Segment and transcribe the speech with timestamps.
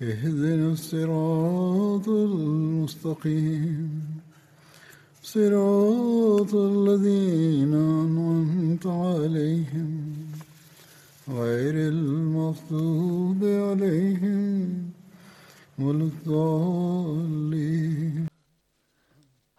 [0.00, 3.90] اهدنا الصراط المستقيم
[5.24, 9.90] صراط الذين أنعمت عليهم
[11.32, 14.42] غير المغضوب عليهم
[15.78, 18.14] ولا الضالين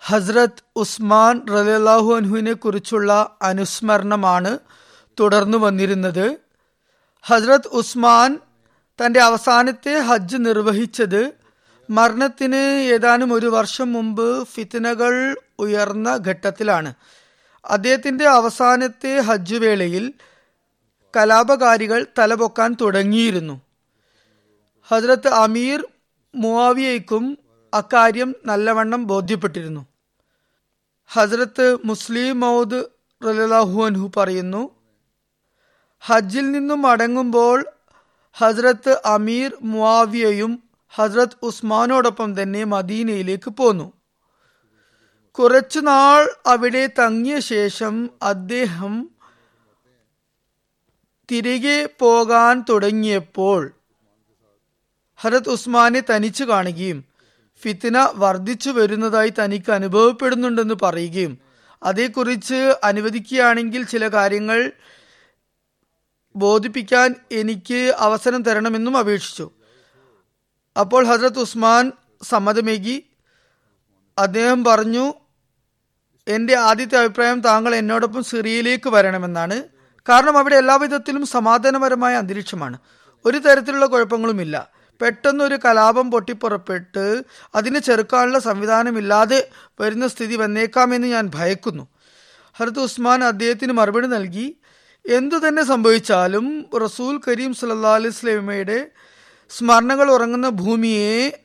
[0.02, 3.12] ഹസ്രത്ത് ഉസ്മാൻ റലാഹു അൻഹുവിനെ കുറിച്ചുള്ള
[3.50, 4.52] അനുസ്മരണമാണ്
[5.18, 6.26] തുടർന്നു വന്നിരുന്നത്
[7.26, 8.30] ഹസ്രത്ത് ഉസ്മാൻ
[9.01, 11.33] തന്റെ അവസാനത്തെ ഹജ്ജ് നിർവഹിച്ചത്
[11.91, 12.57] മരണത്തിന്
[12.95, 16.95] ഏതാനും ഒരു വർഷം മുമ്പ് ഫിത്തനകൾ ഉയർന്ന ഘട്ടത്തിലാണ്.
[17.65, 20.13] അദ്ദേഹത്തിന്റെ അവസാനത്തെ ഹജ്ജ് വേളയിൽ
[21.17, 23.61] കലാപകാരികൾ തലപൊക്കാൻ തുടങ്ങിയിരുന്നു.
[24.89, 25.87] ഹജ്രത്ത് അമീർ
[26.35, 27.39] മുവാവിയയ്ക്കും
[27.75, 29.87] അക്കാര്യം നല്ലവണ്ണം ബോധ്യപ്പെട്ടിരുന്നു.
[31.09, 32.85] ഹജ്രത്ത് മുസ്ലിം മൗദ്
[33.23, 34.71] റലാഹു അൻഹു പറയുന്നു
[36.01, 37.65] ഹജ്ജിൽ നിന്നും മടങ്ങുമ്പോൾ
[38.35, 43.93] ഹസ്രത്ത് അമീർ മുവാവിയയും ഹസ്രത്ത് ഉസ്മാനോടൊപ്പം തന്നെ മദീനയിലേക്ക് പോന്നു.
[45.39, 48.95] കുറച്ചുനാൾ അവിടെ തങ്ങിയ ശേഷം അദ്ദേഹം
[51.29, 53.73] തിരികെ പോകാൻ തുടങ്ങിയപ്പോൾ
[55.17, 57.05] ഹരത് ഉസ്മാനെ തനിച്ചു കാണുകയും
[57.63, 61.39] ഫിത്തിന വർദ്ധിച്ചു വരുന്നതായി തനിക്ക് അനുഭവപ്പെടുന്നുണ്ടെന്ന് പറയുകയും
[61.83, 64.73] അതേക്കുറിച്ച് അനുവദിക്കുകയാണെങ്കിൽ ചില കാര്യങ്ങൾ
[66.37, 69.51] ബോധിപ്പിക്കാൻ എനിക്ക് അവസരം തരണമെന്നും അപേക്ഷിച്ചു.
[70.81, 71.93] അപ്പോൾ ഹസ്രത്ത് ഉസ്മാൻ
[72.23, 73.07] സമ്മതമേകി
[74.19, 75.15] അദ്ദേഹം പറഞ്ഞു
[76.29, 79.63] എന്റെ ആദ്യത്തെ അഭിപ്രായം താങ്കൾ എന്നോടൊപ്പം സിറിയയിലേക്ക് വരണമെന്നാണ്.
[80.09, 82.79] കാരണം അവിടെ എല്ലാവിധത്തിലും സമാധാനപരമായ അന്തരീക്ഷമാണ്.
[83.25, 84.71] ഒരു തരത്തിലുള്ള കുഴപ്പങ്ങളുമില്ല.
[85.03, 87.23] പെട്ടെന്ന് ഒരു കലാപം പൊട്ടിപ്പുറപ്പെട്ട്
[87.55, 91.89] അതിനെ ചെറുക്കാനുള്ള സംവിധാനമില്ലാതെ വരുന്ന സ്ഥിതി വന്നേക്കാമെന്ന് ഞാൻ ഭയക്കുന്നു.
[92.55, 94.60] ഹർത്ത് ഉസ്മാൻ അദ്ദേഹത്തിന് മറുപടി നൽകി
[95.09, 98.91] എന്തു തന്നെ സംഭവിച്ചാലും റസൂൽ കരീം സല്ലാ അലൈഹി സ്വലമയുടെ
[99.51, 101.43] സ്മരണകൾ ഉറങ്ങുന്ന ഭൂമിയെ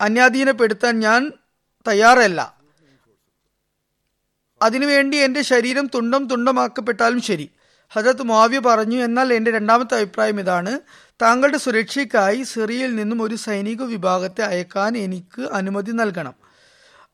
[0.00, 1.32] അന്യാധീനപ്പെടുത്താൻ ഞാൻ
[1.88, 2.56] തയ്യാറല്ല.
[4.62, 7.50] അതിനുവേണ്ടി എന്റെ ശരീരം തുണ്ടം തുണ്ടമാക്കപ്പെട്ടാലും ശരി.
[7.90, 10.80] ഹജത് മാവ്യ പറഞ്ഞു എന്നാൽ എന്റെ രണ്ടാമത്തെ അഭിപ്രായം ഇതാണ്.
[11.22, 16.34] താങ്കളുടെ സുരക്ഷയ്ക്കായി സിറിയയിൽ നിന്നും ഒരു സൈനിക വിഭാഗത്തെ അയക്കാൻ എനിക്ക് അനുമതി നൽകണം.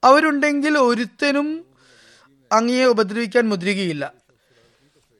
[0.05, 1.65] അവരുണ്ടെങ്കിൽ ഒരുത്തനും
[2.53, 4.26] അങ്ങയെ ഉപദ്രവിക്കാൻ മുദ്രികയില്ല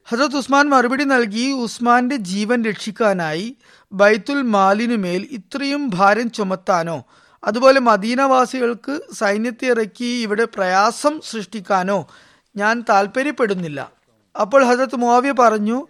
[0.09, 3.57] ഹസരത് ഉസ്മാൻ മറുപടി നൽകി ഉസ്മാന്റെ ജീവൻ രക്ഷിക്കാനായി
[3.91, 7.03] ബൈത്തുൽ മാലിനുമേൽ ഇത്രയും ഭാരം ചുമത്താനോ
[7.43, 12.07] അതുപോലെ മദീനവാസികൾക്ക് സൈന്യത്തെ ഇറക്കി ഇവിടെ പ്രയാസം സൃഷ്ടിക്കാനോ
[12.55, 13.91] ഞാൻ താല്പര്യപ്പെടുന്നില്ല
[14.41, 15.87] അപ്പോൾ ഹസരത്ത് മുവാവിയ പറഞ്ഞു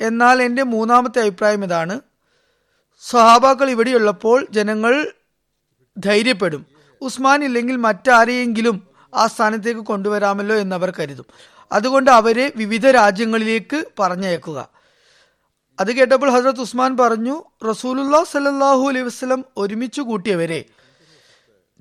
[0.00, 2.00] എന്നാൽ എന്റെ മൂന്നാമത്തെ അഭിപ്രായം ഇതാണ്.
[3.00, 5.12] സ്വഹാബാക്കൾ ഇവിടെയുള്ളപ്പോൾ ജനങ്ങൾ
[5.98, 6.66] ധൈര്യപ്പെടും.
[7.00, 11.24] ഉസ്മാൻ ഇല്ലെങ്കിൽ മറ്റാരെയെങ്കിലും ആ സ്ഥാനത്തേക്ക് കൊണ്ടുവരാമല്ലോ എന്നവർ കരുതും.
[11.72, 14.58] അതുകൊണ്ട് അവരെ വിവിധ രാജ്യങ്ങളിലേക്ക് പറഞ്ഞയക്കുക.
[15.80, 17.36] അത് കേട്ടപ്പോൾ ഹസരത് ഉസ്മാൻ പറഞ്ഞു
[17.68, 20.60] റസൂലുല്ലാ സല്ലാഹു അലൈഹി വസ്ലം ഒരുമിച്ച് കൂട്ടിയവരെ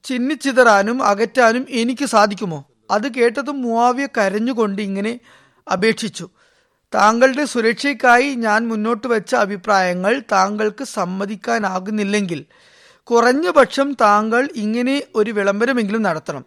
[0.06, 2.60] ചിന്നിച്ചിതറാനും അകറ്റാനും എനിക്ക് സാധിക്കുമോ?
[2.92, 5.20] അത് കേട്ടതും മുവാവിയ കരഞ്ഞുകൊണ്ട് ഇങ്ങനെ
[5.68, 6.26] അപേക്ഷിച്ചു
[6.94, 12.40] താങ്കളുടെ സുരക്ഷയ്ക്കായി ഞാൻ മുന്നോട്ട് വെച്ച അഭിപ്രായങ്ങൾ താങ്കൾക്ക് സമ്മതിക്കാനാകുന്നില്ലെങ്കിൽ
[13.04, 16.46] കുറഞ്ഞ പക്ഷം താങ്കൾ ഇങ്ങനെ ഒരു വിളംബരമെങ്കിലും നടത്തണം.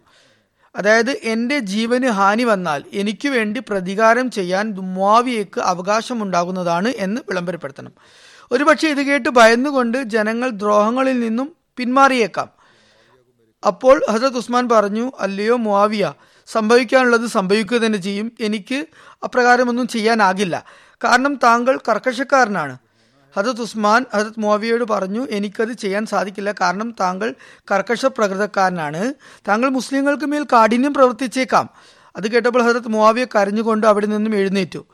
[0.75, 7.91] അതായത് എന്റെ ജീവന് ഹാനി വന്നാൽ എനിക്ക് വേണ്ടി പ്രതികാരം ചെയ്യാൻ മുവാവിയക്ക് അവകാശമുണ്ടാകുന്നതാണ് എന്ന് വിളംബരപ്പെടുത്തണം.
[8.51, 12.49] ഒരുപക്ഷെ ഇത് കേട്ട് ഭയന്നുകൊണ്ട് ജനങ്ങൾ ദ്രോഹങ്ങളിൽ നിന്നും പിന്മാറിയേക്കാം.
[13.67, 16.13] അപ്പോൾ ഹസരത് ഉസ്മാൻ പറഞ്ഞു അല്ലയോ മുവാവിയ
[16.47, 18.31] സംഭവിക്കാനുള്ളത് സംഭവിക്കുക തന്നെ ചെയ്യും.
[18.41, 18.85] എനിക്ക്
[19.23, 20.65] അപ്രകാരമൊന്നും ചെയ്യാനാകില്ല.
[21.03, 22.77] കാരണം താങ്കൾ കർക്കശക്കാരനാണ്.
[23.37, 26.51] ഹജത് ഉസ്മാൻ ഹജത് മുവിയോട് പറഞ്ഞു എനിക്കത് ചെയ്യാൻ സാധിക്കില്ല.
[26.51, 27.35] കാരണം താങ്കൾ
[27.71, 29.13] കർക്കശ പ്രകൃതക്കാരനാണ്.
[29.47, 31.69] താങ്കൾ മുസ്ലിങ്ങൾക്ക് മേൽ കാഠിന്യം പ്രവർത്തിച്ചേക്കാം.
[32.15, 34.85] അത് കേട്ടപ്പോൾ ഹജരത് മുവാവിയെ കരഞ്ഞുകൊണ്ട് അവിടെ നിന്നും എഴുന്നേറ്റു.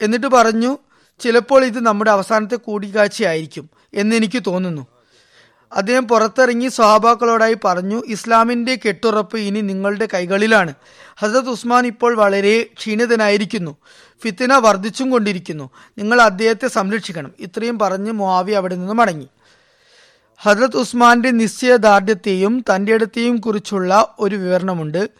[0.00, 0.78] എന്നിട്ട് പറഞ്ഞു
[1.20, 3.70] ചിലപ്പോൾ ഇത് നമ്മുടെ അവസാനത്തെ കൂടിക്കാഴ്ചയായിരിക്കും.
[3.94, 4.86] എന്ന് എനിക്ക് തോന്നുന്നു.
[5.72, 10.74] അദ്ദേഹം പുറത്തിറങ്ങി സ്വഹാബാക്കളോടായി പറഞ്ഞു ഇസ്ലാമിന്റെ കെട്ടുറപ്പ് ഇനി നിങ്ങളുടെ കൈകളിലാണ്.
[11.18, 13.76] ഹസരത് ഉസ്മാൻ ഇപ്പോൾ വളരെ ക്ഷീണിതനായിരിക്കുന്നു.
[14.22, 15.70] ഫിത്തിന വർദ്ധിച്ചും കൊണ്ടിരിക്കുന്നു.
[15.98, 17.32] നിങ്ങൾ അദ്ദേഹത്തെ സംരക്ഷിക്കണം.
[17.40, 19.28] ഇത്രയും പറഞ്ഞ് മുവാവി അവിടെ നിന്ന് മടങ്ങി.
[20.38, 25.10] ഹജരത് ഉസ്മാന്റെ നിശ്ചയദാർഢ്യത്തെയും തന്റെ ഇടത്തെയും കുറിച്ചുള്ള ഒരു വിവരണമുണ്ട്.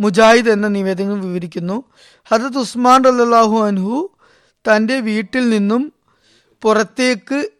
[0.00, 1.84] മുജാഹിദ് എന്ന നിവേദനം വിവരിക്കുന്നു.
[2.24, 4.10] ഹജരത് ഉസ്മാൻ റല്ലാഹു അൻഹു
[4.52, 5.92] തന്റെ വീട്ടിൽ നിന്നും
[6.62, 7.50] പുറത്തേക്ക്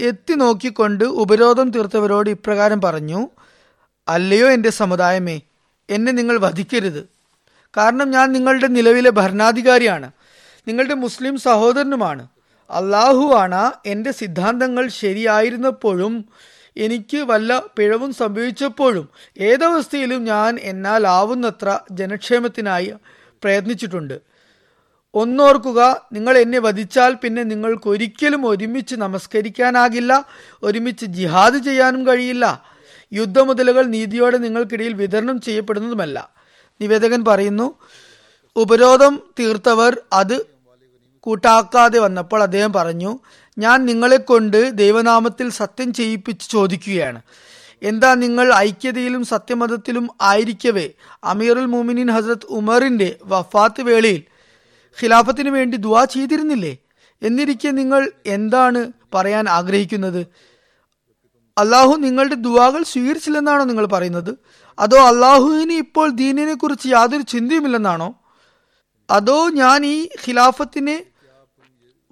[0.00, 3.28] എത്തി നോക്കിക്കൊണ്ട് ഉപരോധം തീർത്തവരോട് ഇപ്രകാരം പറഞ്ഞു
[4.08, 5.40] അല്ലയോ എന്റെ സമുദായമേ
[5.90, 7.08] എന്നെ നിങ്ങൾ വധിക്കരുത്.
[7.76, 10.10] കാരണം ഞാൻ നിങ്ങളുടെ നിലവിലെ ഭരണാധികാരിയാണ്.
[10.68, 12.28] നിങ്ങളുടെ മുസ്ലിം സഹോദരനുമാണ്.
[12.70, 16.24] അള്ളാഹുവാണ് എന്റെ സിദ്ധാന്തങ്ങൾ ശരിയായിരുന്നപ്പോഴും
[16.76, 19.08] എനിക്ക് വല്ല പിഴവും സംഭവിച്ചപ്പോഴും
[19.38, 22.94] ഏതവസ്ഥയിലും ഞാൻ എന്നാൽ ആവുന്നത്ര ജനക്ഷേമത്തിനായി
[23.42, 24.33] പ്രയത്നിച്ചിട്ടുണ്ട്.
[25.14, 30.24] ഒന്നോർക്കുക നിങ്ങൾ എന്നെ വധിച്ചാൽ പിന്നെ നിങ്ങൾക്ക് ഒരിക്കലും ഒരുമിച്ച് നമസ്കരിക്കാനാകില്ല
[30.62, 32.64] ഒരുമിച്ച് ജിഹാദ് ചെയ്യാനും കഴിയില്ല.
[33.12, 36.30] യുദ്ധമുതലുകൾ നീതിയോടെ നിങ്ങൾക്കിടയിൽ വിതരണം ചെയ്യപ്പെടുന്നതുമല്ല.
[36.80, 37.74] നിവേദകൻ പറയുന്നു
[38.56, 40.46] ഉപരോധം തീർത്തവർ അത്
[41.20, 43.18] കൂട്ടാക്കാതെ വന്നപ്പോൾ അദ്ദേഹം പറഞ്ഞു
[43.58, 47.22] ഞാൻ നിങ്ങളെ കൊണ്ട് ദൈവനാമത്തിൽ സത്യം ചെയ്യിപ്പിച്ച് ചോദിക്കുകയാണ്.
[47.82, 50.90] എന്താ നിങ്ങൾ ഐക്യതയിലും സത്യമതത്തിലും ആയിരിക്കവേ?
[51.24, 54.22] അമീറുൽ മോമിനിൻ ഹസ്രത് ഉമറിന്റെ വഫാത്ത് വേളയിൽ
[55.02, 56.78] ഖിലാഫത്തിന് വേണ്ടി ദുവാ ചെയ്തിരുന്നില്ലേ?
[57.22, 60.26] എന്നിരിക്കെ നിങ്ങൾ എന്താണ് പറയാൻ ആഗ്രഹിക്കുന്നത്?
[61.58, 64.34] അള്ളാഹു നിങ്ങളുടെ ദുവാകൾ സ്വീകരിച്ചില്ലെന്നാണോ നിങ്ങൾ പറയുന്നത്?
[64.78, 68.14] അതോ അള്ളാഹുവിന് ഇപ്പോൾ ദീനിനെ കുറിച്ച് യാതൊരു ചിന്തയുമില്ലെന്നാണോ?
[69.10, 71.02] അതോ ഞാൻ ഈ ഖിലാഫത്തിനെ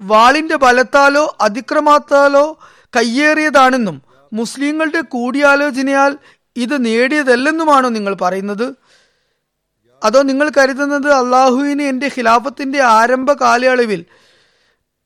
[0.00, 2.58] വാളിന്റെ ബലത്താലോ അതിക്രമത്താലോ
[2.96, 4.02] കയ്യേറിയതാണെന്നും
[4.32, 6.18] മുസ്ലിങ്ങളുടെ കൂടിയാലോചനയാൽ
[6.56, 8.74] ഇത് നേടിയതല്ലെന്നുമാണോ നിങ്ങൾ പറയുന്നത്?
[10.02, 14.04] അതോ നിങ്ങൾ കരുതുന്നത് അള്ളാഹുവിന് എന്റെ ഖിലാഫത്തിന്റെ ആരംഭ കാലയളവിൽ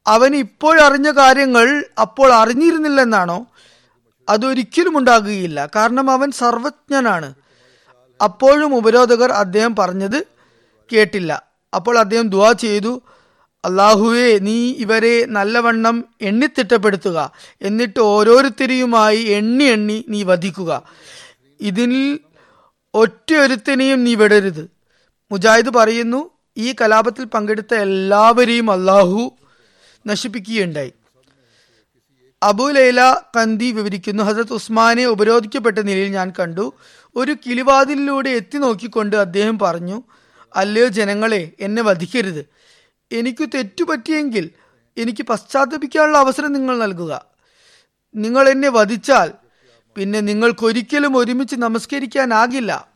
[0.07, 3.47] അവൻ ഇപ്പോഴറിഞ്ഞ കാര്യങ്ങൾ അപ്പോൾ അറിഞ്ഞിരുന്നില്ലെന്നാണോ?
[4.29, 5.69] അതൊരിക്കലും ഉണ്ടാകുകയില്ല.
[5.77, 7.35] കാരണം അവൻ സർവജ്ഞനാണ്.
[8.25, 10.27] അപ്പോഴും ഉപരോധകർ അദ്ദേഹം പറഞ്ഞത്
[10.93, 11.43] കേട്ടില്ല.
[11.75, 13.03] അപ്പോൾ അദ്ദേഹം ദുവാ ചെയ്തു.
[13.65, 17.31] അള്ളാഹുവെ നീ ഇവരെ നല്ലവണ്ണം എണ്ണിത്തിട്ടപ്പെടുത്തുക
[17.63, 20.83] എന്നിട്ട് ഓരോരുത്തരെയുമായി എണ്ണി എണ്ണി നീ വധിക്കുക.
[21.61, 22.19] ഇതിൽ
[22.95, 24.76] ഒറ്റയൊരുത്തനെയും നീ വിടരുത്.
[25.31, 29.37] മുജാഹിദ് പറയുന്നു ഈ കലാപത്തിൽ പങ്കെടുത്ത എല്ലാവരെയും അള്ളാഹു
[30.07, 30.93] നശിപ്പിക്കുകയുണ്ടായി.
[32.43, 36.73] അബു ലൈല കന്തി വിവരിക്കുന്നു ഹസരത് ഉസ്മാനെ ഉപരോധിക്കപ്പെട്ട നിലയിൽ ഞാൻ കണ്ടു.
[37.17, 40.03] ഒരു കിളിവാതിലിലൂടെ എത്തി നോക്കിക്കൊണ്ട് അദ്ദേഹം പറഞ്ഞു
[40.57, 42.47] അല്ലയോ ജനങ്ങളെ എന്നെ വധിക്കരുത്.
[43.13, 44.51] എനിക്ക് തെറ്റുപറ്റിയെങ്കിൽ
[44.99, 47.25] എനിക്ക് പശ്ചാത്തപിക്കാനുള്ള അവസരം നിങ്ങൾ നൽകുക.
[48.15, 49.33] നിങ്ങൾ എന്നെ വധിച്ചാൽ
[49.97, 52.96] പിന്നെ നിങ്ങൾക്കൊരിക്കലും ഒരുമിച്ച് നമസ്കരിക്കാനാകില്ല.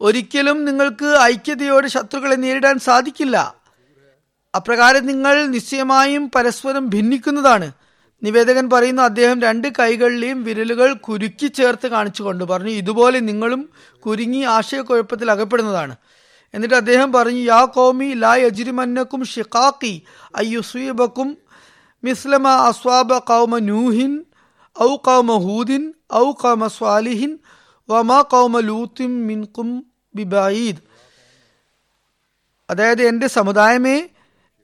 [0.00, 3.36] ഒരിക്കലും നിങ്ങൾക്ക് ഐക്യതയോടെ ശത്രുക്കളെ നേരിടാൻ സാധിക്കില്ല.
[4.54, 7.72] അപ്രകാരം നിങ്ങൾ നിശ്ചയമായും പരസ്പരം ഭിന്നിക്കുന്നതാണ്.
[8.22, 13.68] നിവേദകൻ പറയുന്നു അദ്ദേഹം രണ്ട് കൈകളിലെയും വിരലുകൾ കുരുക്കി ചേർത്ത് കാണിച്ചുകൊണ്ട് പറഞ്ഞു ഇതുപോലെ നിങ്ങളും
[14.06, 15.94] കുരുങ്ങി ആശയക്കുഴപ്പത്തിൽ അകപ്പെടുന്നതാണ്.
[16.54, 20.02] എന്നിട്ട് അദ്ദേഹം പറഞ്ഞു യാ കോമി ലാ യജിരിമന്നക്കും ഷിഖാക്കി
[20.36, 21.36] അയ്യുസീബക്കും
[22.04, 24.12] മിസ്ലമ അസ്വാബ കൗമ നൂഹിൻ
[24.76, 25.82] ഔ കൗമ ഹൂദിൻ
[26.14, 27.38] ഔ കൗമ സ്വാലിഹിൻ
[27.88, 29.70] വമാ കൗമ ലൂത്തിൻ മിൻകും
[30.14, 30.82] ബിബായിദ്
[32.70, 34.08] അതായത് എന്റെ സമുദായമേ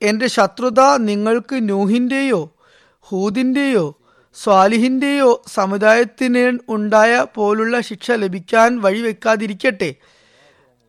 [0.03, 2.57] എന്റെ ശത്രുത നിങ്ങൾക്ക് നൂഹിന്റെയോ
[3.01, 4.01] ഹൂദിന്റെയോ
[4.35, 9.95] സ്വാലിഹിന്റെയോ സമുദായത്തിന് ഉണ്ടായ പോലുള്ള ശിക്ഷ ലഭിക്കാൻ വഴിവെക്കാതിരിക്കട്ടെ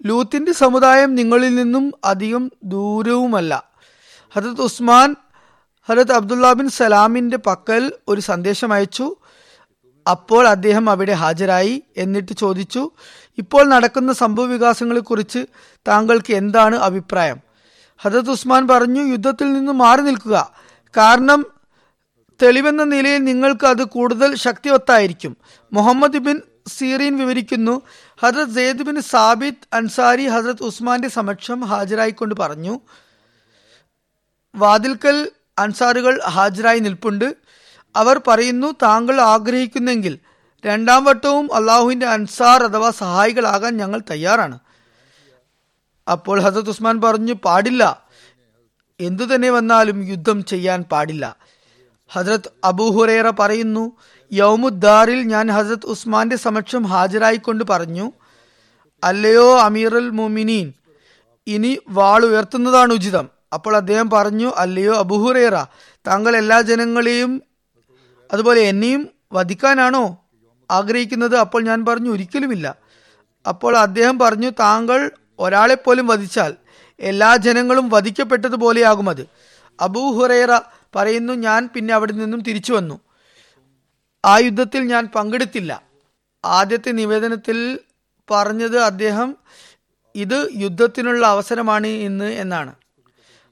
[0.05, 3.71] ലൂത്തിന്റെ സമുദായം നിങ്ങളിൽ നിന്നും അധികം ദൂരവുമല്ല.
[4.35, 5.15] ഹരത് ഉസ്മാൻ
[5.89, 9.15] ഹരത് അബ്ദുല്ല ബിൻ സലാമിന്റെ പക്കൽ ഒരു സന്ദേശം അയച്ചു.
[10.11, 12.91] അപ്പോൾ അദ്ദേഹം അവിടെ ഹാജരായി എന്നിട്ട് ചോദിച്ചു
[13.37, 15.45] ഇപ്പോൾ നടക്കുന്ന സംഭവ വികാസങ്ങളെക്കുറിച്ച്
[15.87, 17.39] താങ്കൾക്ക് എന്താണ് അഭിപ്രായം?
[17.97, 20.53] ഹജത് ഉസ്മാൻ പറഞ്ഞു യുദ്ധത്തിൽ നിന്ന് മാറി നിൽക്കുക.
[20.97, 21.45] കാരണം
[22.41, 25.37] തെളിവെന്ന നിലയിൽ നിങ്ങൾക്ക് അത് കൂടുതൽ ശക്തിവത്തായിരിക്കും.
[25.73, 27.81] മുഹമ്മദ് ബിൻ സീറീൻ വിവരിക്കുന്നു
[28.19, 32.79] ഹജരത് സെയ്ദ് ബിൻ സാബിത് അൻസാരി ഹജരത് ഉസ്മാന്റെ സമക്ഷം ഹാജരായിക്കൊണ്ട് പറഞ്ഞു
[34.55, 37.35] വാതിൽക്കൽ അൻസാറുകൾ ഹാജരായി നിൽപ്പുണ്ട്.
[37.95, 40.19] അവർ പറയുന്നു താങ്കൾ ആഗ്രഹിക്കുന്നെങ്കിൽ
[40.67, 44.57] രണ്ടാം വട്ടവും അള്ളാഹുവിന്റെ അൻസാർ അഥവാ സഹായികളാകാൻ ഞങ്ങൾ തയ്യാറാണ്.
[46.07, 47.83] അപ്പോൾ ഹസത്ത് ഉസ്മാൻ പറഞ്ഞു പാടില്ല.
[48.99, 51.25] എന്തു തന്നെ വന്നാലും യുദ്ധം ചെയ്യാൻ പാടില്ല.
[52.09, 53.91] ഹജ്രത് അബൂഹുറേറ പറയുന്നു
[54.31, 58.11] യൗമുദ്ദാറിൽ ഞാൻ ഹസ്രത് ഉസ്മാന്റെ സമക്ഷം ഹാജരായിക്കൊണ്ട് പറഞ്ഞു
[59.03, 60.67] അല്ലയോ അമീറുൽ മുമിനീൻ
[61.47, 63.27] ഇനി വാൾ ഉയർത്തുന്നതാണ് ഉചിതം.
[63.53, 65.55] അപ്പോൾ അദ്ദേഹം പറഞ്ഞു അല്ലയോ അബുഹുറേറ
[66.07, 67.31] താങ്കൾ എല്ലാ ജനങ്ങളെയും
[68.33, 70.03] അതുപോലെ എന്നെയും വധിക്കാനാണോ?
[70.71, 72.75] ആഗ്രഹിക്കുന്നത് അപ്പോൾ ഞാൻ പറഞ്ഞു ഒരിക്കലുമില്ല.
[73.47, 76.55] അപ്പോൾ അദ്ദേഹം പറഞ്ഞു താങ്കൾ ഒരാളെപ്പോലും വധിച്ചാൽ
[76.99, 79.27] എല്ലാ ജനങ്ങളും വധിക്കപ്പെട്ടതുപോലെയാകും അത്.
[79.81, 80.57] അബൂ ഹുറൈറ
[80.95, 82.99] പറയുന്നു ഞാൻ പിന്നെ അവിടെ നിന്നും തിരിച്ചു വന്നു.
[84.25, 85.81] ആ യുദ്ധത്തിൽ ഞാൻ പങ്കെടുത്തില്ല.
[86.45, 87.79] ആദ്യത്തെ നിവേദനത്തിൽ
[88.31, 89.35] പറഞ്ഞത് അദ്ദേഹം
[90.15, 92.75] ഇത് യുദ്ധത്തിനുള്ള അവസരമാണ് ഇന്ന് എന്നാണ്.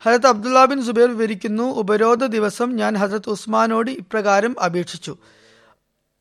[0.05, 5.17] ഹജരത് അബ്ദുല്ല ബിൻ സുബൈർ വിവരിക്കുന്നു ഉപരോധ ദിവസം ഞാൻ ഹജരത് ഉസ്മാനോട് ഇപ്രകാരം അപേക്ഷിച്ചു.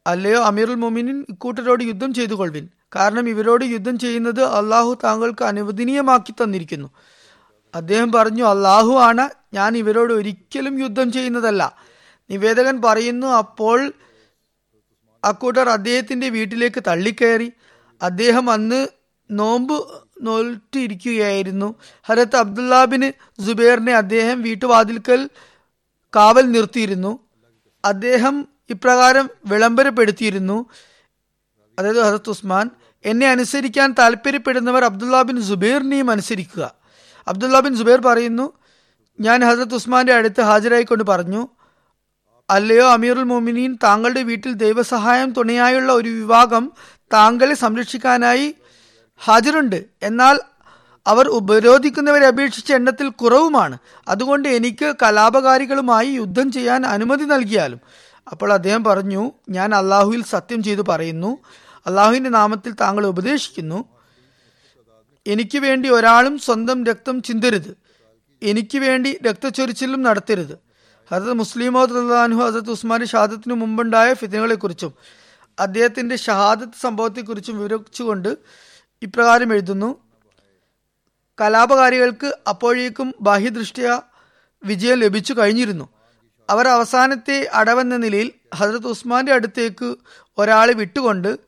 [0.07, 6.89] അല്ലയോ അമീറുൽ മൊമിനിൻ ഇക്കൂട്ടരോട് യുദ്ധം ചെയ്തു കൊൾവിൻ കാരണം ഇവരോട് യുദ്ധം ചെയ്യുന്നത് അള്ളാഹു താങ്കൾക്ക് അനുവദനീയമാക്കി തന്നിരിക്കുന്നു.
[7.75, 11.77] അദ്ദേഹം പറഞ്ഞു അള്ളാഹു ആണ് ഞാൻ ഇവരോട് ഒരിക്കലും യുദ്ധം ചെയ്യുന്നതല്ല.
[12.31, 13.93] നിവേദകൻ പറയുന്നു അപ്പോൾ
[15.25, 17.53] അക്കൂട്ടർ അദ്ദേഹത്തിന്റെ വീട്ടിലേക്ക് തള്ളിക്കയറി.
[18.03, 18.87] അദ്ദേഹം അന്ന്
[19.31, 19.87] നോമ്പ്
[20.23, 25.31] നോൽറ്റിരിക്കുകയായിരുന്നു ഹരത്ത് അബ്ദുല്ലാബിന് ജുബേറിനെ അദ്ദേഹം വീട്ടുവാതിൽക്കൽ
[26.17, 27.19] കാവൽ നിർത്തിയിരുന്നു.
[27.85, 30.67] അദ്ദേഹം ഇപ്രകാരം വിളംബരപ്പെടുത്തിയിരുന്നു.
[31.79, 32.71] അതായത് ഹസത്ത് ഉസ്മാൻ
[33.05, 36.75] എന്നെ അനുസരിക്കാൻ താല്പര്യപ്പെടുന്നവർ അബ്ദുല്ല ബിൻ സുബൈറിനെയും അനുസരിക്കുക.
[37.29, 38.53] അബ്ദുല്ല ബിൻ സുബൈർ പറയുന്നു
[39.21, 41.49] ഞാൻ ഹസരത്ത് ഉസ്മാന്റെ അടുത്ത് ഹാജരായിക്കൊണ്ട് പറഞ്ഞു
[42.51, 46.73] അല്ലയോ അമീറുൽ മോമിനീൻ താങ്കളുടെ വീട്ടിൽ ദൈവസഹായം തുണയായുള്ള ഒരു വിഭാഗം
[47.13, 48.55] താങ്കളെ സംരക്ഷിക്കാനായി
[49.25, 49.85] ഹാജരുണ്ട്.
[50.03, 50.41] എന്നാൽ
[51.07, 53.79] അവർ ഉപരോധിക്കുന്നവരെ അപേക്ഷിച്ച് എണ്ണത്തിൽ കുറവുമാണ്.
[54.09, 57.81] അതുകൊണ്ട് എനിക്ക് കലാപകാരികളുമായി യുദ്ധം ചെയ്യാൻ അനുമതി നൽകിയാലും
[58.31, 61.39] അപ്പോൾ അദ്ദേഹം പറഞ്ഞു ഞാൻ അള്ളാഹുവിൽ സത്യം ചെയ്തു പറയുന്നു.
[61.87, 63.85] അള്ളാഹുവിന്റെ നാമത്തിൽ താങ്കൾ ഉപദേശിക്കുന്നു.
[65.27, 67.77] എനിക്ക് വേണ്ടി ഒരാളും സ്വന്തം രക്തം ചിന്തരുത്.
[68.43, 70.59] എനിക്ക് വേണ്ടി രക്തച്ചൊരിച്ചിലും നടത്തരുത്.
[71.13, 74.93] ഹസത്ത് മുസ്ലിമോ അള്ളാഹു ഹസത്ത് ഉസ്മാന്റെ ഷഹാദത്തിന് മുമ്പുണ്ടായ ഫിതനകളെക്കുറിച്ചും
[75.61, 78.37] അദ്ദേഹത്തിന്റെ ഷഹാദത്ത് സംഭവത്തെക്കുറിച്ചും വിവരിച്ചുകൊണ്ട്
[79.03, 80.05] ഇപ്രകാരം എഴുതുന്നു.
[81.41, 84.01] കലാപകാരികൾക്ക് അപ്പോഴേക്കും ബാഹ്യദൃഷ്ടിയ
[84.65, 85.89] വിജയം ലഭിച്ചു കഴിഞ്ഞിരുന്നു.
[86.51, 89.97] അവർ അവസാനത്തെ അടവെന്ന നിലയിൽ ഹസരത് ഉസ്മാന്റെ അടുത്തേക്ക്
[90.39, 91.39] ഒരാളെ വിട്ടുകൊണ്ട്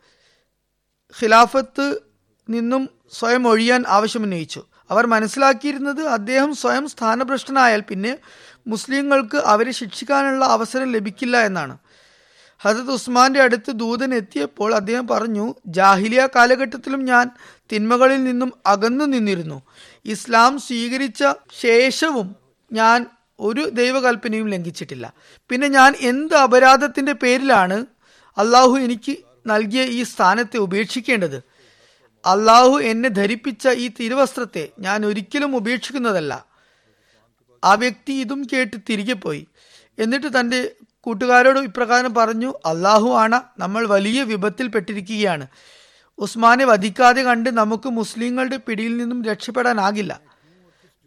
[1.23, 2.01] ഖിലാഫത്ത്
[2.49, 4.63] നിന്നും സ്വയം ഒഴിയാൻ ആവശ്യമുന്നയിച്ചു.
[4.91, 8.19] അവർ മനസ്സിലാക്കിയിരുന്നത് അദ്ദേഹം സ്വയം സ്ഥാനഭ്രഷ്ടനായാൽ പിന്നെ
[8.67, 11.79] മുസ്ലിങ്ങൾക്ക് അവരെ ശിക്ഷിക്കാനുള്ള അവസരം ലഭിക്കില്ല എന്നാണ്.
[12.59, 17.31] ഹസരത് ഉസ്മാന്റെ അടുത്ത് ദൂതൻ എത്തിയപ്പോൾ അദ്ദേഹം പറഞ്ഞു ജാഹിലിയ കാലഘട്ടത്തിലും ഞാൻ
[17.73, 19.63] തിന്മകളിൽ നിന്നും അകന്നു നിന്നിരുന്നു.
[20.05, 21.25] ഇസ്ലാം സ്വീകരിച്ച
[21.61, 22.37] ശേഷവും
[22.73, 23.07] ഞാൻ
[23.41, 25.13] ഒരു ദൈവകൽപ്പനയും ലംഘിച്ചിട്ടില്ല.
[25.49, 27.87] പിന്നെ ഞാൻ എന്ത് അപരാധത്തിന്റെ പേരിലാണ്
[28.39, 29.17] അള്ളാഹു എനിക്ക്
[29.47, 31.43] നൽകിയ ഈ സ്ഥാനത്തെ ഉപേക്ഷിക്കേണ്ടത്?
[32.27, 36.47] അള്ളാഹു എന്നെ ധരിപ്പിച്ച ഈ തിരുവസ്ത്രത്തെ ഞാൻ ഒരിക്കലും ഉപേക്ഷിക്കുന്നതല്ല.
[37.65, 39.47] ആ വ്യക്തി ഇതും കേട്ട് തിരികെ പോയി.
[39.99, 45.47] എന്നിട്ട് തന്റെ കൂട്ടുകാരോട് ഇപ്രകാരം പറഞ്ഞു അള്ളാഹു ആണ് നമ്മൾ വലിയ വിപത്തിൽ പെട്ടിരിക്കുകയാണ്
[46.19, 50.21] ഉസ്മാനെ വധിക്കാതെ കണ്ട് നമുക്ക് മുസ്ലിങ്ങളുടെ പിടിയിൽ നിന്നും രക്ഷപ്പെടാനാകില്ല.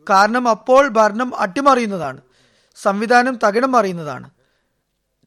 [0.09, 2.21] കാരണം അപ്പോൾ ഭരണം അട്ടിമറിയുന്നതാണ്.
[2.75, 4.29] സംവിധാനം തകിടം മറിയുന്നതാണ്.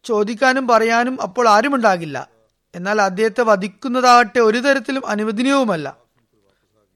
[0.05, 2.29] ചോദിക്കാനും പറയാനും അപ്പോൾ ആരുമുണ്ടാകില്ല.
[2.75, 5.97] എന്നാൽ അദ്ദേഹത്തെ വധിക്കുന്നതാകട്ടെ ഒരു തരത്തിലും അനുവദനീയവുമല്ല.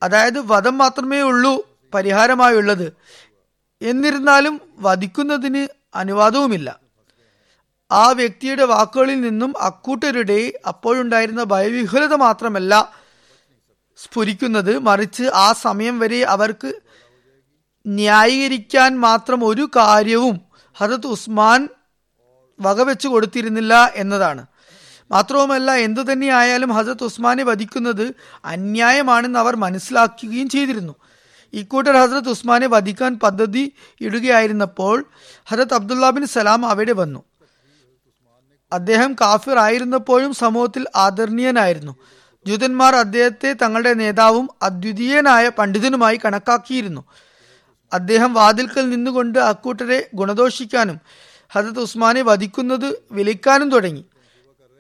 [0.02, 2.92] അതായത് വധം മാത്രമേ ഉള്ളൂ പരിഹാരമായുള്ളത്
[3.82, 6.80] എന്നിരുന്നാലും വധിക്കുന്നതിന് അനുവാദവുമില്ല.
[7.90, 12.94] ആ വ്യക്തിയുടെ വാക്കുകളിൽ നിന്നും അക്കൂട്ടരുടെ അപ്പോഴുണ്ടായിരുന്ന ഭയവിഹുലത മാത്രമല്ല
[13.96, 14.78] സ്ഫുരിക്കുന്നത്.
[14.78, 16.74] മറിച്ച് ആ സമയം വരെ അവർക്ക്
[17.86, 20.40] ന്യായീകരിക്കാൻ മാത്രം ഒരു കാര്യവും
[20.74, 21.68] ഹജത് ഉസ്മാൻ
[22.60, 24.46] വകവെച്ച് കൊടുത്തിരുന്നില്ല എന്നതാണ്.
[25.10, 28.14] മാത്രവുമല്ല എന്തു തന്നെയായാലും ഹജത് ഉസ്മാനെ വധിക്കുന്നത്
[28.44, 30.94] അന്യായമാണെന്ന് അവർ മനസ്സിലാക്കുകയും ചെയ്തിരുന്നു.
[31.52, 35.04] ഇക്കൂട്ടർ ഹസരത്ത് ഉസ്മാനെ വധിക്കാൻ പദ്ധതി ഇടുകയായിരുന്നപ്പോൾ
[35.46, 37.24] ഹജത് അബ്ദുല്ല ബിൻ സലാം അവിടെ വന്നു.
[38.72, 41.96] അദ്ദേഹം കാഫിർ ആയിരുന്നപ്പോഴും സമൂഹത്തിൽ ആദരണീയനായിരുന്നു.
[42.46, 47.04] ജൂതന്മാർ അദ്ദേഹത്തെ തങ്ങളുടെ നേതാവും അദ്വിതീയനായ പണ്ഡിതനുമായി കണക്കാക്കിയിരുന്നു.
[47.96, 51.00] അദ്ദേഹം വാതിൽക്കൽ നിന്നുകൊണ്ട് അക്കൂട്ടരെ ഗുണദോഷിക്കാനും
[51.48, 54.04] ഹജത് ഉസ്മാനെ വധിക്കുന്നത് വിളിക്കാനും തുടങ്ങി.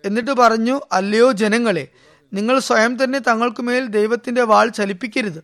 [0.04, 1.88] എന്നിട്ട് പറഞ്ഞു അല്ലയോ ജനങ്ങളെ
[2.32, 5.40] നിങ്ങൾ സ്വയം തന്നെ തങ്ങൾക്കുമേൽ ദൈവത്തിന്റെ വാൾ ചലിപ്പിക്കരുത്.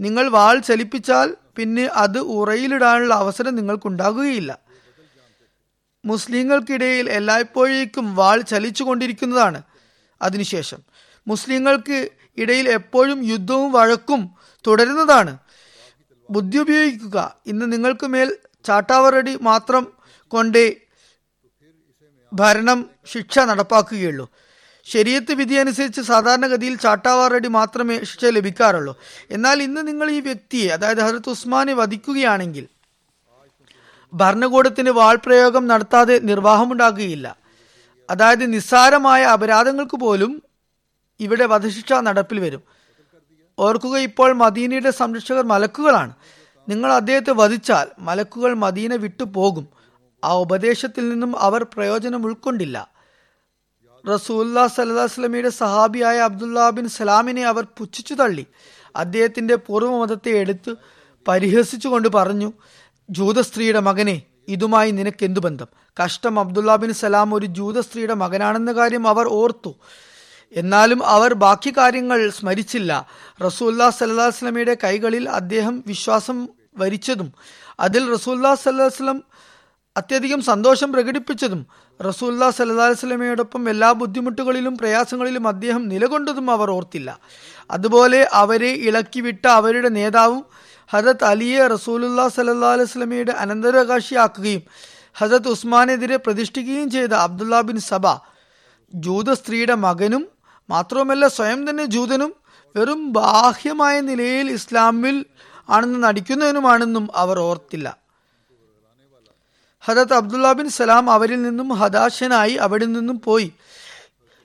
[0.00, 4.58] നിങ്ങൾ വാൾ ചലിപ്പിച്ചാൽ പിന്നെ അത് ഉറയിലിടാനുള്ള അവസരം നിങ്ങൾക്കുണ്ടാകുകയില്ല.
[6.04, 9.62] മുസ്ലിങ്ങൾക്കിടയിൽ എല്ലായ്പ്പോഴേക്കും വാൾ ചലിച്ചുകൊണ്ടിരിക്കുന്നതാണ്
[10.22, 10.78] അതിനുശേഷം.
[11.28, 14.30] മുസ്ലിങ്ങൾക്ക് ഇടയിൽ എപ്പോഴും യുദ്ധവും വഴക്കും
[14.66, 15.38] തുടരുന്നതാണ്.
[16.30, 19.84] ബുദ്ധി ഉപയോഗിക്കുക ഇന്ന് നിങ്ങൾക്ക് മേൽ ചാട്ടാവറടി മാത്രം
[20.32, 20.76] കൊണ്ട്
[22.32, 22.78] ഭരണം
[23.12, 24.26] ശിക്ഷ നടപ്പാക്കുകയുള്ളൂ.
[24.86, 28.94] ശരീരത്ത് വിധി അനുസരിച്ച് സാധാരണഗതിയിൽ ചാട്ടാവാറടി മാത്രമേ ശിക്ഷ ലഭിക്കാറുള്ളൂ.
[29.30, 32.66] എന്നാൽ ഇന്ന് നിങ്ങൾ ഈ വ്യക്തിയെ അതായത് ഹജരത്ത് ഉസ്മാനെ വധിക്കുകയാണെങ്കിൽ
[34.14, 37.36] ഭരണകൂടത്തിന് വാൾ പ്രയോഗം നടത്താതെ നിർവാഹമുണ്ടാകുകയില്ല.
[38.10, 40.42] അതായത് നിസ്സാരമായ അപരാധങ്ങൾക്ക് പോലും
[41.20, 42.62] ഇവിടെ വധശിക്ഷ നടപ്പിൽ വരും.
[43.58, 46.12] ഓർക്കുക ഇപ്പോൾ മദീനയുടെ സംരക്ഷകർ മലക്കുകളാണ്.
[46.68, 49.68] നിങ്ങൾ അദ്ദേഹത്തെ വധിച്ചാൽ മലക്കുകൾ മദീന വിട്ടുപോകും
[50.24, 52.90] ആ ഉപദേശത്തിൽ നിന്നും അവർ പ്രയോജനം ഉൾക്കൊണ്ടില്ല.
[54.14, 58.46] റസൂല്ലാ സല്ലാസ്ലമിയുടെ സഹാബിയായ അബ്ദുല്ലാ ബിൻ സലാമിനെ അവർ പുച്ഛിച്ചു തള്ളി.
[58.96, 60.74] അദ്ദേഹത്തിന്റെ പൂർവമതത്തെ എടുത്ത്
[61.28, 62.52] പരിഹസിച്ചുകൊണ്ട് പറഞ്ഞു
[63.10, 65.66] ജൂത സ്ത്രീയുടെ മകനെ ഇതുമായി നിനക്കെന്തു ബന്ധം?
[66.04, 69.74] കഷ്ടം അബ്ദുല്ലാ ബിൻ സലാം ഒരു ജൂത സ്ത്രീയുടെ മകനാണെന്ന കാര്യം അവർ ഓർത്തു.
[70.52, 73.06] എന്നാലും അവർ ബാക്കി കാര്യങ്ങൾ സ്മരിച്ചില്ല.
[73.44, 77.32] റസൂല്ലാ സല്ലാസ്ലമിയുടെ കൈകളിൽ അദ്ദേഹം വിശ്വാസം വരിച്ചതും
[77.80, 79.22] അതിൽ റസൂല്ലാ സല്ലാസ്ലം
[79.96, 81.66] അത്യധികം സന്തോഷം പ്രകടിപ്പിച്ചതും
[82.04, 87.20] റസൂല്ലാ സല്ലാസ്ലമയോടൊപ്പം എല്ലാ ബുദ്ധിമുട്ടുകളിലും പ്രയാസങ്ങളിലും അദ്ദേഹം നിലകൊണ്ടതും അവർ ഓർത്തില്ല.
[87.70, 90.44] അതുപോലെ അവരെ ഇളക്കിവിട്ട അവരുടെ നേതാവും
[90.88, 94.62] ഹജത് അലിയെ റസൂലുല്ലാ സല്ലാ വസ്ലമയുടെ അനന്തരാവകാശിയാക്കുകയും
[95.14, 98.06] ഹജത് ഉസ്മാനെതിരെ പ്രതിഷ്ഠിക്കുകയും ചെയ്ത അബ്ദുല്ല ബിൻ സബ
[98.94, 100.35] ജൂത സ്ത്രീയുടെ മകനും
[100.70, 102.34] മാത്രവുമല്ല സ്വയം തന്നെ ജൂതനും
[102.76, 105.24] വെറും ബാഹ്യമായ നിലയിൽ ഇസ്ലാമിൽ
[105.68, 107.96] ആണെന്ന് നടിക്കുന്നതിനുമാണെന്നും അവർ ഓർത്തില്ല.
[109.82, 113.52] ഹദത്ത് അബ്ദുല്ല ബിൻ സലാം അവരിൽ നിന്നും ഹതാശനായി അവിടെ നിന്നും പോയി.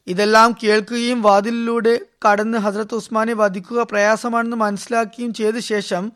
[0.08, 6.12] ഇതെല്ലാം കേൾക്കുകയും വാതിലിലൂടെ കടന്ന് ഹസ്രത്ത് ഉസ്മാനെ വധിക്കുക പ്രയാസമാണെന്ന് മനസ്സിലാക്കുകയും ചെയ്ത ശേഷം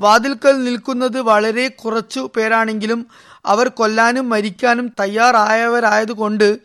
[0.00, 3.06] വാതിൽക്കൽ നിൽക്കുന്നത് വളരെ കുറച്ചു പേരാണെങ്കിലും
[3.46, 6.58] അവർ കൊല്ലാനും മരിക്കാനും തയ്യാറായവരായതുകൊണ്ട്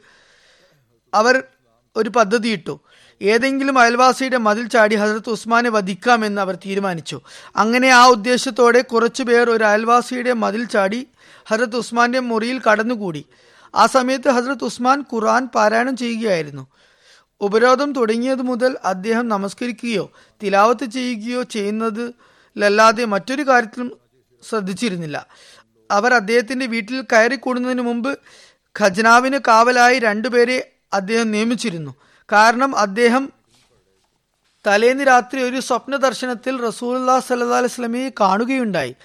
[1.13, 1.43] അവർ
[1.95, 2.79] ഒരു പദ്ധതി ഇട്ടു.
[3.21, 7.21] ഏതെങ്കിലും അയൽവാസിയുടെ മതിൽ ചാടി ഹസരത്ത് ഉസ്മാനെ വധിക്കാമെന്ന് അവർ തീരുമാനിച്ചു.
[7.55, 11.07] അങ്ങനെ ആ ഉദ്ദേശത്തോടെ കുറച്ചുപേർ ഒരു അയൽവാസിയുടെ മതിൽ ചാടി
[11.47, 13.25] ഹസരത്ത് ഉസ്മാന്റെ മുറിയിൽ കടന്നുകൂടി.
[13.75, 16.67] ആ സമയത്ത് ഹസരത്ത് ഉസ്മാൻ ഖുർആൻ പാരായണം ചെയ്യുകയായിരുന്നു.
[17.41, 20.11] ഉപരോധം തുടങ്ങിയത് മുതൽ അദ്ദേഹം നമസ്കരിക്കുകയോ
[20.43, 23.97] തിലാവത്ത് ചെയ്യുകയോ ചെയ്യുന്നതിലല്ലാതെ മറ്റൊരു കാര്യത്തിലും
[24.49, 25.27] ശ്രദ്ധിച്ചിരുന്നില്ല.
[25.91, 28.19] അവർ അദ്ദേഹത്തിന്റെ വീട്ടിൽ കയറിക്കൂടുന്നതിന് മുമ്പ്
[28.79, 31.95] ഖജനാവിന് കാവലായി രണ്ടുപേരെ അദ്ദേഹം നിയമിച്ചിരുന്നു.
[32.31, 33.31] കാരണം അദ്ദേഹം
[34.67, 38.95] തലേന്ന് രാത്രി ഒരു സ്വപ്ന ദർശനത്തിൽ റസൂല്ലാ സല്ലാ വസ്ലമയെ കാണുകയുണ്ടായി.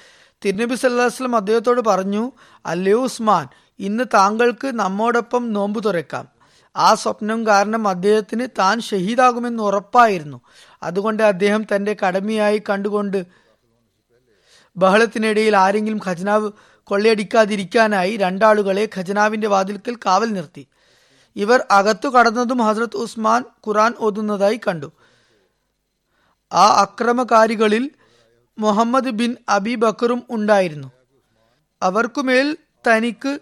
[0.45, 2.33] തിരുനബി സല്ലാ വസ്ലം അദ്ദേഹത്തോട് പറഞ്ഞു
[2.67, 3.49] അല്ലയോ ഉസ്മാൻ
[3.79, 6.29] ഇന്ന് താങ്കൾക്ക് നമ്മോടൊപ്പം നോമ്പ് തുറക്കാം.
[6.77, 10.41] ആ സ്വപ്നം കാരണം അദ്ദേഹത്തിന് താൻ ഷഹീദാകുമെന്ന് ഉറപ്പായിരുന്നു.
[10.83, 13.27] അതുകൊണ്ട് അദ്ദേഹം തന്റെ കടമയായി കണ്ടുകൊണ്ട്
[14.77, 16.51] ബഹളത്തിനിടയിൽ ആരെങ്കിലും ഖജനാവ്
[16.85, 20.67] കൊള്ളയടിക്കാതിരിക്കാനായി രണ്ടാളുകളെ ഖജനാവിന്റെ വാതിൽക്കൽ കാവൽ നിർത്തി.
[21.37, 24.93] ഇവർ അകത്തു കടന്നതും ഹസ്രത്ത് ഉസ്മാൻ ഖുറാൻ ഓതുന്നതായി കണ്ടു.
[26.53, 27.91] ആ അക്രമകാരികളിൽ
[28.59, 30.93] മുഹമ്മദ് ബിൻ അബി ബക്കറും ഉണ്ടായിരുന്നു.
[31.83, 32.57] അവർക്കുമേൽ
[32.87, 33.39] തനിക്ക്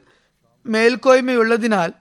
[0.66, 1.93] മേൽക്കോയ്മയുള്ളതിനാൽ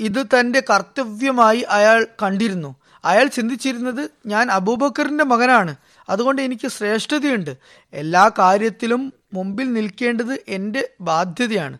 [0.00, 2.76] ഇത് തന്റെ കർത്തവ്യമായി അയാൾ കണ്ടിരുന്നു.
[3.04, 5.76] അയാൾ ചിന്തിച്ചിരുന്നത് ഞാൻ അബൂബക്കറിന്റെ മകനാണ്.
[6.08, 7.56] അതുകൊണ്ട് എനിക്ക് ശ്രേഷ്ഠതയുണ്ട്.
[7.92, 11.78] എല്ലാ കാര്യത്തിലും മുമ്പിൽ നിൽക്കേണ്ടത് എന്റെ ബാധ്യതയാണ്.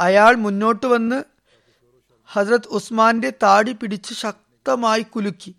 [0.00, 1.22] അയാൾ മുന്നോട്ട് വന്ന്
[2.32, 5.54] ഹസ്രത് ഉസ്മാന്റെ താടി പിടിച്ച് ശക്തമായി കുലുക്കി.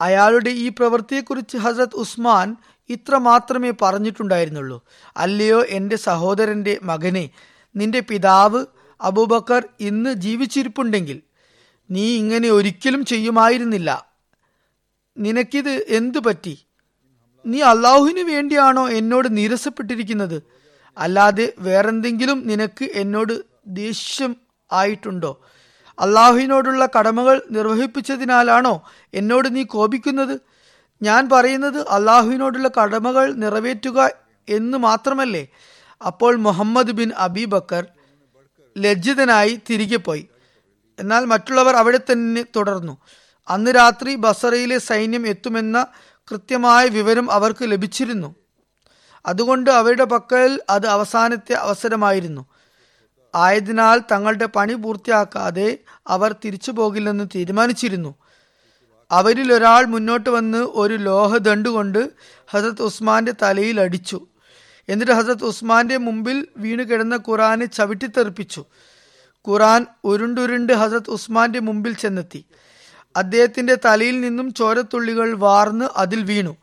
[0.00, 2.56] അയാളുടെ ഈ പ്രവൃത്തിയെക്കുറിച്ച് ഹസ്രത് ഉസ്മാൻ
[2.88, 4.84] ഇത്ര മാത്രമേ പറഞ്ഞിട്ടുണ്ടായിരുന്നുള്ളൂ.
[5.16, 7.30] അല്ലയോ എന്റെ സഹോദരന്റെ മകനെ
[7.76, 8.66] നിന്റെ പിതാവ്
[9.00, 11.22] അബൂബക്കർ ഇന്ന് ജീവിച്ചിരിപ്പുണ്ടെങ്കിൽ
[11.90, 14.08] നീ ഇങ്ങനെ ഒരിക്കലും ചെയ്യുമായിരുന്നില്ല.
[15.18, 16.66] നിനക്കിത് എന്തു പറ്റി?
[17.46, 20.42] നീ അള്ളാഹുവിന് വേണ്ടിയാണോ എന്നോട് നിരസപ്പെട്ടിരിക്കുന്നത്?
[20.98, 24.36] അല്ലാതെ വേറെന്തെങ്കിലും നിനക്ക് എന്നോട് ദേഷ്യം
[24.72, 25.44] ആയിട്ടുണ്ടോ?
[25.98, 28.82] അള്ളാഹുവിനോടുള്ള കടമകൾ നിർവഹിപ്പിച്ചതിനാലാണോ
[29.14, 30.40] എന്നോട് നീ കോപിക്കുന്നത്?
[31.02, 34.10] ഞാൻ പറയുന്നത് അള്ളാഹുവിനോടുള്ള കടമകൾ നിറവേറ്റുക
[34.48, 35.48] എന്ന് മാത്രമല്ലേ?
[36.06, 37.86] അപ്പോൾ മുഹമ്മദ് ബിൻ അബീബക്കർ
[38.78, 40.28] ലജ്ജിതനായി തിരികെ പോയി.
[40.98, 42.98] എന്നാൽ മറ്റുള്ളവർ അവിടെ തന്നെ തുടർന്നു.
[43.48, 45.86] അന്ന് രാത്രി ബസറയിലെ സൈന്യം എത്തുമെന്ന
[46.30, 48.34] കൃത്യമായ വിവരം അവർക്ക് ലഭിച്ചിരുന്നു.
[49.26, 52.46] അതുകൊണ്ട് അവരുടെ പക്കൽ അത് അവസാനത്തെ അവസരമായിരുന്നു.
[53.34, 58.14] ആയതിനാൽ തങ്ങളുടെ പണി പൂർത്തിയാക്കാതെ അവർ തിരിച്ചു പോകില്ലെന്ന് തീരുമാനിച്ചിരുന്നു.
[59.10, 62.10] അവരിൽ ഒരാൾ മുന്നോട്ട് വന്ന് ഒരു ലോഹദണ്ഡ് കൊണ്ട്
[62.50, 64.26] ഹസരത് ഉസ്മാന്റെ തലയിൽ അടിച്ചു.
[64.88, 68.64] എന്നിട്ട് ഹസരത് ഉസ്മാന്റെ മുമ്പിൽ വീണു കിടന്ന ഖുറാനെ ചവിട്ടിത്തെറിപ്പിച്ചു.
[69.48, 72.44] ഖുറാൻ ഉരുണ്ടുരുണ്ട് ഹസരത് ഉസ്മാന്റെ മുമ്പിൽ ചെന്നെത്തി.
[73.16, 76.56] അദ്ദേഹത്തിന്റെ തലയിൽ നിന്നും ചോരത്തുള്ളികൾ വാർന്ന് അതിൽ വീണു.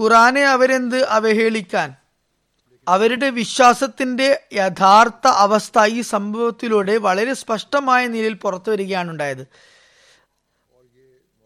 [0.00, 1.94] ഖുറാനെ അവരെന്ത് അവഹേളിക്കാൻ?
[2.88, 9.46] അവരുടെ വിശ്വാസത്തിന്റെ യഥാർത്ഥ അവസ്ഥ ഈ സംഭവത്തിലൂടെ വളരെ സ്പഷ്ടമായ നിലയിൽ പുറത്തു വരികയാണ് ഉണ്ടായത്.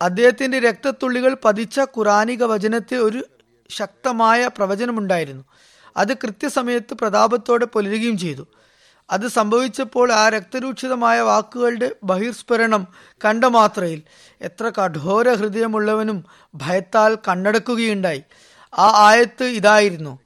[0.02, 3.24] അദ്ദേഹത്തിന്റെ രക്തത്തുള്ളികൾ പതിച്ച ഖുറാനിക വചനത്തെ ഒരു
[3.70, 5.44] ശക്തമായ പ്രവചനമുണ്ടായിരുന്നു.
[5.96, 8.46] അത് കൃത്യസമയത്ത് പ്രതാപത്തോടെ പുലരുകയും ചെയ്തു.
[9.10, 12.86] അത് സംഭവിച്ചപ്പോൾ ആ രക്തരൂക്ഷിതമായ വാക്കുകളുടെ ബഹിർസ്ഫുരണം
[13.24, 14.02] കണ്ട മാത്രയിൽ
[14.40, 16.24] എത്ര കഠോര ഹൃദയമുള്ളവനും
[16.54, 18.22] ഭയത്താൽ കണ്ണടക്കുകയുണ്ടായി.
[18.78, 20.18] ആ ആയത്ത് ഇതായിരുന്നു.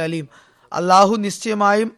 [0.00, 0.28] അലീം
[0.72, 1.96] അള്ളാഹു നിശ്ചയമായും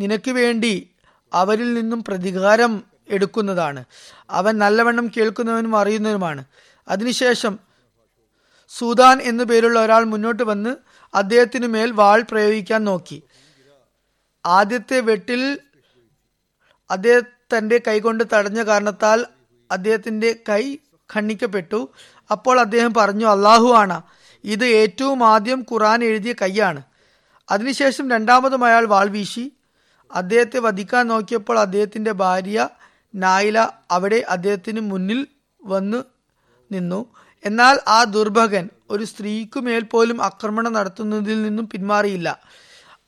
[0.00, 0.90] നിനക്ക് വേണ്ടി
[1.34, 3.84] അവരിൽ നിന്നും പ്രതികാരം എടുക്കുന്നതാണ്.
[4.30, 6.44] അവൻ നല്ലവണ്ണം കേൾക്കുന്നവനും അറിയുന്നവനുമാണ്.
[6.88, 7.58] അതിനുശേഷം
[8.68, 10.76] സൂദാൻ എന്നു പേരുള്ള ഒരാൾ മുന്നോട്ട് വന്ന്
[11.14, 13.22] അദ്ദേഹത്തിനു മേൽ വാൾ പ്രയോഗിക്കാൻ നോക്കി.
[14.46, 15.58] ആദ്യത്തെ വെട്ടിൽ
[16.90, 17.22] അദ്ദേഹം
[17.58, 19.26] തന്റെ കൈകൊണ്ട് തടഞ്ഞ കാരണത്താൽ
[19.70, 20.76] അദ്ദേഹത്തിന്റെ കൈ
[21.14, 21.88] ഖണ്ഡിക്കപ്പെട്ടു.
[22.32, 24.02] അപ്പോൾ അദ്ദേഹം പറഞ്ഞു അള്ളാഹു ആണ്
[24.44, 26.82] ഇത് ഏറ്റവും ആദ്യം ഖുറാൻ എഴുതിയ കൈയാണ്.
[27.50, 29.52] അതിനുശേഷം രണ്ടാമതും അയാൾ വാൾ വീശി.
[30.12, 32.68] അദ്ദേഹത്തെ വധിക്കാൻ നോക്കിയപ്പോൾ അദ്ദേഹത്തിന്റെ ഭാര്യ
[33.14, 35.26] നായില അവിടെ അദ്ദേഹത്തിന് മുന്നിൽ
[35.64, 36.02] വന്ന്
[36.72, 37.06] നിന്നു.
[37.44, 42.40] എന്നാൽ ആ ദുർഭകൻ ഒരു സ്ത്രീക്കു മേൽ പോലും ആക്രമണം നടത്തുന്നതിൽ നിന്നും പിന്മാറിയില്ല.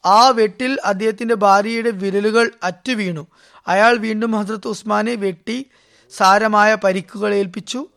[0.06, 3.26] ആ വെട്ടിൽ അദ്ദേഹത്തിന്റെ ഭാര്യയുടെ വിരലുകൾ അറ്റുവീണു.
[3.68, 5.66] അയാൾ വീണ്ടും ഹസ്രത്ത് ഉസ്മാനെ വെട്ടി
[6.10, 7.88] സാരമായ പരിക്കുകൾ ഏൽപ്പിച്ചു.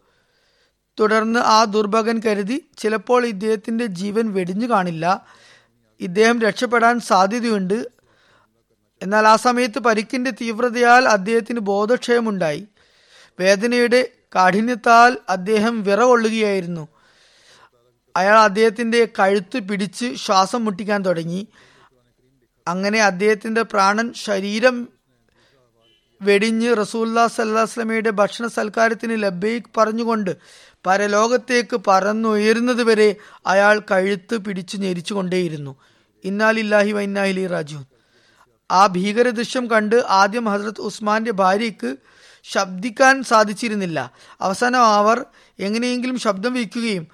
[0.99, 5.25] തുടർന്ന് ആ ദുർഭകൻ കരുതി ചിലപ്പോൾ ഇദ്ദേഹത്തിന്റെ ജീവൻ വെടിഞ്ഞു കാണില്ല.
[5.99, 7.87] ഇദ്ദേഹം രക്ഷപ്പെടാൻ സാധ്യതയുണ്ട്.
[9.03, 12.67] എന്നാൽ ആ സമയത്ത് പരിക്കിന്റെ തീവ്രതയാൽ അദ്ദേഹത്തിന് ബോധക്ഷയമുണ്ടായി.
[13.39, 16.87] വേദനയുടെ കാഠിന്യത്താൽ അദ്ദേഹം വിറകൊള്ളുകയായിരുന്നു.
[18.17, 21.47] അയാൾ അദ്ദേഹത്തിന്റെ കഴുത്ത് പിടിച്ച് ശ്വാസം മുട്ടിക്കാൻ തുടങ്ങി.
[22.67, 24.87] അങ്ങനെ അദ്ദേഹത്തിന്റെ പ്രാണൻ ശരീരം
[26.21, 30.37] വെടിഞ്ഞ് റസൂല്ലാ സല്ലാസ്ലമയുടെ ഭക്ഷണ സൽക്കാരത്തിന് ലബേക്ക് പറഞ്ഞുകൊണ്ട്
[30.87, 33.09] പരലോകത്തേക്ക് പറന്നുയരുന്നത് വരെ
[33.47, 35.73] അയാൾ കഴുത്ത് പിടിച്ചു ഞെരിച്ചുകൊണ്ടേയിരുന്നു.
[36.23, 37.79] ഇന്നാലില്ലാഹി വൈന്നാഹിലി റാജു
[38.69, 41.91] ആ ഭീകര ദൃശ്യം കണ്ട് ആദ്യം ഹസ്രത്ത് ഉസ്മാന്റെ ഭാര്യയ്ക്ക്
[42.45, 43.99] ശബ്ദിക്കാൻ സാധിച്ചിരുന്നില്ല.
[44.41, 45.17] അവസാനം അവർ
[45.59, 47.05] എങ്ങനെയെങ്കിലും ശബ്ദം വയ്ക്കുകയും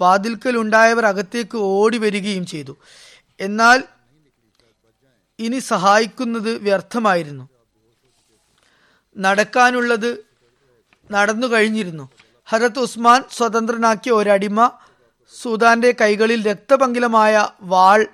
[0.00, 2.74] വാതിൽക്കൽ ഉണ്ടായവർ അകത്തേക്ക് ഓടി വരികയും ചെയ്തു.
[3.40, 3.78] എന്നാൽ
[5.38, 7.44] ഇനി സഹായിക്കുന്നത് വ്യർത്ഥമായിരുന്നു.
[9.16, 10.10] നടക്കാനുള്ളത്
[11.10, 12.06] നടന്നു കഴിഞ്ഞിരുന്നു
[12.52, 14.70] ഹരത് ഉസ്മാൻ സ്വതന്ത്രനാക്കിയ ഒരടിമ
[15.42, 18.06] സുദാന്റെ കൈകളിൽ രക്തപങ്കിലമായ വാൾ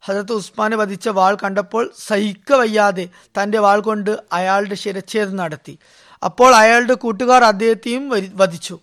[0.00, 5.78] ഹജറത്ത് ഉസ്മാനെ വധിച്ച വാൾ കണ്ടപ്പോൾ സഹിക്ക വയ്യാതെ തന്റെ വാൾ കൊണ്ട് അയാളുടെ ശിരച്ഛേദം നടത്തി.
[6.24, 8.78] അപ്പോൾ അയാളുടെ കൂട്ടുകാർ അദ്ദേഹത്തെയും വധിച്ചു.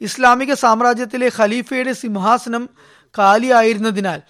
[0.00, 2.68] ഇസ്ലാമിക സാമ്രാജ്യത്തിലെ ഖലീഫയുടെ സിംഹാസനം
[3.18, 4.20] കാലിയായിരുന്നതിനാൽ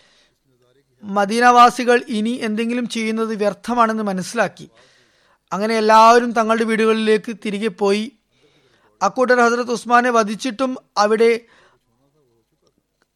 [1.04, 4.70] മദീനവാസികൾ ഇനി എന്തെങ്കിലും ചെയ്യുന്നത് വ്യർത്ഥമാണെന്ന് മനസ്സിലാക്കി.
[5.52, 8.12] അങ്ങനെ എല്ലാവരും തങ്ങളുടെ വീടുകളിലേക്ക് തിരികെ പോയി
[9.02, 11.40] അക്കൂട്ടർ ഹസരത്ത് ഉസ്മാനെ വധിച്ചിട്ടും അവിടെ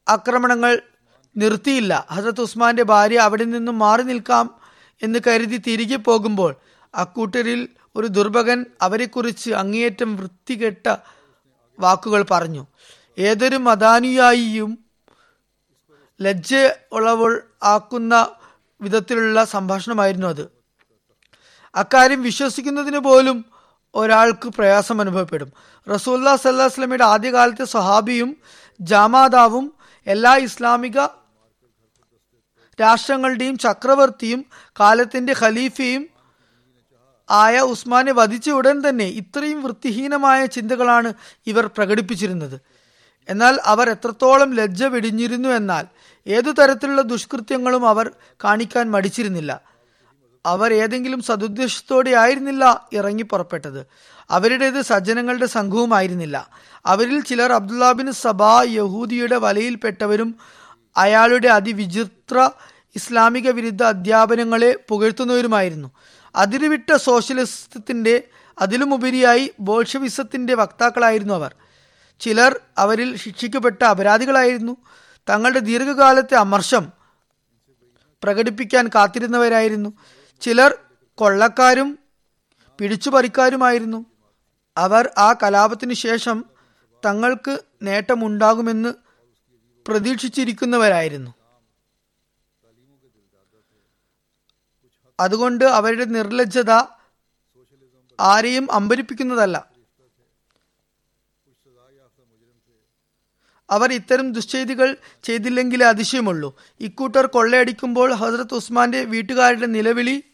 [0.09, 0.83] ആക്രമണങ്ങൾ
[1.37, 2.07] നിർത്തിയില്ല.
[2.11, 4.61] ഹസരത്ത് ഉസ്മാന്റെ ഭാര്യ അവിടെ നിന്നും മാറി നിൽക്കാം
[5.03, 6.57] എന്ന് കരുതി തിരികെ പോകുമ്പോൾ
[6.95, 10.97] അക്കൂട്ടരിൽ ഒരു ദുർഭകൻ അവരെക്കുറിച്ച് അങ്ങേയറ്റം വൃത്തികെട്ട
[11.81, 12.67] വാക്കുകൾ പറഞ്ഞു.
[13.19, 14.79] ഏതൊരു മതാനുയായിയും
[16.23, 16.55] ലജ്ജ
[16.93, 18.29] ഉളവൾ ആക്കുന്ന
[18.81, 20.51] വിധത്തിലുള്ള സംഭാഷണമായിരുന്നു അത്.
[21.75, 23.45] അക്കാര്യം വിശ്വസിക്കുന്നതിന് പോലും
[23.95, 25.53] ഒരാൾക്ക് പ്രയാസം അനുഭവപ്പെടും.
[25.95, 28.37] റസൂല്ലാ സല്ലാസ്ലമിയുടെ ആദ്യകാലത്തെ സഹാബിയും
[28.81, 29.75] ജാമാതാവും
[30.07, 31.01] എല്ലാ ഇസ്ലാമിക
[32.81, 34.47] രാഷ്ട്രങ്ങളുടെയും ചക്രവർത്തിയും
[34.81, 36.09] കാലത്തിന്റെ ഖലീഫയും
[37.31, 41.13] ആയ ഉസ്മാനെ വധിച്ച ഉടൻ തന്നെ ഇത്രയും വൃത്തിഹീനമായ ചിന്തകളാണ്
[41.47, 42.61] ഇവർ പ്രകടിപ്പിച്ചിരുന്നത്.
[43.29, 45.87] എന്നാൽ അവർ എത്രത്തോളം ലജ്ജ വെടിഞ്ഞിരുന്നു എന്നാൽ
[46.27, 48.11] ഏതു തരത്തിലുള്ള ദുഷ്കൃത്യങ്ങളും അവർ
[48.45, 49.63] കാണിക്കാൻ മടിച്ചിരുന്നില്ല.
[50.47, 53.87] അവർ ഏതെങ്കിലും സതുദ്ദേശത്തോടെ ആയിരുന്നില്ല ഇറങ്ങി പുറപ്പെട്ടത്.
[54.31, 56.51] അവരുടേത് സജ്ജനങ്ങളുടെ സംഘവുമായിരുന്നില്ല
[56.87, 60.37] അവരിൽ ചിലർ അബ്ദുല്ലാബിൻ സബാ യഹൂദിയുടെ വലയിൽപ്പെട്ടവരും
[60.97, 62.51] അയാളുടെ അതിവിചിത്ര
[62.97, 65.91] ഇസ്ലാമിക വിരുദ്ധ അധ്യാപനങ്ങളെ പുകഴ്ത്തുന്നവരുമായിരുന്നു.
[66.37, 68.23] അതിരുവിട്ട സോഷ്യലിസത്തിന്റെ
[68.61, 71.55] അതിലുമുപരിയായി ബോൾഷവിസത്തിന്റെ വക്താക്കളായിരുന്നു അവർ.
[72.21, 74.77] ചിലർ അവരിൽ ശിക്ഷിക്കപ്പെട്ട അപരാധികളായിരുന്നു.
[75.31, 76.91] തങ്ങളുടെ ദീർഘകാലത്തെ അമർഷം
[78.23, 79.93] പ്രകടിപ്പിക്കാൻ കാത്തിരുന്നവരായിരുന്നു.
[80.41, 80.79] ചിലർ
[81.15, 81.99] കൊള്ളക്കാരും
[82.81, 84.07] പിടിച്ചുപറിക്കാരുമായിരുന്നു.
[84.77, 86.45] അവർ ആ കലാപത്തിനു ശേഷം
[87.05, 88.95] തങ്ങൾക്ക് നേട്ടമുണ്ടാകുമെന്ന്
[89.89, 91.35] പ്രതീക്ഷിച്ചിരിക്കുന്നവരായിരുന്നു.
[95.21, 96.71] അതുകൊണ്ട് അവരുടെ നിർലജ്ജത
[98.21, 99.71] ആരെയും അമ്പരിപ്പിക്കുന്നതല്ല.
[103.71, 106.61] അവർ ഇത്തരം ദുശ്ചെയ്തികൾ ചെയ്തില്ലെങ്കിലേ അതിശയമുള്ളൂ.
[106.81, 110.25] ഇക്കൂട്ടർ കൊള്ളയടിക്കുമ്പോൾ ഹസ്രത്ത് ഉസ്മാന്റെ വീട്ടുകാരുടെ നിലവിളി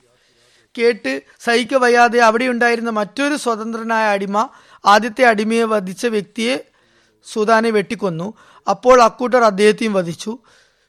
[0.79, 4.49] കേട്ട് സഹിക്ക വയ്യാതെ അവിടെ ഉണ്ടായിരുന്ന മറ്റൊരു സ്വതന്ത്രനായ അടിമ
[4.87, 6.57] ആദ്യത്തെ അടിമയെ വധിച്ച വ്യക്തിയെ
[7.27, 8.35] സുദാനെ വെട്ടിക്കൊന്നു.
[8.67, 10.39] അപ്പോൾ അക്കൂട്ടർ അദ്ദേഹത്തെയും വധിച്ചു.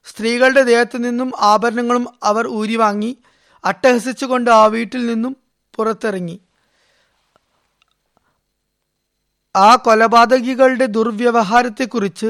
[0.08, 3.18] സ്ത്രീകളുടെ ദേഹത്തു നിന്നും ആഭരണങ്ങളും അവർ ഊരിവാങ്ങി
[3.64, 5.36] അട്ടഹസിച്ചുകൊണ്ട് ആ വീട്ടിൽ നിന്നും
[5.78, 6.38] പുറത്തിറങ്ങി.
[9.56, 12.30] ആ കൊലപാതകികളുടെ ദുർവ്യവഹാരത്തെക്കുറിച്ച്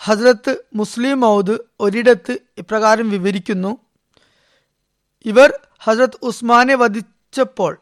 [0.00, 3.72] ഹസ്രത്ത് മുസ്ലിം മൗദ് ഒരിടത്ത് ഇപ്രകാരം വിവരിക്കുന്നു.
[5.24, 5.50] ഇവർ
[5.80, 7.80] ഹസ്രത്ത് ഉസ്മാനെ വധിച്ചപ്പോൾ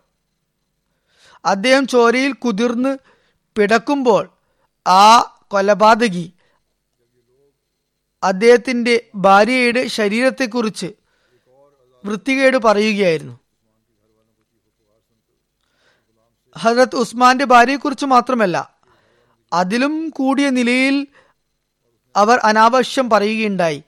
[1.45, 2.99] അദ്ദേഹം ചോരയിൽ കുതിർന്ന്
[3.57, 4.29] പിടക്കുമ്പോൾ
[4.87, 6.33] ആ കൊലപാതകി
[8.25, 10.93] അദ്ദേഹത്തിന്റെ ഭാര്യയുടെ ശരീരത്തെക്കുറിച്ച്
[12.05, 13.39] വൃത്തികേട് പറയുകയായിരുന്നു.
[16.59, 18.79] ഹജരത് ഉസ്മാന്റെ ഭാര്യയെക്കുറിച്ച് മാത്രമല്ല
[19.53, 21.07] അതിലും കൂടിയ നിലയിൽ
[22.17, 23.83] അവർ അനാവശ്യം പറയുകയുണ്ടായി.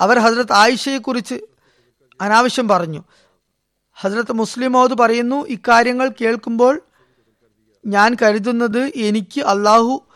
[0.00, 1.40] അവർ ഹസ്രത്ത് ആയിഷയെക്കുറിച്ച്
[2.20, 3.04] അനാവശ്യം പറഞ്ഞു.
[4.00, 6.80] ഹസ്രത്ത് മുസ്ലിം മൗദ് പറയുന്നു ഇക്കാര്യങ്ങൾ കേൾക്കുമ്പോൾ
[7.86, 10.06] ഞാൻ കരുതുന്നത് എനിക്ക് അള്ളാഹു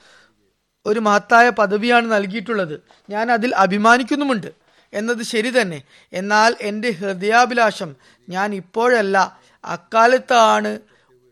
[0.87, 2.81] ഒരു മഹത്തായ പദവിയാണ് നൽകിയിട്ടുള്ളത്.
[3.11, 4.53] ഞാൻ അതിൽ അഭിമാനിക്കുന്നുമുണ്ട്.
[4.93, 5.83] എന്നത് ശരി തന്നെ.
[6.13, 7.97] എന്നാൽ എന്റെ ഹൃദയാഭിലാഷം
[8.29, 10.79] ഞാൻ ഇപ്പോഴല്ല അക്കാലത്താണ്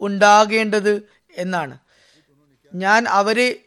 [0.01, 1.03] ഉണ്ടാകേണ്ടത്
[1.37, 1.79] എന്നാണ്.
[2.75, 3.61] ഞാൻ അവരെ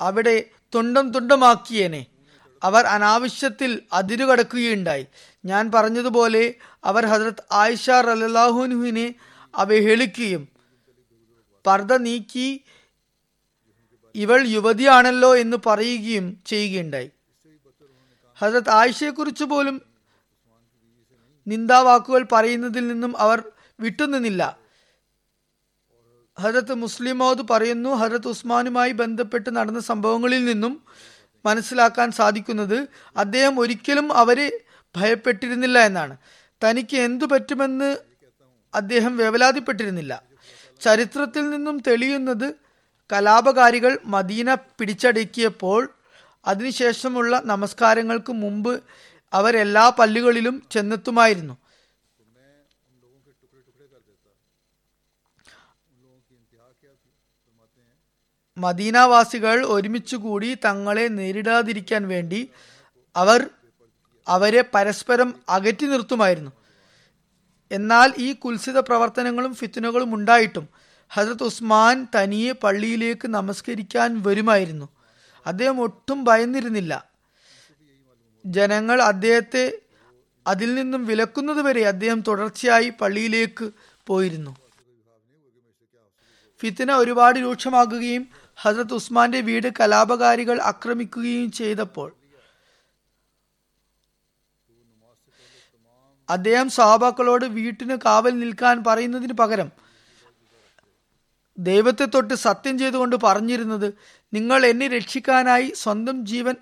[0.00, 2.06] അവിടെ തുണ്ടം തുണ്ടമാക്കിയേനെ.
[2.62, 5.06] അവർ അനാവശ്യത്തിൽ അതിരുകടക്കുകയുണ്ടായി.
[5.44, 9.14] ഞാൻ പറഞ്ഞതുപോലെ അവർ ഹജരത് ആയിഷ റലാഹുനുവിനെ
[9.54, 10.48] അവഹേളിക്കുകയും
[11.66, 12.64] പർദ്ദ നീക്കി
[14.14, 17.10] ഇവൾ യുവതിയാണല്ലോ എന്ന് പറയുകയും ചെയ്യുകയുണ്ടായി.
[18.42, 19.82] ഹജരത് ആയിഷയെക്കുറിച്ച് പോലും
[21.46, 23.44] നിന്ദാവാക്കുകൾ പറയുന്നതിൽ നിന്നും അവർ
[23.80, 24.58] വിട്ടുനിന്നില്ല.
[26.40, 30.84] ഹജരത്ത് മുസ്ലിം മൗദ് പറയുന്നു ഹജരത്ത് ഉസ്മാനുമായി ബന്ധപ്പെട്ട് നടന്ന സംഭവങ്ങളിൽ നിന്നും
[31.46, 34.64] മനസ്സിലാക്കാൻ സാധിക്കുന്നത് അദ്ദേഹം ഒരിക്കലും അവരെ
[34.96, 36.16] ഭയപ്പെട്ടിരുന്നില്ല എന്നാണ്.
[36.64, 37.96] തനിക്ക് എന്തു പറ്റുമെന്ന്
[38.74, 40.22] അദ്ദേഹം വേവലാതിപ്പെട്ടിരുന്നില്ല.
[40.80, 42.54] ചരിത്രത്തിൽ നിന്നും തെളിയുന്നത്
[43.12, 45.88] കലാപകാരികൾ മദീന പിടിച്ചടക്കിയപ്പോൾ
[46.46, 48.82] അതിനുശേഷമുള്ള നമസ്കാരങ്ങൾക്ക് മുമ്പ്
[49.32, 51.56] അവരെല്ലാ പല്ലുകളിലും ചെന്നെത്തുമായിരുന്നു.
[58.58, 62.50] മദീനവാസികൾ ഒരുമിച്ചുകൂടി തങ്ങളെ നേരിടാതിരിക്കാൻ വേണ്ടി
[63.16, 63.50] അവർ
[64.26, 66.52] അവരെ പരസ്പരം അകറ്റി നിർത്തുമായിരുന്നു.
[67.70, 70.68] എന്നാൽ ഈ കുൽസിത പ്രവർത്തനങ്ങളും ഫിത്തുനകളും ഉണ്ടായിട്ടും
[71.08, 74.88] ഹസരത് ഉസ്മാൻ തനിയെ പള്ളിയിലേക്ക് നമസ്കരിക്കാൻ വരുമായിരുന്നു.
[75.46, 77.06] അദ്ദേഹം ഒട്ടും ഭയന്നിരുന്നില്ല.
[78.46, 79.78] ജനങ്ങൾ അദ്ദേഹത്തെ
[80.46, 83.70] അതിൽ നിന്നും വിലക്കുന്നതുവരെ അദ്ദേഹം തുടർച്ചയായി പള്ളിയിലേക്ക്
[84.06, 84.56] പോയിരുന്നു.
[86.62, 92.19] ഫിത്തിന ഒരുപാട് രൂക്ഷമാകുകയും ഹസരത് ഉസ്മാന്റെ വീട് കലാപകാരികൾ ആക്രമിക്കുകയും ചെയ്തപ്പോൾ
[96.30, 99.70] അദ്ദേഹം സഹാബാക്കളോട് വീട്ടിന് കാവൽ നിൽക്കാൻ പറയുന്നതിന് പകരം
[101.58, 103.94] ദൈവത്തെ തൊട്ട് സത്യം ചെയ്തുകൊണ്ട് പറഞ്ഞിരുന്നത്
[104.32, 106.54] നിങ്ങൾ എന്നെ രക്ഷിക്കാനായി സ്വന്തം ജീവൻ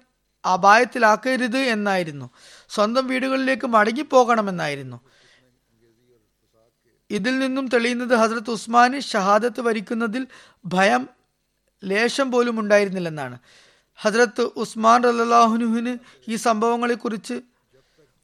[0.44, 2.30] അപായത്തിലാക്കരുത് എന്നായിരുന്നു.
[2.68, 4.98] സ്വന്തം വീടുകളിലേക്ക് മടങ്ങിപ്പോകണമെന്നായിരുന്നു.
[7.10, 10.26] ഇതിൽ നിന്നും തെളിയുന്നത് ഹസ്രത്ത് ഉസ്മാന് ഷഹാദത്ത് വരിക്കുന്നതിൽ
[10.64, 11.08] ഭയം
[11.84, 13.38] ലേശം പോലും ഉണ്ടായിരുന്നില്ലെന്നാണ്.
[13.96, 17.36] ഹസ്രത്ത് ഉസ്മാൻ റല്ലാഹുനുഹിന് ഈ സംഭവങ്ങളെക്കുറിച്ച്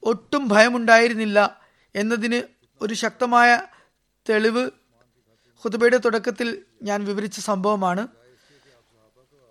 [0.04, 1.60] ഒട്ടും ഭയമുണ്ടായിരുന്നില്ല
[1.94, 2.42] എന്നതിന്
[2.84, 3.62] ഒരു ശക്തമായ
[4.30, 4.70] തെളിവ്
[5.64, 8.08] ഹുതുബയുടെ തുടക്കത്തിൽ ഞാൻ വിവരിച്ച സംഭവമാണ്.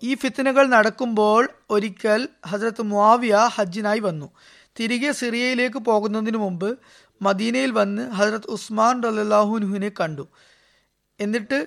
[0.02, 4.32] ഈ ഫിത്തനകൾ നടക്കുമ്പോൾ ഒരിക്കൽ ഹസരത്ത് മുവാവിയ ഹജ്ജിനായി വന്നു.
[4.80, 6.78] തിരികെ സിറിയയിലേക്ക് പോകുന്നതിന് മുമ്പ്
[7.22, 10.28] മദീനയിൽ വന്ന് ഹസരത്ത് ഉസ്മാൻ റല്ലാഹുനുഹിനെ കണ്ടു.
[11.20, 11.66] എന്നിട്ട്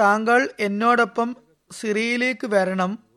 [0.00, 1.36] താങ്കൾ എന്നോടൊപ്പം
[1.72, 3.11] സിറിയയിലേക്ക് വരണം.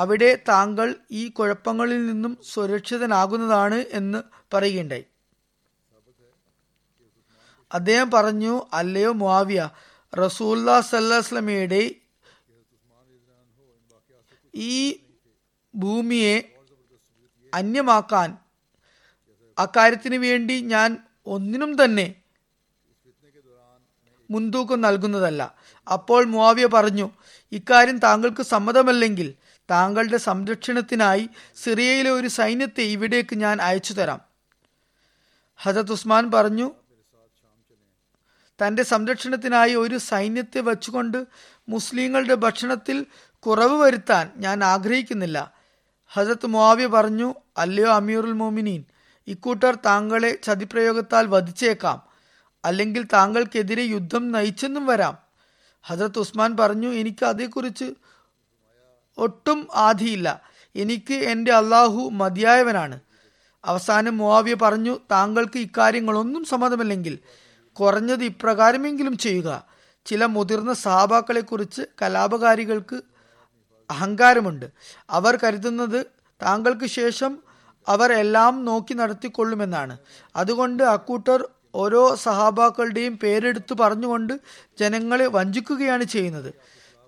[0.00, 0.88] അവിടെ താങ്കൾ
[1.20, 4.20] ഈ കുഴപ്പങ്ങളിൽ നിന്നും സുരക്ഷിതനാകുന്നതാണ് എന്ന്
[4.54, 5.06] പറയുകയുണ്ടായി.
[7.70, 9.60] അദ്ദേഹം പറഞ്ഞു അല്ലയോ മുവാവിയ
[10.12, 11.82] റസൂല്ലാ സല്ലാസ്ലമിയുടെ
[14.54, 14.76] ഈ
[15.74, 16.36] ഭൂമിയെ
[17.54, 18.30] അന്യമാക്കാൻ
[19.58, 20.90] അക്കാര്യത്തിന് വേണ്ടി ഞാൻ
[21.26, 22.06] ഒന്നിനും തന്നെ
[24.30, 25.42] മുൻതൂക്കം നൽകുന്നതല്ല.
[25.86, 27.06] അപ്പോൾ മുവാവിയ പറഞ്ഞു
[27.52, 29.28] ഇക്കാര്യം താങ്കൾക്ക് സമ്മതമല്ലെങ്കിൽ
[29.70, 34.20] താങ്കളുടെ സംരക്ഷണത്തിനായി സിറിയയിലെ ഒരു സൈന്യത്തെ ഇവിടേക്ക് ഞാൻ അയച്ചു തരാം.
[35.56, 36.70] ഹജത് ഉസ്മാൻ പറഞ്ഞു
[38.60, 41.26] തന്റെ സംരക്ഷണത്തിനായി ഒരു സൈന്യത്തെ വച്ചുകൊണ്ട്
[41.68, 43.06] മുസ്ലിങ്ങളുടെ ഭക്ഷണത്തിൽ
[43.40, 45.54] കുറവ് വരുത്താൻ ഞാൻ ആഗ്രഹിക്കുന്നില്ല.
[46.08, 48.84] ഹജത് മുവാവ്യ പറഞ്ഞു അല്ലയോ അമീറുൽ മോമിനീൻ
[49.26, 52.02] ഇക്കൂട്ടർ താങ്കളെ ചതിപ്രയോഗത്താൽ വധിച്ചേക്കാം.
[52.64, 55.18] അല്ലെങ്കിൽ താങ്കൾക്കെതിരെ യുദ്ധം നയിച്ചെന്നും വരാം.
[55.82, 57.94] ഹസരത്ത് ഉസ്മാൻ പറഞ്ഞു എനിക്ക് അതേക്കുറിച്ച്
[59.18, 60.42] ഒട്ടും ആധിയില്ല.
[60.76, 63.00] എനിക്ക് എന്റെ അള്ളാഹു മതിയായവനാണ്.
[63.64, 67.18] അവസാനം മുവാവിയ പറഞ്ഞു താങ്കൾക്ക് ഇക്കാര്യങ്ങളൊന്നും സമ്മതമല്ലെങ്കിൽ
[67.72, 69.66] കുറഞ്ഞത് ഇപ്രകാരമെങ്കിലും ചെയ്യുക.
[70.06, 73.02] ചില മുതിർന്ന സഹാബാക്കളെക്കുറിച്ച് കലാപകാരികൾക്ക്
[73.90, 74.66] അഹങ്കാരമുണ്ട്.
[75.10, 76.06] അവർ കരുതുന്നത്
[76.42, 77.38] താങ്കൾക്ക് ശേഷം
[77.88, 79.98] അവർ എല്ലാം നോക്കി നടത്തിക്കൊള്ളുമെന്നാണ്.
[80.36, 84.40] അതുകൊണ്ട് അക്കൂട്ടർ ഓരോ സഹാബാക്കളുടെയും പേരെടുത്ത് പറഞ്ഞുകൊണ്ട്
[84.78, 86.54] ജനങ്ങളെ വഞ്ചിക്കുകയാണ് ചെയ്യുന്നത്.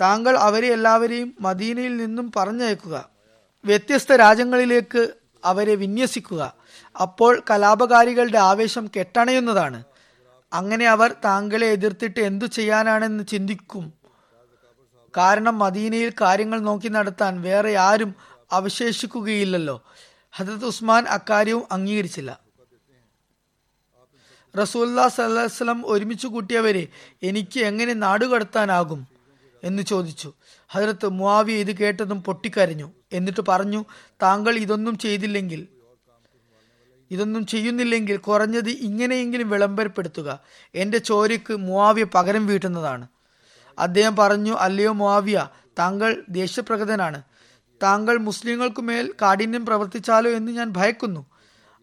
[0.02, 3.08] താങ്കൾ അവരെ എല്ലാവരെയും മദീനയിൽ നിന്നും പറഞ്ഞയക്കുക.
[3.64, 5.08] വ്യത്യസ്ത രാജ്യങ്ങളിലേക്ക്
[5.44, 6.54] അവരെ വിന്യസിക്കുക.
[7.02, 9.84] അപ്പോൾ കലാപകാരികളുടെ ആവേശം കെട്ടണയുന്നതാണ്.
[10.52, 13.92] അങ്ങനെ അവർ താങ്കളെ എതിർത്തിട്ട് എന്തു ചെയ്യാനാണെന്ന് ചിന്തിക്കും.
[15.16, 18.14] കാരണം മദീനയിൽ കാര്യങ്ങൾ നോക്കി നടത്താൻ വേറെ ആരും
[18.52, 19.82] അവശേഷിക്കുകയില്ലല്ലോ.
[20.32, 22.40] ഹജരത് ഉസ്മാൻ അക്കാര്യവും അംഗീകരിച്ചില്ല.
[24.60, 26.88] റസൂല്ലാ സല്ലാസ്ലം ഒരുമിച്ച് കൂട്ടിയവരെ
[27.22, 29.11] എനിക്ക് എങ്ങനെ നാടുകടത്താനാകും?
[29.62, 30.32] എന്ന് ചോദിച്ചു.
[30.68, 32.92] ഹജരത്ത് മുവാവിയ ഇത് കേട്ടതും പൊട്ടിക്കരഞ്ഞു.
[33.12, 33.84] എന്നിട്ട് പറഞ്ഞു
[34.22, 35.68] താങ്കൾ ഇതൊന്നും ചെയ്തില്ലെങ്കിൽ
[37.10, 40.40] ഇതൊന്നും ചെയ്യുന്നില്ലെങ്കിൽ കുറഞ്ഞത് ഇങ്ങനെയെങ്കിലും വിളംബരപ്പെടുത്തുക.
[40.74, 43.06] എന്റെ ചോരയ്ക്ക് മുവാവിയ പകരം വീട്ടുന്നതാണ്.
[43.78, 45.48] അദ്ദേഹം പറഞ്ഞു അല്ലയോ മുവാവിയ
[45.78, 47.22] താങ്കൾ ദേശപ്രഗതനാണ്
[47.82, 51.26] താങ്കൾ മുസ്ലിങ്ങൾക്ക് മേൽ കാഠിന്യം പ്രവർത്തിച്ചാലോ എന്ന് ഞാൻ ഭയക്കുന്നു.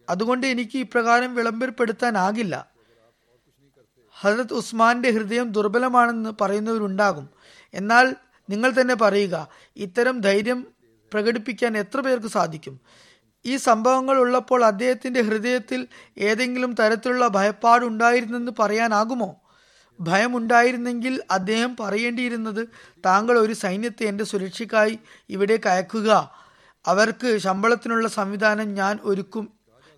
[0.08, 2.70] അതുകൊണ്ട് എനിക്ക് ഇപ്രകാരം വിളംബരപ്പെടുത്താനാകില്ല
[4.20, 7.30] ഹജരത് ഉസ്മാന്റെ ഹൃദയം ദുർബലമാണെന്ന് പറയുന്നവരുണ്ടാകും.
[7.74, 8.16] എന്നാൽ
[8.50, 10.66] നിങ്ങൾ തന്നെ പറയുക ഇത്തരം ധൈര്യം
[11.12, 12.80] പ്രകടിപ്പിക്കാൻ എത്ര പേർക്ക് സാധിക്കും?
[13.46, 19.40] ഈ സംഭവങ്ങൾ ഉള്ളപ്പോൾ അദ്ദേഹത്തിന്റെ ഹൃദയത്തിൽ ഏതെങ്കിലും തരത്തിലുള്ള ഭയപ്പാടുണ്ടായിരുന്നെന്ന് പറയാനാകുമോ?
[20.00, 22.68] ഭയമുണ്ടായിരുന്നെങ്കിൽ അദ്ദേഹം പറയേണ്ടിയിരുന്നത്
[23.06, 24.98] താങ്കൾ ഒരു സൈന്യത്തെ എന്റെ സുരക്ഷയ്ക്കായി
[25.30, 26.34] ഇവിടെ അയക്കുക
[26.86, 29.52] അവർക്ക് ശമ്പളത്തിനുള്ള സംവിധാനം ഞാൻ ഒരുക്കും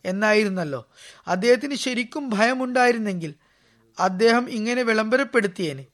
[0.05, 0.91] എന്നായിരുന്നല്ലോ.
[1.29, 3.35] അദ്ദേഹത്തിന് ശരിക്കും ഭയമുണ്ടായിരുന്നെങ്കിൽ
[3.99, 5.87] അദ്ദേഹം ഇങ്ങനെ വിളംബരപ്പെടുത്തിയേനെ.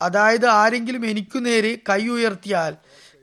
[0.00, 2.76] അതായത് ആരെങ്കിലും എനിക്കു നേരെ കൈ ഉയർത്തിയാൽ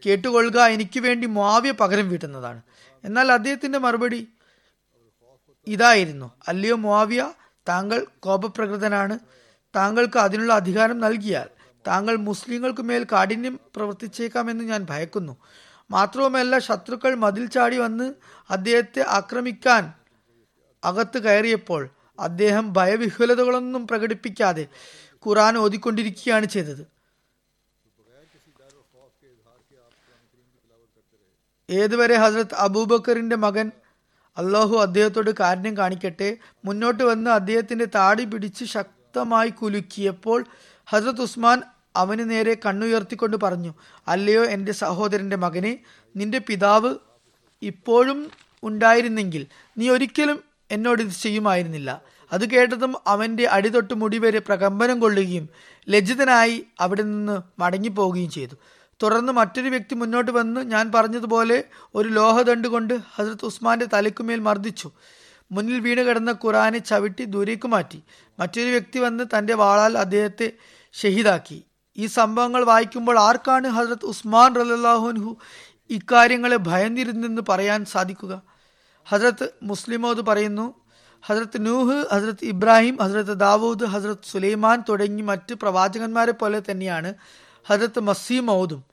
[0.06, 2.62] കേട്ടുകൊള്ളുക എനിക്ക് വേണ്ടി മാവ്യ പകരം വീട്ടുന്നതാണ്.
[3.04, 4.28] എന്നാൽ അദ്ദേഹത്തിന്റെ മറുപടി
[5.68, 6.32] ഇതായിരുന്നു.
[6.48, 7.34] അല്ലയോ മാവ്യ
[7.70, 9.20] താങ്കൾ കോപപ്രകൃതനാണ്.
[9.76, 11.50] താങ്കൾക്ക് അതിനുള്ള അധികാരം നൽകിയാൽ
[11.88, 15.38] താങ്കൾ മുസ്ലിങ്ങൾക്ക് മേൽ കാഠിന്യം പ്രവർത്തിച്ചേക്കാമെന്ന് ഞാൻ ഭയക്കുന്നു.
[15.92, 18.14] മാത്രവുമല്ല ശത്രുക്കൾ മതിൽ ചാടി വന്ന്
[18.50, 19.94] അദ്ദേഹത്തെ ആക്രമിക്കാൻ
[20.84, 24.68] അകത്ത് കയറിയപ്പോൾ അദ്ദേഹം ഭയവിഹ്വലതകളൊന്നും പ്രകടിപ്പിക്കാതെ
[25.26, 26.84] ഖുറാൻ ഓതിക്കൊണ്ടിരിക്കുകയാണ് ചെയ്തത്.
[31.70, 33.72] ഏതുവരെ ഹസ്രത്ത് അബൂബക്കറിന്റെ മകൻ
[34.38, 40.46] അള്ളാഹു അദ്ദേഹത്തോട് കാരുണ്യം കാണിക്കട്ടെ മുന്നോട്ട് വന്ന് അദ്ദേഹത്തിന്റെ താടി പിടിച്ച് ശക്തമായി കുലുക്കിയപ്പോൾ
[40.86, 41.62] ഹസ്രത്ത് ഉസ്മാൻ
[41.96, 43.74] അവന് നേരെ കണ്ണുയർത്തിക്കൊണ്ട് പറഞ്ഞു
[44.08, 45.80] അല്ലയോ എന്റെ സഹോദരന്റെ മകനെ
[46.16, 46.96] നിന്റെ പിതാവ്
[47.62, 48.32] ഇപ്പോഴും
[48.64, 52.02] ഉണ്ടായിരുന്നെങ്കിൽ നീ ഒരിക്കലും എന്നോട് ഇത് ചെയ്യുമായിരുന്നില്ല.
[52.34, 55.50] അത് കേട്ടതും അവന്റെ അടിതൊട്ട് മുടി വരെ പ്രകമ്പനം കൊള്ളുകയും
[55.90, 58.56] ലജ്ജിതനായി അവിടെ നിന്ന് മടങ്ങിപ്പോവുകയും ചെയ്തു.
[59.04, 61.64] തുടർന്ന് മറ്റൊരു വ്യക്തി മുന്നോട്ട് വന്ന് ഞാൻ പറഞ്ഞതുപോലെ
[61.96, 64.92] ഒരു ലോഹദണ്ട് കൊണ്ട് ഹസരത്ത് ഉസ്മാന്റെ തലയ്ക്കുമേൽ മർദ്ദിച്ചു.
[65.52, 68.04] മുന്നിൽ വീണ് കിടന്ന ഖുറാനെ ചവിട്ടി ദൂരേക്ക് മാറ്റി.
[68.40, 70.52] മറ്റൊരു വ്യക്തി വന്ന് തന്റെ വാളാൽ അദ്ദേഹത്തെ
[70.94, 71.64] ഷഹീദാക്കി.
[71.98, 75.38] ഈ സംഭവങ്ങൾ വായിക്കുമ്പോൾ ആർക്കാണ് ഹസരത്ത് ഉസ്മാൻ റലാഹുൻഹു
[75.90, 78.42] ഇക്കാര്യങ്ങളെ ഭയന്നിരുന്നെന്ന് പറയാൻ സാധിക്കുക?
[79.06, 80.83] ഹസരത്ത് മുസ്ലിമോദ് പറയുന്നു
[81.24, 87.14] ഹസരത്ത് നൂഹ് ഹസരത്ത് ഇബ്രാഹിം ഹസരത്ത് ദാവൂദ് ഹസരത്ത് സുലൈമാൻ തുടങ്ങി മറ്റ് പ്രവാചകന്മാരെ പോലെ തന്നെയാണ്
[87.66, 88.84] ഹസരത്ത് മസീമൗദും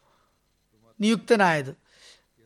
[1.00, 1.72] നിയുക്തനായത്.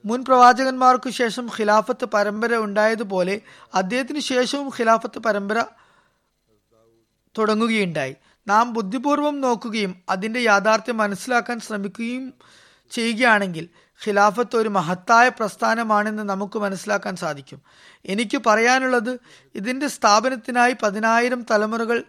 [0.04, 3.40] മുൻ പ്രവാചകന്മാർക്കു ശേഷം ഖിലാഫത്ത് പരമ്പര ഉണ്ടായതുപോലെ
[3.74, 5.64] അദ്ദേഹത്തിന് ശേഷവും ഖിലാഫത്ത് പരമ്പര
[7.38, 8.14] തുടങ്ങുകയുണ്ടായി.
[8.48, 12.32] നാം ബുദ്ധിപൂർവം നോക്കുകയും അതിന്റെ യാഥാർത്ഥ്യം മനസ്സിലാക്കാൻ ശ്രമിക്കുകയും
[12.90, 13.68] ചെയ്യുകയാണെങ്കിൽ
[14.06, 17.60] ഖിലാഫത്ത് ഒരു മഹത്തായ പ്രസ്ഥാനമാണെന്ന് നമുക്ക് മനസ്സിലാക്കാൻ സാധിക്കും.
[18.06, 19.18] എനിക്ക് പറയാനുള്ളത്
[19.54, 22.04] ഇതിന്റെ സ്ഥാപനത്തിനായി പതിനായിരം തലമുറകൾ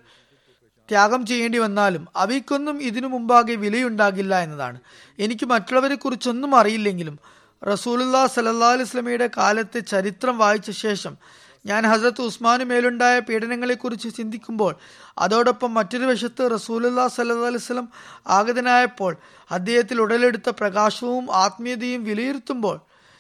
[0.90, 4.80] ത്യാഗം ചെയ്യേണ്ടി വന്നാലും അവയ്ക്കൊന്നും ഇതിനു മുമ്പാകെ വിലയുണ്ടാകില്ല എന്നതാണ്.
[5.20, 7.20] എനിക്ക് മറ്റുള്ളവരെ കുറിച്ചൊന്നും അറിയില്ലെങ്കിലും
[7.68, 11.18] റസൂലുല്ലാ സലല്ലാ അലുസ്ലമിയുടെ കാലത്തെ ചരിത്രം വായിച്ച ശേഷം
[11.66, 14.76] ഞാൻ ഹസരത്ത് ഉസ്മാനു മേലുണ്ടായ പീഡനങ്ങളെക്കുറിച്ച് ചിന്തിക്കുമ്പോൾ
[15.18, 17.88] അതോടൊപ്പം മറ്റൊരു വശത്ത് റസൂലുല്ലാ സല്ലാ അലുസ്ലം
[18.28, 19.18] ആഗതനായപ്പോൾ
[19.52, 22.80] അദ്ദേഹത്തിൽ ഉടലെടുത്ത പ്രകാശവും ആത്മീയതയും വിലയിരുത്തുമ്പോൾ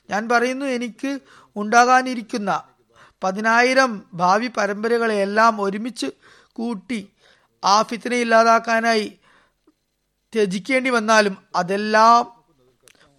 [0.10, 1.19] ഞാൻ പറയുന്നു എനിക്ക്
[1.55, 2.62] ഉണ്ടാകാനിരിക്കുന്ന
[3.23, 6.08] പതിനായിരം ഭാവി പരമ്പരകളെയെല്ലാം ഒരുമിച്ച്
[6.53, 7.10] കൂട്ടി
[7.65, 9.19] ആ ഫിത്തിനെ ഇല്ലാതാക്കാനായി
[10.36, 12.31] ത്യജിക്കേണ്ടി വന്നാലും അതെല്ലാം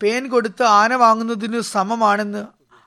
[0.02, 2.46] പേൻ കൊടുത്ത് ആന വാങ്ങുന്നതിന് സമമാണെന്ന്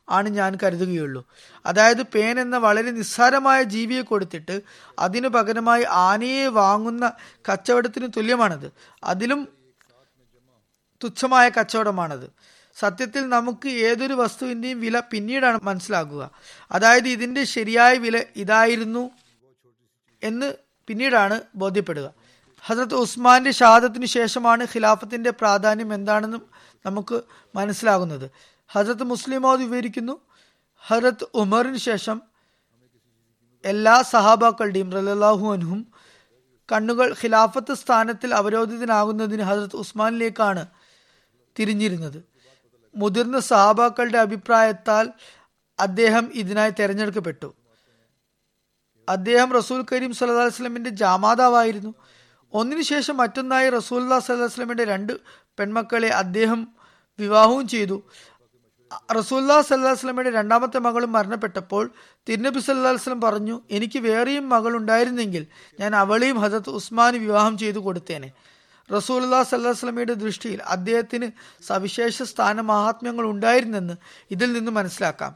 [0.09, 1.25] ആണ് ഞാൻ കരുതുകയുള്ളൂ.
[1.65, 4.61] അതായത് പേൻ എന്ന വളരെ നിസ്സാരമായ ജീവിയെ കൊടുത്തിട്ട്
[4.99, 7.11] അതിനു പകരമായി ആനയെ വാങ്ങുന്ന
[7.51, 8.71] കച്ചവടത്തിന് തുല്യമാണത്.
[9.03, 9.47] അതിലും
[11.03, 12.29] തുച്ഛമായ കച്ചവടമാണത്.
[12.79, 16.31] സത്യത്തിൽ നമുക്ക് ഏതൊരു വസ്തുവിന്റെയും വില പിന്നീടാണ് മനസ്സിലാക്കുക
[16.71, 19.09] അതായത് ഇതിന്റെ ശരിയായ വില ഇതായിരുന്നു
[20.23, 20.53] എന്ന്
[20.87, 22.13] പിന്നീടാണ് ബോധ്യപ്പെടുക.
[22.61, 26.37] ഹസരത്ത് ഉസ്മാന്റെ ഷഹാദത്തിന് ശേഷമാണ് ഖിലാഫത്തിന്റെ പ്രാധാന്യം എന്താണെന്ന്
[26.85, 27.21] നമുക്ക്
[27.55, 28.31] മനസ്സിലാകുന്നത്.
[28.67, 30.28] ഹസരത്ത് മുസ്ലിമോദ് വിവരിക്കുന്നു?
[30.87, 32.21] ഹസരത്ത് ഉമറിന് ശേഷം
[33.65, 35.87] എല്ലാ സഹാബാക്കളുടെയും റലാഹു അൻഹും
[36.71, 40.65] കണ്ണുകൾ ഖിലാഫത്ത് സ്ഥാനത്തിൽ അവരോധിതനാകുന്നതിന് ഹസരത്ത് ഉസ്മാനിലേക്കാണ്
[41.59, 42.23] തിരിഞ്ഞിരുന്നത്.
[42.95, 45.13] മുതിർന്ന സഹാബാക്കളുടെ അഭിപ്രായത്താൽ
[45.79, 47.53] അദ്ദേഹം ഇതിനായി തെരഞ്ഞെടുക്കപ്പെട്ടു.
[49.09, 51.93] അദ്ദേഹം റസൂൽ കരീം സല്ലാ വസ്ലമിന്റെ ജാമാതാവായിരുന്നു.
[52.53, 55.13] ഒന്നിനു ശേഷം മറ്റൊന്നായി റസൂൽ സല്ലാ വസ്ലമിന്റെ രണ്ട്
[55.59, 56.67] പെൺമക്കളെ അദ്ദേഹം
[57.19, 58.03] വിവാഹവും ചെയ്തു.
[59.15, 61.91] റസൂല്ലാ സല്ലാ വസ്ലമയുടെ രണ്ടാമത്തെ മകളും മരണപ്പെട്ടപ്പോൾ
[62.29, 65.47] തിരുനബി സല്ലാ വസ്ലം പറഞ്ഞു എനിക്ക് വേറെയും മകൾ ഉണ്ടായിരുന്നെങ്കിൽ
[65.79, 68.31] ഞാൻ അവളെയും ഹസത്ത് ഉസ്മാന് വിവാഹം ചെയ്തു കൊടുത്തേനെ.
[68.97, 71.31] റസൂല്ലാ സല്ലാ വസ്ലമയുടെ ദൃഷ്ടിയിൽ അദ്ദേഹത്തിന്
[71.67, 73.93] സവിശേഷ സ്ഥാന മഹാത്മ്യങ്ങൾ ഉണ്ടായിരുന്നെന്ന്
[74.31, 75.35] ഇതിൽ നിന്ന് മനസ്സിലാക്കാം.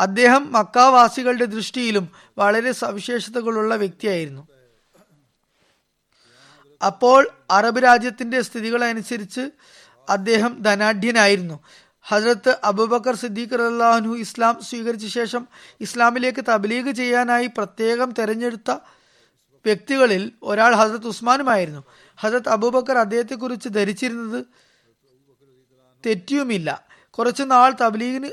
[0.00, 2.08] അദ്ദേഹം മക്കാവാസികളുടെ ദൃഷ്ടിയിലും
[2.38, 4.48] വളരെ സവിശേഷതകളുള്ള വ്യക്തിയായിരുന്നു.
[6.86, 9.50] അപ്പോൾ അറബ് രാജ്യത്തിന്റെ സ്ഥിതികളനുസരിച്ച്
[10.08, 11.60] അദ്ദേഹം ധനാഢ്യനായിരുന്നു.
[12.02, 15.48] ഹജ്രത്ത് അബുബക്കർ സിദ്ദീഖ് റഹ്ലാഹു ഇസ്ലാം സ്വീകരിച്ച ശേഷം
[15.80, 18.70] ഇസ്ലാമിലേക്ക് തബ്ലീഗ് ചെയ്യാനായി പ്രത്യേകം തെരഞ്ഞെടുത്ത
[19.64, 21.84] വ്യക്തികളിൽ ഒരാൾ ഹസരത്ത് ഉസ്മാനുമായിരുന്നു.
[22.20, 24.44] ഹസരത്ത് അബൂബക്കർ അദ്ദേഹത്തെക്കുറിച്ച് ധരിച്ചിരുന്നത്
[26.06, 28.30] തെറ്റിയുമില്ല കുറച്ചു നാൾ തബ്ലീഗിന്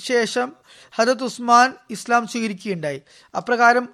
[0.00, 0.52] ശേഷം
[0.92, 3.02] ഹജത് ഉസ്മാൻ ഇസ്ലാം സ്വീകരിക്കുകയുണ്ടായി.
[3.36, 3.88] അപ്രകാരം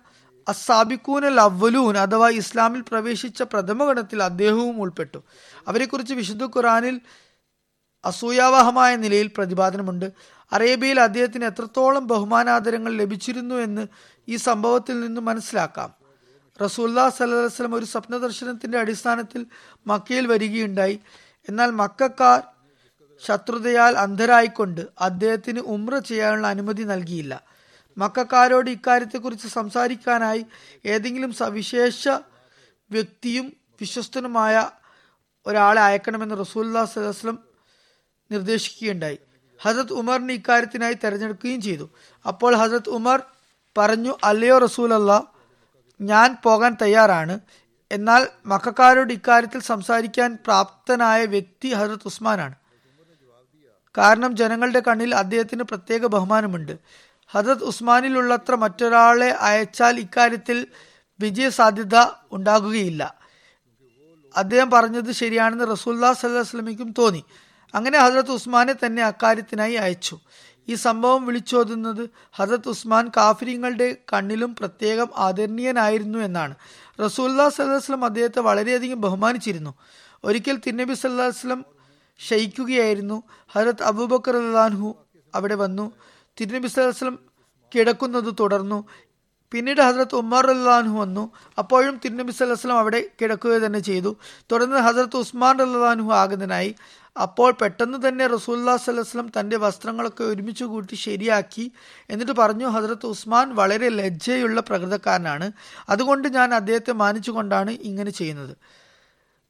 [0.48, 5.22] അസാബിക്കൂൻ അൽ അവലൂൻ അഥവാ ഇസ്ലാമിൽ പ്രവേശിച്ച പ്രഥമഗണത്തിൽ അദ്ദേഹവും ഉൾപ്പെട്ടു.
[5.68, 7.00] അവരെക്കുറിച്ച് വിശുദ്ധ ഖുറാനിൽ
[8.08, 10.10] അസൂയാവഹമായ നിലയിൽ പ്രതിപാദനമുണ്ട്.
[10.52, 13.86] അറേബ്യയിൽ അദ്ദേഹത്തിന് എത്രത്തോളം ബഹുമാനാദരങ്ങൾ ലഭിച്ചിരുന്നു എന്ന്
[14.28, 15.94] ഈ സംഭവത്തിൽ നിന്ന് മനസ്സിലാക്കാം.
[16.62, 19.46] റസൂല്ലാ സല്ലാസ്ലം ഒരു സ്വപ്നദർശനത്തിന്റെ അടിസ്ഥാനത്തിൽ
[19.86, 21.00] മക്കയിൽ വരികയുണ്ടായി.
[21.48, 22.42] എന്നാൽ മക്കാർ
[23.26, 27.42] ശത്രുതയാൽ അന്ധരായിക്കൊണ്ട് അദ്ദേഹത്തിന് ഉമ്ര ചെയ്യാനുള്ള അനുമതി നൽകിയില്ല.
[27.98, 30.46] മക്കാരോട് ഇക്കാര്യത്തെക്കുറിച്ച് സംസാരിക്കാനായി
[30.86, 32.08] ഏതെങ്കിലും സവിശേഷ
[32.90, 34.70] വ്യക്തിയും വിശ്വസ്തനുമായ
[35.46, 37.47] ഒരാളെ അയക്കണമെന്ന് റസൂല്ലാ സലഹ്സ്ലം
[38.30, 39.18] നിർദ്ദേശിക്കുകയുണ്ടായി.
[39.62, 41.90] ഹസരത് ഉമറിന് ഇക്കാര്യത്തിനായി തെരഞ്ഞെടുക്കുകയും ചെയ്തു.
[42.26, 43.22] അപ്പോൾ ഹസരത് ഉമർ
[43.78, 45.32] പറഞ്ഞു അല്ലയോ റസൂൽ അല്ല
[46.00, 47.40] ഞാൻ പോകാൻ തയ്യാറാണ്.
[47.92, 52.54] എന്നാൽ മക്കാരോട് ഇക്കാര്യത്തിൽ സംസാരിക്കാൻ പ്രാപ്തനായ വ്യക്തി ഹസരത് ഉസ്മാനാണ്.
[53.98, 56.78] കാരണം ജനങ്ങളുടെ കണ്ണിൽ അദ്ദേഹത്തിന് പ്രത്യേക ബഹുമാനമുണ്ട്.
[57.28, 60.66] ഹസരത് ഉസ്മാനിലുള്ളത്ര മറ്റൊരാളെ അയച്ചാൽ ഇക്കാര്യത്തിൽ
[61.20, 63.18] വിജയ സാധ്യത ഉണ്ടാകുകയില്ല.
[64.36, 67.24] അദ്ദേഹം പറഞ്ഞത് ശരിയാണെന്ന് റസൂല്ലാ സല്ലാസ്ലമിക്കും തോന്നി.
[67.74, 70.18] അങ്ങനെ ഹജരത് ഉസ്മാനെ തന്നെ അക്കാര്യത്തിനായി അയച്ചു.
[70.68, 76.54] ഈ സംഭവം വിളിച്ചോതുന്നത് ഹജരത് ഉസ്മാൻ കാഫിരിങ്ങളുടെ കണ്ണിലും പ്രത്യേകം ആദരണീയനായിരുന്നു എന്നാണ്.
[77.04, 79.74] റസൂല്ലാ സല്ലാസ്ലം അദ്ദേഹത്തെ വളരെയധികം ബഹുമാനിച്ചിരുന്നു.
[80.24, 81.64] ഒരിക്കൽ തിന്നബി സല്ലാസ്ലം
[82.18, 84.94] ക്ഷയിക്കുകയായിരുന്നു ഹരത് അബൂബക്കർ അള്ളാൻഹു
[85.34, 85.92] അവിടെ വന്നു.
[86.40, 87.18] തിരുനബി സല്ലാസ്ലം
[87.74, 88.84] കിടക്കുന്നത് തുടർന്നു.
[89.50, 91.32] പിന്നീട് ഹസരത്ത് ഉമ്മർ അള്ളാൻഹു വന്നു.
[91.58, 94.16] അപ്പോഴും തിരുനബി സല്ലാസ്ലം അവിടെ കിടക്കുക തന്നെ ചെയ്തു.
[94.52, 96.74] തുടർന്ന് ഹസരത്ത് ഉസ്മാൻ അള്ളാൻഹു ആകുന്നതിനായി
[97.18, 101.72] അപ്പോൾ പെട്ടെന്ന് തന്നെ റസൂല്ലാ സ്വലം തന്റെ വസ്ത്രങ്ങളൊക്കെ ഒരുമിച്ച് കൂട്ടി ശരിയാക്കി.
[102.10, 105.52] എന്നിട്ട് പറഞ്ഞു ഹസരത്ത് ഉസ്മാൻ വളരെ ലജ്ജയുള്ള പ്രകൃതക്കാരനാണ്.
[105.88, 108.56] അതുകൊണ്ട് ഞാൻ അദ്ദേഹത്തെ മാനിച്ചുകൊണ്ടാണ് ഇങ്ങനെ ചെയ്യുന്നത്.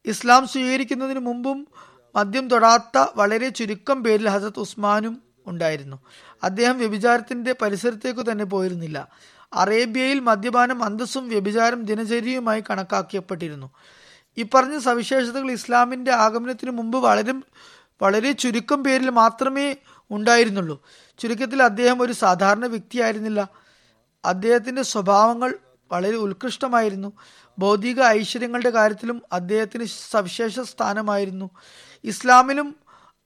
[0.07, 1.69] ഇസ്ലാം സ്വീകരിക്കുന്നതിന് മുമ്പും
[2.17, 5.97] മദ്യം തൊടാത്ത വളരെ ചുരുക്കം പേരിൽ ഹസരത്ത് ഉസ്മാനും ഉണ്ടായിരുന്നു.
[6.43, 9.09] അദ്ദേഹം വ്യഭിചാരത്തിന്റെ പരിസരത്തേക്കു തന്നെ പോയിരുന്നില്ല.
[9.55, 13.71] അറേബ്യയിൽ മദ്യപാനം അന്തസ്സും വ്യഭിചാരം ദിനചര്യയുമായി കണക്കാക്കപ്പെട്ടിരുന്നു
[14.39, 17.35] ഈ പറഞ്ഞ സവിശേഷതകൾ ഇസ്ലാമിന്റെ ആഗമനത്തിന് മുമ്പ് വളരെ
[18.03, 19.77] വളരെ ചുരുക്കം പേരിൽ മാത്രമേ
[20.11, 20.85] ഉണ്ടായിരുന്നുള്ളൂ.
[21.19, 23.49] ചുരുക്കത്തിൽ അദ്ദേഹം ഒരു സാധാരണ വ്യക്തിയായിരുന്നില്ല.
[24.25, 25.55] അദ്ദേഹത്തിന്റെ സ്വഭാവങ്ങൾ
[25.93, 27.13] വളരെ ഉത്കൃഷ്ടമായിരുന്നു.
[27.59, 31.51] ഭൗതിക ഐശ്വര്യങ്ങളുടെ കാര്യത്തിലും അദ്ദേഹത്തിന് സവിശേഷ സ്ഥാനമായിരുന്നു.
[32.05, 32.77] ഇസ്ലാമിലും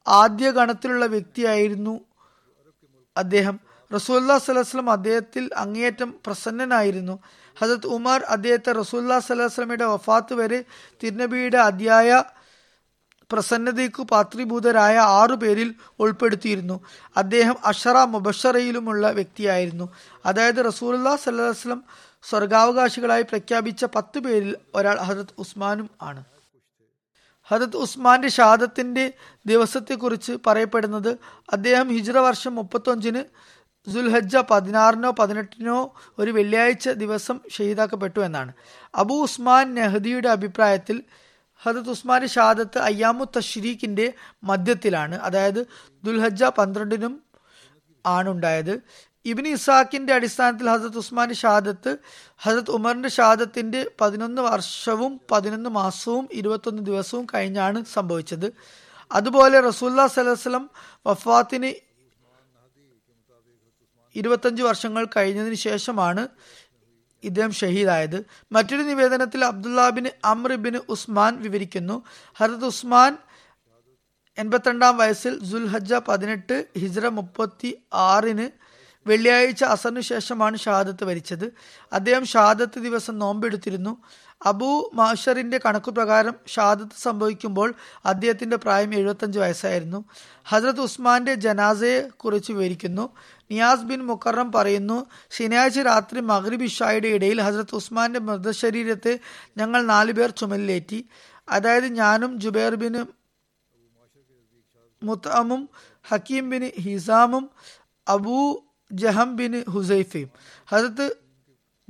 [0.09, 2.01] ആദ്യ ഗണത്തിലുള്ള വ്യക്തിയായിരുന്നു
[3.17, 3.72] അദ്ദേഹം.
[3.95, 7.19] റസൂല്ലാ സലഹ്സ്ലം അദ്ദേഹത്തിൽ അങ്ങേയറ്റം പ്രസന്നനായിരുന്നു.
[7.59, 10.65] ഹസരത് ഉമാർ അദ്ദേഹത്തെ റസൂല്ലാ സലഹ്സ്ലമിയുടെ വഫാത്ത് വരെ
[11.03, 12.25] തിരുനബിയുടെ അധ്യായ
[13.33, 16.81] പ്രസന്നതയ്ക്കു പാത്രീഭൂതരായ ആറു പേരിൽ ഉൾപ്പെടുത്തിയിരുന്നു.
[17.17, 19.89] അദ്ദേഹം അഷറ മുബഷറയിലുമുള്ള വ്യക്തിയായിരുന്നു.
[20.27, 21.85] അതായത് റസൂല്ലാ സല്ലാസ്ലം
[22.23, 26.25] സ്വർഗാവകാശികളായി പ്രഖ്യാപിച്ച പത്ത് പേരിൽ ഒരാൾ ഹജത് ഉസ്മാനും ആണ്.
[27.49, 29.13] ഹജത് ഉസ്മാന്റെ ഷഹാദത്തിന്റെ
[29.47, 31.19] ദിവസത്തെക്കുറിച്ച് പറയപ്പെടുന്നത്
[31.53, 33.25] അദ്ദേഹം ഹിജ്ര വർഷം മുപ്പത്തൊഞ്ചിന്
[33.91, 38.53] സുൽഹജ്ജ പതിനാറിനോ പതിനെട്ടിനോ ഒരു വെള്ളിയാഴ്ച ദിവസം ഷഹീദാക്കപ്പെട്ടു എന്നാണ്.
[38.95, 41.03] അബു ഉസ്മാൻ നെഹദിയുടെ അഭിപ്രായത്തിൽ
[41.63, 44.13] ഹദത് ഉസ്മാന്റെ ഷാദത്ത് അയ്യാമു തഷ്രീഖിന്റെ
[44.45, 45.15] മധ്യത്തിലാണ്.
[45.15, 45.67] അതായത്
[46.05, 47.23] ദുൽഹജ്ജ പന്ത്രണ്ടിനും
[48.07, 48.81] ആണുണ്ടായത്.
[49.25, 51.97] ഇബിന് ഇസാഖിന്റെ അടിസ്ഥാനത്തിൽ ഹസരത് ഉസ്മാൻ ഷാദത്ത്
[52.39, 58.53] ഹസരത് ഉമറിന്റെ ഷാദത്തിന്റെ പതിനൊന്ന് വർഷവും പതിനൊന്ന് മാസവും ഇരുപത്തൊന്ന് ദിവസവും കഴിഞ്ഞാണ് സംഭവിച്ചത്.
[59.13, 60.71] അതുപോലെ റസൂല്ലാ സലഹ്സ്ലം
[61.07, 61.92] വഫാത്തിന്
[64.15, 66.29] ഇരുപത്തഞ്ച് വർഷങ്ങൾ കഴിഞ്ഞതിന് ശേഷമാണ്
[67.25, 68.25] ഇദ്ദേഹം ഷഹീദായത്.
[68.53, 72.03] മറ്റൊരു നിവേദനത്തിൽ Abdullah bin Amr bin Usman വിവരിക്കുന്നു.
[72.35, 73.19] ഹരത് ഉസ്മാൻ
[74.39, 78.72] എൺപത്തിരണ്ടാം വയസ്സിൽ ജുൽഹജ പതിനെട്ട് ഹിജ്ര മുപ്പത്തി ആറിന്
[79.07, 81.53] വെള്ളിയാഴ്ച അസറിന് ശേഷമാണ് ഷഹാദത്ത് വരിച്ചത്.
[81.93, 84.03] അദ്ദേഹം ഷാദത്ത് ദിവസം നോമ്പെടുത്തിരുന്നു.
[84.47, 87.75] അബൂ മാഷറിന്റെ കണക്കുപ്രകാരം ഷാദത്ത് സംഭവിക്കുമ്പോൾ
[88.05, 90.05] അദ്ദേഹത്തിന്റെ പ്രായം എഴുപത്തഞ്ച് വയസ്സായിരുന്നു.
[90.45, 93.15] ഹസ്രത് ഉസ്മാന്റെ ജനാസയെ കുറിച്ച് വിവരിക്കുന്നു.
[93.51, 99.19] നിയാസ് ബിൻ മുക്കറം പറയുന്നു ശനിയാഴ്ച രാത്രി മഗ്രിബ് ഇഷായുടെ ഇടയിൽ ഹസ്രത്ത് ഉസ്മാന്റെ മൃതശരീരത്തെ
[99.57, 101.09] ഞങ്ങൾ നാലുപേർ ചുമലിലേറ്റി.
[101.49, 103.07] അതായത് ഞാനും ജുബേർ ബിൻ
[105.03, 105.69] മുത്തമും
[106.09, 107.51] ഹക്കീം ബിൻ ഹിസാമും
[108.09, 110.31] അബൂ ജഹം ബിൻ ഹുസൈഫയും
[110.69, 111.15] ഹസത്ത്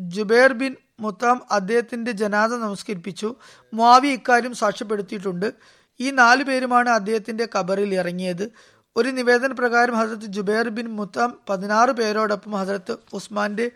[0.01, 3.35] ജുബേർ ബിൻ മുത്താം അദ്ദേഹത്തിന്റെ ജനാദ നമസ്കരിപ്പിച്ചു.
[3.75, 5.55] മുവി ഇക്കാര്യം സാക്ഷ്യപ്പെടുത്തിയിട്ടുണ്ട്.
[6.01, 8.53] ഈ നാലു പേരുമാണ് അദ്ദേഹത്തിന്റെ കബറിൽ ഇറങ്ങിയത്.
[8.97, 13.71] ഒരു നിവേദന പ്രകാരം ഹസരത്ത് ജുബേർ ബിൻ മുത്താം പതിനാറ് പേരോടൊപ്പം ഹസരത്ത് ഉസ്മാന്റെ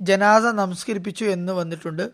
[0.00, 2.10] ജനാസ നമസ്കരിപ്പിച്ചു എന്ന് വന്നിട്ടുണ്ട്.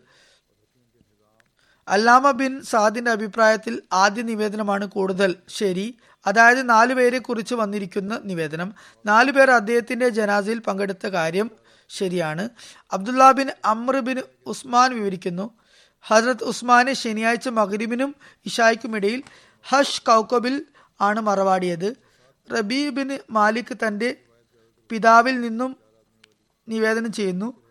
[1.88, 5.94] അല്ലാമ ബിൻ സാദിന്റെ അഭിപ്രായത്തിൽ ആദ്യ നിവേദനമാണ് കൂടുതൽ ശരി.
[6.26, 8.74] അതായത് നാലു പേരെ കുറിച്ച് വന്നിരിക്കുന്ന നിവേദനം.
[9.06, 11.50] നാലു പേർ അദ്ദേഹത്തിന്റെ ജനാസയിൽ പങ്കെടുത്ത കാര്യം
[11.88, 12.48] ശരിയാണ്.
[12.92, 15.58] Abdullah bin Amr bin Usman വിവരിക്കുന്നു.
[16.02, 18.14] ഹജ്രത് ഉസ്മാനെ ശനിയാഴ്ച മഹരിബിനും
[18.46, 19.22] ഇഷായ്ക്കുമിടയിൽ
[19.68, 20.66] ഹഷ് കൗക്കബിൽ
[21.00, 21.96] ആണ് മറവാടിയത്.
[22.58, 24.16] റബീ ബിൻ മാലിക് തന്റെ
[24.90, 25.76] പിതാവിൽ നിന്നും
[26.68, 27.66] നിവേദനം ചെയ്യുന്നു.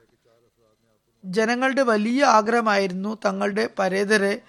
[1.26, 4.42] ജനങ്ങളുടെ വലിയ ആഗ്രഹമായിരുന്നു തങ്ങളുടെ പരേതരെ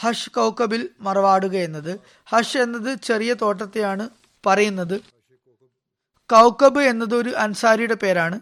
[0.00, 2.00] ഹഷ് കൗക്കബിൽ മറവാടുക എന്നത്.
[2.28, 4.08] ഹഷ് എന്നത് ചെറിയ തോട്ടത്തെയാണ്
[4.46, 5.00] പറയുന്നത്.
[6.30, 8.40] കൗക്കബ് എന്നത് ഒരു അൻസാരിയുടെ പേരാണ്.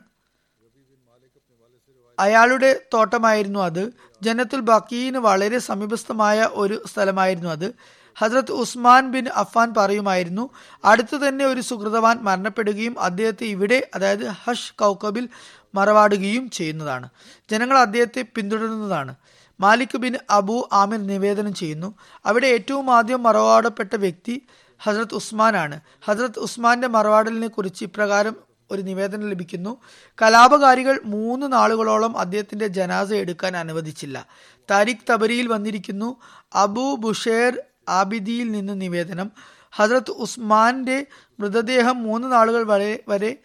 [2.19, 3.93] അയാളുടെ തോട്ടമായിരുന്നു അത്.
[4.23, 7.75] ജനത്തുൽ ബക്കീന് വളരെ സമീപസ്ഥമായ ഒരു സ്ഥലമായിരുന്നു അത്.
[8.17, 10.51] ഹസ്രത്ത് ഉസ്മാൻ ബിൻ അഫാൻ പറയുമായിരുന്നു
[10.85, 15.29] അടുത്തു തന്നെ ഒരു സുഹൃതവാൻ മരണപ്പെടുകയും അദ്ദേഹത്തെ ഇവിടെ അതായത് ഹഷ് കൗക്കബിൽ
[15.75, 17.09] മറവാടുകയും ചെയ്യുന്നതാണ്.
[17.51, 19.15] ജനങ്ങൾ അദ്ദേഹത്തെ പിന്തുടരുന്നതാണ്.
[19.61, 21.95] മാലിക് ബിൻ അബു ആമിർ നിവേദനം ചെയ്യുന്നു.
[22.27, 24.47] അവിടെ ഏറ്റവും ആദ്യം മറവാടപ്പെട്ട വ്യക്തി
[24.79, 25.81] ഹസ്രത്ത് ഉസ്മാനാണ്.
[26.05, 28.37] ഹസ്രത്ത് ഉസ്മാന്റെ മറവാടലിനെ കുറിച്ച് ഇപ്രകാരം
[28.71, 29.81] ഒരു നിവേദനം ലഭിക്കുന്നു.
[30.23, 34.27] കലാപകാരികൾ മൂന്ന് നാളുകളോളം അദ്ദേഹത്തിന്റെ ജനാസ എടുക്കാൻ അനുവദിച്ചില്ല.
[34.71, 36.17] താരിഖ് തബരിയിൽ വന്നിരിക്കുന്നു.
[36.55, 39.31] അബു ബുഷേർ ആബിദിയിൽ നിന്ന് നിവേദനം.
[39.73, 41.07] ഹസ്രത്ത് ഉസ്മാന്റെ
[41.41, 43.37] മൃതദേഹം മൂന്ന് നാളുകൾ വരെ വരെ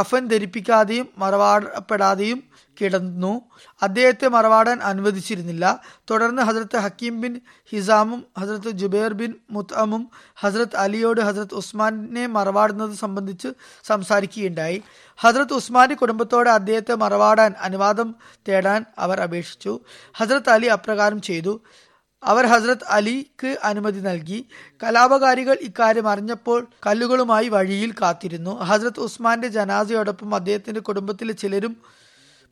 [0.00, 2.42] കഫൻ ധരിപ്പിക്കാതെയും മറവാടപ്പെടാതെയും
[2.80, 3.42] കിടന്നു.
[3.82, 5.80] അദ്ദേഹത്തെ മറവാടാൻ അനുവദിച്ചിരുന്നില്ല.
[6.10, 13.48] തുടർന്ന് ഹസ്രത്ത് ഹക്കീം ബിൻ ഹിസാമും ഹസ്രത്ത് ജുബൈർ ബിൻ മുത്തമും ഹസ്രത്ത് അലിയോട് ഹസ്രത്ത് ഉസ്മാനെ മറവാടുന്നത് സംബന്ധിച്ച്
[13.84, 14.82] സംസാരിക്കുകയുണ്ടായി.
[15.16, 18.14] ഹസ്രത്ത് ഉസ്മാന്റെ കുടുംബത്തോടെ അദ്ദേഹത്തെ മറവാടാൻ അനുവാദം
[18.48, 19.80] തേടാൻ അവർ അപേക്ഷിച്ചു.
[20.14, 21.60] ഹസ്രത്ത് അലി അപ്രകാരം ചെയ്തു.
[22.22, 24.48] അവർ ഹസ്രത്ത് അലിക്ക് അനുമതി നൽകി.
[24.82, 28.50] കലാപകാരികൾ ഇക്കാര്യം അറിഞ്ഞപ്പോൾ കല്ലുകളുമായി വഴിയിൽ കാത്തിരുന്നു.
[28.50, 31.76] ഹസ്രത്ത് ഉസ്മാന്റെ ജനാസയോടൊപ്പം അദ്ദേഹത്തിന്റെ കുടുംബത്തിലെ ചിലരും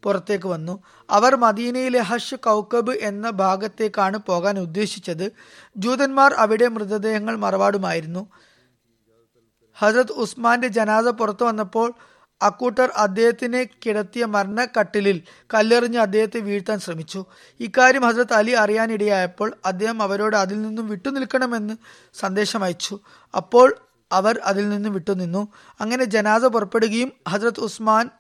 [0.05, 0.83] പുറത്തേക്ക് വന്നു.
[1.11, 5.33] അവർ മദീനയിലെ ഹഷ് കൗക്കബ് എന്ന ഭാഗത്തേക്കാണ് പോകാൻ ഉദ്ദേശിച്ചത്.
[5.77, 8.27] ജൂതന്മാർ അവിടെ മൃതദേഹങ്ങൾ മറവാടുമായിരുന്നു.
[9.79, 11.93] ഹസ്രത്ത് ഉസ്മാന്റെ ജനാസ പുറത്തു വന്നപ്പോൾ
[12.43, 15.23] അക്കൂട്ടർ അദ്ദേഹത്തിനെ കിടത്തിയ മരണക്കട്ടിലിൽ
[15.55, 17.25] കല്ലെറിഞ്ഞ് അദ്ദേഹത്തെ വീഴ്ത്താൻ ശ്രമിച്ചു.
[17.61, 21.75] ഇക്കാര്യം ഹസ്രത്ത് അലി അറിയാനിടയായപ്പോൾ അദ്ദേഹം അവരോട് അതിൽ നിന്നും വിട്ടുനിൽക്കണമെന്ന്
[22.15, 22.99] സന്ദേശം അയച്ചു.
[23.37, 23.77] അപ്പോൾ
[24.13, 25.49] അവർ അതിൽ നിന്നും വിട്ടുനിന്നു.
[25.81, 28.11] അങ്ങനെ ജനാസ പുറപ്പെടുകയും ഹസരത് ഉസ്മാൻ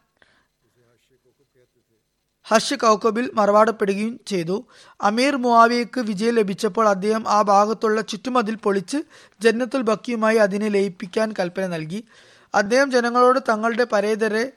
[2.44, 4.64] ഹർഷ് കൗക്കബിൽ മറവാടപ്പെടുകയും ചെയ്തു.
[5.00, 8.96] അമീർ മുവാവിയക്ക് വിജയം ലഭിച്ചപ്പോൾ അദ്ദേഹം ആ ഭാഗത്തുള്ള ചുറ്റുമതിൽ പൊളിച്ച്
[9.40, 12.04] ജന്നത്തുൽ ബക്കിയുമായി അതിനെ ലയിപ്പിക്കാൻ കൽപ്പന നൽകി.
[12.54, 14.52] അദ്ദേഹം ജനങ്ങളോട് തങ്ങളുടെ പരേതരെ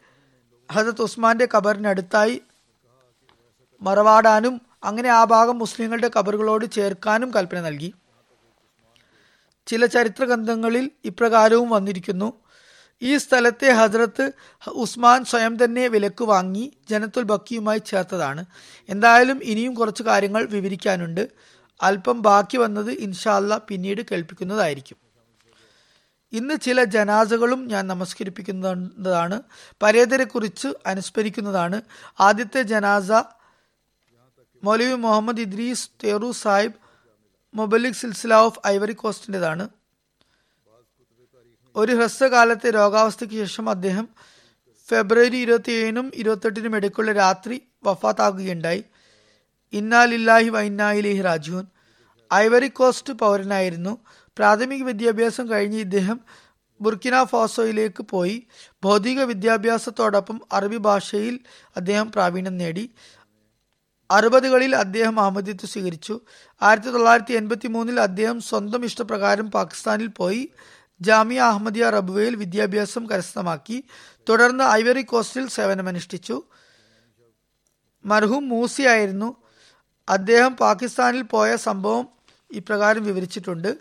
[0.71, 2.41] ഹസത്ത് ഉസ്മാന്റെ കബറിനടുത്തായി
[3.81, 7.93] മറവാടാനും അങ്ങനെ ആ ഭാഗം മുസ്ലിങ്ങളുടെ കബറുകളോട് ചേർക്കാനും കൽപ്പന നൽകി.
[9.67, 12.33] ചില ചരിത്ര ഗ്രന്ഥങ്ങളിൽ ഇപ്രകാരവും വന്നിരിക്കുന്നു.
[13.01, 14.31] ഈ സ്ഥലത്തെ ഹസ്രത്ത്
[14.67, 18.45] ഉസ്മാൻ സ്വയം തന്നെ വിലക്ക് വാങ്ങി ജനത്തുൽ ബക്കിയുമായി ചേർത്തതാണ്.
[18.89, 21.29] എന്തായാലും ഇനിയും കുറച്ച് കാര്യങ്ങൾ വിവരിക്കാനുണ്ട്.
[21.83, 24.97] അല്പം ബാക്കി വന്നത് ഇൻഷാല്ല പിന്നീട് കേൾപ്പിക്കുന്നതായിരിക്കും.
[26.33, 29.41] ഇന്ന് ചില ജനാസകളും ഞാൻ നമസ്കരിപ്പിക്കുന്നതാണ്.
[29.83, 31.81] പരേതരെ കുറിച്ച് അനുസ്മരിക്കുന്നതാണ്.
[32.19, 33.11] ആദ്യത്തെ ജനാസ
[34.63, 36.73] മൗലവി മുഹമ്മദ് ഇദ്രീസ് തേറു സാഹിബ്
[37.53, 39.69] മൊബലിക് സിൽസില ഓഫ് ഐവറി കോസ്റ്റിന്റെതാണ്.
[41.75, 44.09] ഒരു ഹ്രസ്വകാലത്തെ രോഗാവസ്ഥയ്ക്ക് ശേഷം അദ്ദേഹം
[44.89, 48.83] ഫെബ്രുവരി ഇരുപത്തി ഏഴിനും ഇരുപത്തെട്ടിനും ഇടയ്ക്കുള്ള രാത്രി വഫാത്താകുകയുണ്ടായി.
[49.73, 51.65] ഇന്നാലില്ലാഹി വൈന്നായിലേഹി രാജുവൻ
[52.33, 53.97] ഐവറി കോസ്റ്റ് പൗരനായിരുന്നു.
[54.37, 56.19] പ്രാഥമിക വിദ്യാഭ്യാസം കഴിഞ്ഞ് ഇദ്ദേഹം
[56.81, 58.43] ബുർക്കിന ഫാസോയിലേക്ക് പോയി.
[58.83, 61.39] ഭൗതിക വിദ്യാഭ്യാസത്തോടൊപ്പം അറബി ഭാഷയിൽ
[61.77, 62.89] അദ്ദേഹം പ്രാവീണ്യം നേടി.
[64.11, 66.19] അറുപതുകളിൽ അദ്ദേഹം അഹമ്മദിത്ത് സ്വീകരിച്ചു.
[66.61, 70.49] ആയിരത്തി തൊള്ളായിരത്തി എൺപത്തി മൂന്നിൽ അദ്ദേഹം സ്വന്തം ഇഷ്ടപ്രകാരം പാകിസ്ഥാനിൽ പോയി.
[71.01, 73.83] ജാമിയ അഹമ്മദിയ റബുവയിൽ വിദ്യാഭ്യാസം കരസ്ഥമാക്കി.
[74.29, 76.43] തുടർന്ന് ഐവറി കോസ്റ്റിൽ സേവനമനുഷ്ഠിച്ചു.
[78.05, 79.35] മർഹൂം മൂസിയായിരുന്നു
[80.09, 82.07] അദ്ദേഹം പാകിസ്ഥാനിൽ പോയ സംഭവം
[82.51, 83.77] ഇപ്രകാരം വിവരിച്ചിട്ടുണ്ട്.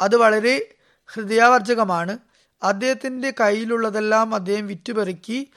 [0.00, 0.74] അത് വളരെ
[1.06, 2.18] ഹൃദയാവർജകമാണ്.
[2.62, 5.50] അദ്ദേഹത്തിന്റെ കയ്യിലുള്ളതെല്ലാം അദ്ദേഹം വിറ്റുപെറുക്കി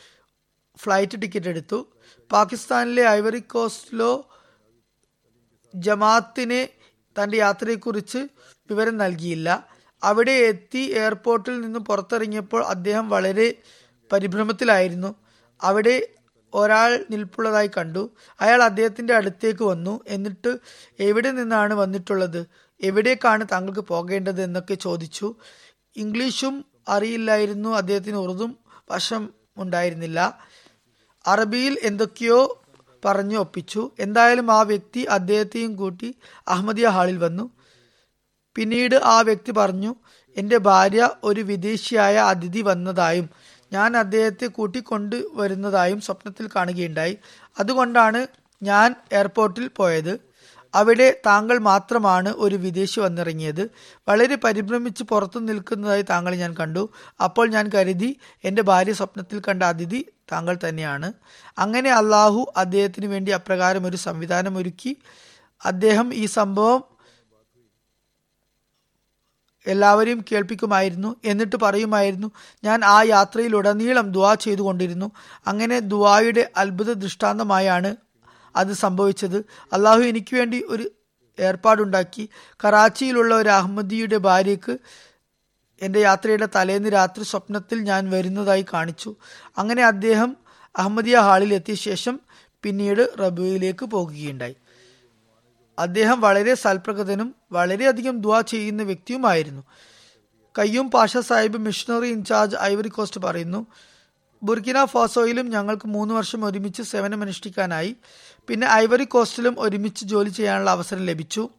[0.77, 1.93] ഫ്ലൈറ്റ് ടിക്കറ്റ് എടുത്തു
[2.31, 4.35] പാകിസ്ഥാനിലെ ഐവറി കോസ്റ്റിലോ
[5.75, 6.69] ജമാത്തിനെ
[7.23, 9.78] തന്റെ യാത്രയെക്കുറിച്ച് വിവരം നൽകിയില്ല.
[10.03, 13.55] അവിടെ എത്തി എയർപോർട്ടിൽ നിന്ന് പുറത്തിറങ്ങിയപ്പോൾ അദ്ദേഹം വളരെ
[14.11, 15.15] പരിഭ്രമത്തിലായിരുന്നു.
[15.61, 16.07] അവിടെ
[16.53, 18.11] ഒരാൾ നിൽപ്പുള്ളതായി കണ്ടു.
[18.41, 19.99] അയാൾ അദ്ദേഹത്തിന്റെ അടുത്തേക്ക് വന്നു.
[20.07, 20.57] എന്നിട്ട്
[20.99, 22.45] എവിടെ നിന്നാണ് വന്നിട്ടുള്ളത്?
[22.81, 25.35] എവിടേക്കാണ് താങ്കൾക്ക് പോകേണ്ടത് എന്നൊക്കെ ചോദിച്ചു.
[25.95, 27.69] ഇംഗ്ലീഷും അറിയില്ലായിരുന്നു.
[27.69, 28.57] അദ്ദേഹത്തിന് ഉറുദും
[28.91, 30.39] വശം ഉണ്ടായിരുന്നില്ല.
[31.27, 32.63] അറബിയിൽ എന്തൊക്കെയോ
[33.05, 33.91] പറഞ്ഞു ഒപ്പിച്ചു.
[33.99, 36.15] എന്തായാലും ആ വ്യക്തി അദ്ദേഹത്തെയും കൂട്ടി
[36.47, 37.58] അഹമ്മദിയ ഹാളിൽ വന്നു.
[38.59, 39.95] പിന്നീട് ആ വ്യക്തി പറഞ്ഞു
[40.37, 43.29] എന്റെ ഭാര്യ ഒരു വിദേശിയായ അതിഥി വന്നതായും
[43.73, 47.17] ഞാൻ അദ്ദേഹത്തെ കൂട്ടിക്കൊണ്ട് വരുന്നതായും സ്വപ്നത്തിൽ കാണുകയുണ്ടായി.
[47.59, 48.27] അതുകൊണ്ടാണ്
[48.63, 50.19] ഞാൻ എയർപോർട്ടിൽ പോയത്.
[50.75, 53.69] അവിടെ താങ്കൾ മാത്രമാണ് ഒരു വിദേശി വന്നിറങ്ങിയത്.
[54.07, 56.89] വളരെ പരിഭ്രമിച്ച് പുറത്തു നിൽക്കുന്നതായി താങ്കൾ ഞാൻ കണ്ടു.
[57.23, 61.13] അപ്പോൾ ഞാൻ കരുതി എന്റെ ഭാര്യ സ്വപ്നത്തിൽ കണ്ട അതിഥി താങ്കൾ തന്നെയാണ്.
[61.57, 64.97] അങ്ങനെ അള്ളാഹു അദ്ദേഹത്തിന് വേണ്ടി അപ്രകാരം ഒരു സംവിധാനം ഒരുക്കി.
[65.65, 66.98] അദ്ദേഹം ഈ സംഭവം
[69.69, 72.31] എല്ലാവരെയും കേൾപ്പിക്കുമായിരുന്നു എന്നിട്ട് പറയുമായിരുന്നു
[72.63, 75.11] ഞാൻ ആ യാത്രയിലുടനീളം ദുവാ ചെയ്തുകൊണ്ടിരുന്നു.
[75.47, 77.95] അങ്ങനെ ദുവായുടെ അത്ഭുത ദൃഷ്ടാന്തമായാണ്
[78.55, 79.37] അത് സംഭവിച്ചത്.
[79.73, 80.91] അള്ളാഹു എനിക്ക് വേണ്ടി ഒരു
[81.39, 82.29] ഏർപ്പാടുണ്ടാക്കി.
[82.65, 84.77] കറാച്ചിയിലുള്ള ഒരു അഹമ്മദിയുടെ ഭാര്യയ്ക്ക്
[85.81, 89.15] എന്റെ യാത്രയുടെ തലേന്ന് രാത്രി സ്വപ്നത്തിൽ ഞാൻ വരുന്നതായി കാണിച്ചു.
[89.57, 90.37] അങ്ങനെ അദ്ദേഹം
[90.77, 92.19] അഹമ്മദിയ ഹാളിൽ എത്തിയ ശേഷം
[92.63, 94.55] പിന്നീട് റബുയിലേക്ക് പോകുകയുണ്ടായി.
[95.79, 99.63] അദ്ദേഹം വളരെ സൽപ്രകൃതനും വളരെയധികം ദ ചെയ്യുന്ന വ്യക്തിയുമായിരുന്നു.
[100.57, 103.67] Qayyum Pasha Sahib missionary in charge Ivory Coast പറയുന്നു
[104.43, 107.95] ബുർക്കിന ഫാസോയിലും ഞങ്ങൾക്ക് മൂന്ന് വർഷം ഒരുമിച്ച് സേവനമനുഷ്ഠിക്കാനായി
[108.47, 111.49] പിന്നെ ഐവറി കോസ്റ്റിലും ഒരുമിച്ച് ജോലി ചെയ്യാനുള്ള അവസരം ലഭിച്ചു.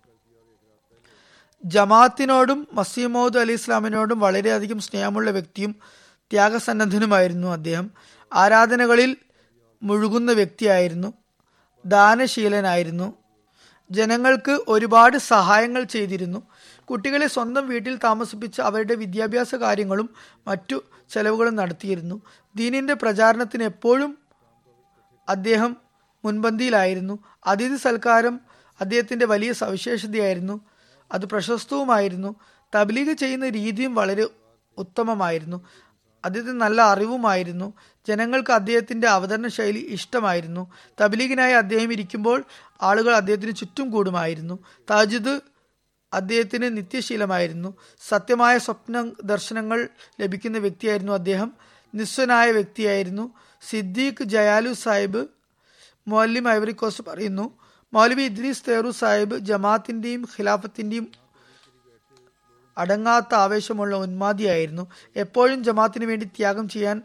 [1.65, 5.77] ജമാഅത്തിനോടും മസീമോദ് അലി ഇസ്ലാമിനോടും വളരെയധികം സ്നേഹമുള്ള വ്യക്തിയും
[6.33, 7.91] ത്യാഗസന്നദ്ധനുമായിരുന്നു അദ്ദേഹം.
[8.35, 9.17] ആരാധനകളിൽ
[9.83, 11.13] മുഴുകുന്ന വ്യക്തിയായിരുന്നു.
[11.87, 13.20] ദാനശീലനായിരുന്നു.
[13.91, 16.43] ജനങ്ങൾക്ക് ഒരുപാട് സഹായങ്ങൾ ചെയ്തിരുന്നു.
[16.91, 20.11] കുട്ടികളെ സ്വന്തം വീട്ടിൽ താമസിപ്പിച്ച് അവരുടെ വിദ്യാഭ്യാസ കാര്യങ്ങളും
[20.47, 22.23] മറ്റു ചെലവുകളും നടത്തിയിരുന്നു.
[22.57, 24.19] ദീനിന്റെ പ്രചാരണത്തിന് എപ്പോഴും
[25.29, 25.77] അദ്ദേഹം
[26.25, 27.19] മുൻപന്തിയിലായിരുന്നു.
[27.47, 28.41] അതിഥി സൽക്കാരം
[28.81, 30.61] അദ്ദേഹത്തിന്റെ വലിയ സവിശേഷതയായിരുന്നു.
[31.13, 32.35] അത് പ്രശസ്തവുമായിരുന്നു.
[32.75, 34.27] തബ്ലീഗ് ചെയ്യുന്ന രീതിയും വളരെ
[34.79, 35.67] ഉത്തമമായിരുന്നു.
[36.25, 37.73] അദ്ദേഹത്തിന് നല്ല അറിവുമായിരുന്നു.
[38.09, 40.73] ജനങ്ങൾക്ക് അദ്ദേഹത്തിന്റെ അവതരണ ശൈലി ഇഷ്ടമായിരുന്നു.
[41.01, 42.45] തബ്ലീഗിനായി അദ്ദേഹം ഇരിക്കുമ്പോൾ
[42.83, 44.59] ആളുകൾ അദ്ദേഹത്തിന് ചുറ്റും കൂടുമായിരുന്നു.
[44.91, 45.41] താജിദ്
[46.15, 47.75] അദ്ദേഹത്തിന് നിത്യശീലമായിരുന്നു.
[48.09, 49.89] സത്യമായ സ്വപ്ന ദർശനങ്ങൾ
[50.21, 51.53] ലഭിക്കുന്ന വ്യക്തിയായിരുന്നു അദ്ദേഹം.
[51.95, 53.35] നിസ്വനായ വ്യക്തിയായിരുന്നു.
[53.69, 55.27] സിദ്ദീഖ് ജയാലു സാഹിബ്
[56.09, 57.59] മൗലിം ഐവറിക്കോസ് പറയുന്നു.
[57.93, 61.13] മൗലവി ഇദ്രീസ് തേറു സാഹിബ് ജമാഅത്തിന്റെയും ഖിലാഫത്തിന്റെയും
[62.79, 64.91] അടങ്ങാത്ത ആവേശമുള്ള ഉന്മാദിയായിരുന്നു.
[65.17, 67.03] എപ്പോഴും ജമാഅത്തിന് വേണ്ടി ത്യാഗം ചെയ്യാൻ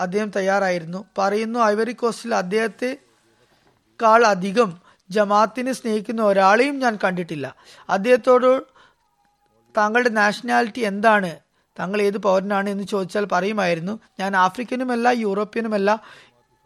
[0.00, 1.04] അദ്ദേഹം തയ്യാറായിരുന്നു.
[1.18, 2.98] പറയുന്നു ഐവറി കോസ്റ്റിൽ അദ്ദേഹത്തെ
[4.02, 7.56] കാൾ അധികം ജമാഅത്തിനെ സ്നേഹിക്കുന്ന ഒരാളെയും ഞാൻ കണ്ടിട്ടില്ല.
[7.90, 8.62] അദ്ദേഹത്തോട്
[9.76, 11.38] താങ്കളുടെ നാഷണാലിറ്റി എന്താണ്?
[11.78, 14.00] താങ്കൾ ഏത് പൗരനാണ് എന്ന് ചോദിച്ചാൽ പറയുമായിരുന്നു.
[14.20, 16.00] ഞാൻ ആഫ്രിക്കനുമല്ല യൂറോപ്യനുമല്ല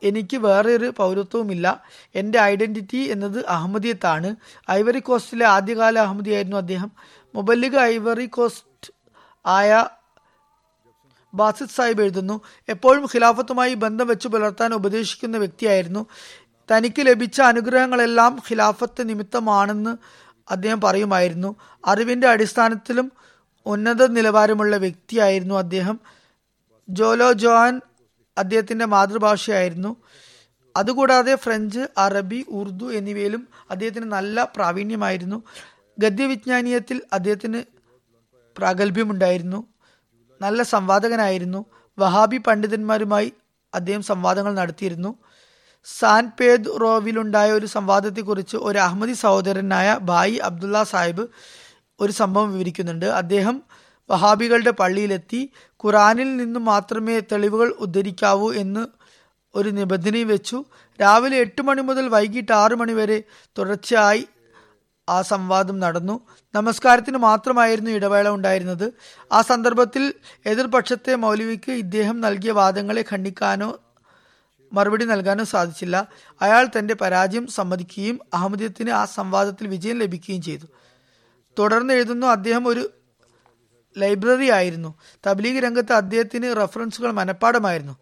[0.02, 1.82] എനിക്ക് വേറൊരു പൗരത്വവുമില്ല.
[2.14, 4.36] എന്റെ ഐഡന്റിറ്റി എന്നത് അഹമ്മദിയത്താണ്.
[4.70, 6.90] ഐവറി കോസ്റ്റിലെ ആദ്യകാല അഹമ്മദിയായിരുന്നു അദ്ദേഹം.
[7.34, 8.92] മുബല്ലിഗ് ഐവറി കോസ്റ്റ്
[9.46, 9.86] ആയ
[11.34, 16.06] ബാസിദ് സാഹിബ് എഴുതുന്നു എപ്പോഴും ഖിലാഫത്തുമായി ബന്ധം വെച്ച് പുലർത്താൻ ഉപദേശിക്കുന്ന വ്യക്തിയായിരുന്നു.
[16.70, 19.96] തനിക്ക് ലഭിച്ച അനുഗ്രഹങ്ങളെല്ലാം ഖിലാഫത്ത് നിമിത്തമാണെന്ന്
[20.50, 21.56] അദ്ദേഹം പറയുമായിരുന്നു.
[21.86, 23.12] അറിവിന്റെ അടിസ്ഥാനത്തിലും
[23.66, 26.00] ഉന്നത നിലവാരമുള്ള വ്യക്തിയായിരുന്നു അദ്ദേഹം.
[26.88, 27.80] ജോലോ ജോഹാൻ
[28.38, 29.96] അദ്ദേഹത്തിന്റെ മാതൃഭാഷയായിരുന്നു.
[30.76, 35.42] അതുകൂടാതെ ഫ്രഞ്ച് അറബി ഉറുദു എന്നിവയിലും അദ്ദേഹത്തിന് നല്ല പ്രാവീണ്യമായിരുന്നു.
[35.98, 37.62] ഗദ്യവിജ്ഞാനീയത്തിൽ അദ്ദേഹത്തിന്
[38.58, 39.66] പ്രാഗൽഭ്യമുണ്ടായിരുന്നു.
[40.40, 41.66] നല്ല സംവാദകനായിരുന്നു.
[41.98, 43.32] വഹാബി പണ്ഡിതന്മാരുമായി
[43.74, 45.18] അദ്ദേഹം സംവാദങ്ങൾ നടത്തിയിരുന്നു.
[45.84, 51.28] സാൻ പേദ് റോവിലുണ്ടായ ഒരു സംവാദത്തെക്കുറിച്ച് ഒരു അഹമ്മദി സഹോദരനായ ഭായി അബ്ദുള്ള സാഹിബ്
[52.00, 53.06] ഒരു സംഭവം വിവരിക്കുന്നുണ്ട്.
[53.06, 53.62] അദ്ദേഹം
[54.10, 55.50] വഹാബികളുടെ പള്ളിയിലെത്തി
[55.84, 58.86] ഖുറാനിൽ നിന്ന് മാത്രമേ തെളിവുകൾ ഉദ്ധരിക്കാവൂ എന്ന്
[59.54, 60.64] ഒരു നിബന്ധനയും വെച്ചു.
[61.00, 63.22] രാവിലെ എട്ട് മണി മുതൽ വൈകിട്ട് ആറു മണി വരെ
[63.58, 64.24] തുടർച്ചയായി
[65.08, 66.20] ആ സംവാദം നടന്നു.
[66.54, 68.92] നമസ്കാരത്തിന് മാത്രമായിരുന്നു ഇടവേള ഉണ്ടായിരുന്നത്.
[69.32, 70.14] ആ സന്ദർഭത്തിൽ
[70.46, 73.78] എതിർപക്ഷത്തെ മൗലവിക്ക് ഇദ്ദേഹം നൽകിയ വാദങ്ങളെ ഖണ്ഡിക്കാനോ
[74.74, 76.08] മറുപടി നൽകാനോ സാധിച്ചില്ല.
[76.42, 80.66] അയാൾ തന്റെ പരാജയം സമ്മതിക്കുകയും അഹമ്മദിയത്തിന് ആ സംവാദത്തിൽ വിജയം ലഭിക്കുകയും ചെയ്തു.
[81.58, 82.90] തുടർന്ന് എഴുതുന്നു അദ്ദേഹം ഒരു
[83.98, 84.94] ലൈബ്രറി ആയിരുന്നു.
[85.26, 87.96] തബ്ലീഗ് രംഗത്ത് അദ്ദേഹത്തിന് റഫറൻസുകൾ മനഃപ്പാടമായിരുന്നു.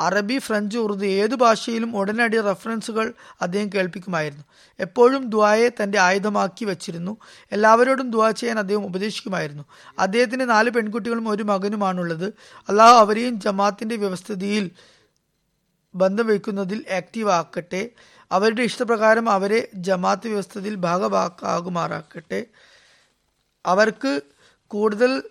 [0.00, 3.12] അറബി ഫ്രഞ്ച് ഉറുദു ഏതു ഭാഷയിലും ഉടനടി റഫറൻസുകൾ
[3.42, 4.44] അദ്ദേഹം കേൾപ്പിക്കുമായിരുന്നു.
[4.80, 7.16] എപ്പോഴും ദ്വായെ തന്റെ ആയുധമാക്കി വെച്ചിരുന്നു.
[7.52, 9.64] എല്ലാവരോടും ദ്വാ ചെയ്യാൻ അദ്ദേഹം ഉപദേശിക്കുമായിരുന്നു.
[9.98, 12.34] അദ്ദേഹത്തിന് നാല് പെൺകുട്ടികളും ഒരു മകനുമാണുള്ളത്.
[12.68, 14.70] അള്ളാഹു അവരെയും ജമാത്തിന്റെ വ്യവസ്ഥിതിയിൽ
[15.94, 17.90] ബന്ധം വയ്ക്കുന്നതിൽ ആക്റ്റീവ് ആക്കട്ടെ
[18.32, 22.46] അവരുടെ ഇഷ്ടപ്രകാരം അവരെ ജമാഅത്ത് വ്യവസ്ഥയിൽ ഭാഗമാക്കാകുമാറാക്കട്ടെ
[23.66, 24.20] അവർക്ക്
[24.68, 25.22] കൂടുതൽ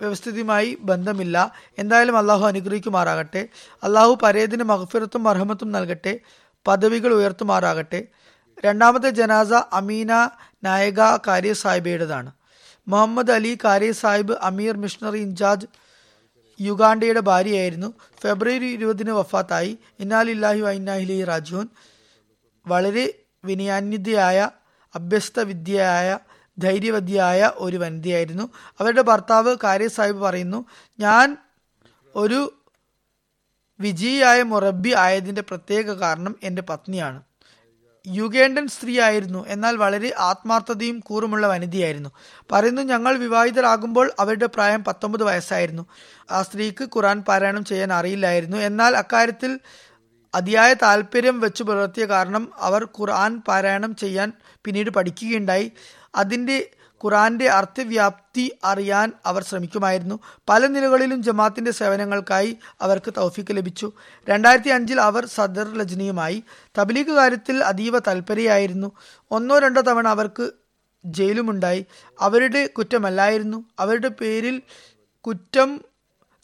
[0.00, 1.52] വ്യവസ്ഥിതിയുമായി ബന്ധമില്ല.
[1.78, 3.48] എന്തായാലും അള്ളാഹു അനുഗ്രഹിക്കുമാറാകട്ടെ.
[3.82, 6.20] അള്ളാഹു പരേതിന് മഹഫിറത്തും അർഹമത്തും നൽകട്ടെ.
[6.66, 8.06] പദവികൾ ഉയർത്തുമാറാകട്ടെ.
[8.64, 10.30] രണ്ടാമത്തെ ജനാസ അമീന
[10.64, 12.32] നായക കാര്യ സാഹിബയുടേതാണ്
[12.88, 15.66] മുഹമ്മദ് അലി കാര്യ Sahib Amir missionary in charge
[16.60, 17.94] യുഗാണ്ടയുടെ ഭാര്യയായിരുന്നു.
[18.22, 19.78] ഫെബ്രുവരി ഇരുപതിന് വഫാത്തായി.
[20.00, 21.68] ഇന്നാലില്ലാഹി വൈനാഹിലി റാജുൻ
[22.66, 24.50] വളരെ വിനയാന്യതയായ
[24.94, 26.18] അഭ്യസ്ത വിദ്യയായ
[26.58, 28.50] ധൈര്യവതിയായ ഒരു വനിതയായിരുന്നു.
[28.80, 30.64] അവരുടെ ഭർത്താവ് കാര്യ സാഹിബ് പറയുന്നു
[31.00, 31.36] ഞാൻ
[32.16, 32.62] ഒരു
[33.80, 37.22] വിജയിയായ മുറബി ആയതിന്റെ പ്രത്യേക കാരണം എന്റെ പത്നിയാണ്.
[38.08, 42.10] യുഗേണ്ടൻ സ്ത്രീ ആയിരുന്നു എന്നാൽ വളരെ ആത്മാർത്ഥതയും കൂറുമുള്ള വനിതയായിരുന്നു.
[42.52, 45.86] പറയുന്നു ഞങ്ങൾ വിവാഹിതരാകുമ്പോൾ അവരുടെ പ്രായം പത്തൊമ്പത് വയസ്സായിരുന്നു.
[46.30, 48.56] ആ സ്ത്രീക്ക് ഖുറാൻ പാരായണം ചെയ്യാൻ അറിയില്ലായിരുന്നു.
[48.56, 49.60] എന്നാൽ അക്കാര്യത്തിൽ
[50.34, 54.32] അതിയായ താല്പര്യം വെച്ച് പുലർത്തിയ കാരണം അവർ ഖുർആൻ പാരായണം ചെയ്യാൻ
[54.64, 55.72] പിന്നീട് പഠിക്കുകയുണ്ടായി.
[56.14, 56.70] അതിന്റെ
[57.04, 60.20] ഖുറാന്റെ അർത്ഥവ്യാപ്തി അറിയാൻ അവർ ശ്രമിക്കുമായിരുന്നു.
[60.48, 63.92] പല നിലകളിലും ജമാത്തിന്റെ സേവനങ്ങൾക്കായി അവർക്ക് തൗഫീക്ക് ലഭിച്ചു.
[64.28, 66.44] രണ്ടായിരത്തി അഞ്ചിൽ അവർ സദർ ലജ്നിയുമായി
[66.78, 68.92] തബ്ലീഗ് കാര്യത്തിൽ അതീവ താല്പര്യമായിരുന്നു
[69.30, 70.50] ഒന്നോ രണ്ടോ തവണ അവർക്ക്
[71.04, 71.86] ജയിലുമുണ്ടായി.
[72.20, 73.64] അവരുടെ കുറ്റമല്ലായിരുന്നു.
[73.78, 74.62] അവരുടെ പേരിൽ
[75.20, 75.80] കുറ്റം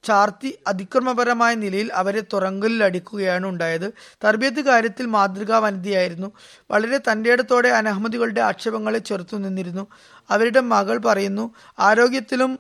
[0.07, 3.93] ചാർത്തി അതിക്രമപരമായ നിലയിൽ അവരെ തുറങ്കലിൽ അടിക്കുകയാണ് ഉണ്ടായത്.
[4.25, 6.29] തർബിയത്ത് കാര്യത്തിൽ മാതൃകാ വനിതയായിരുന്നു.
[6.71, 9.87] വളരെ തന്റെയിടത്തോടെ അനഹമ്മദികളുടെ ആക്ഷേപങ്ങളെ ചെറുത്തു നിന്നിരുന്നു.
[10.31, 12.59] അവരുടെ മകൾ പറയുന്നു ആരോഗ്യത്തിലും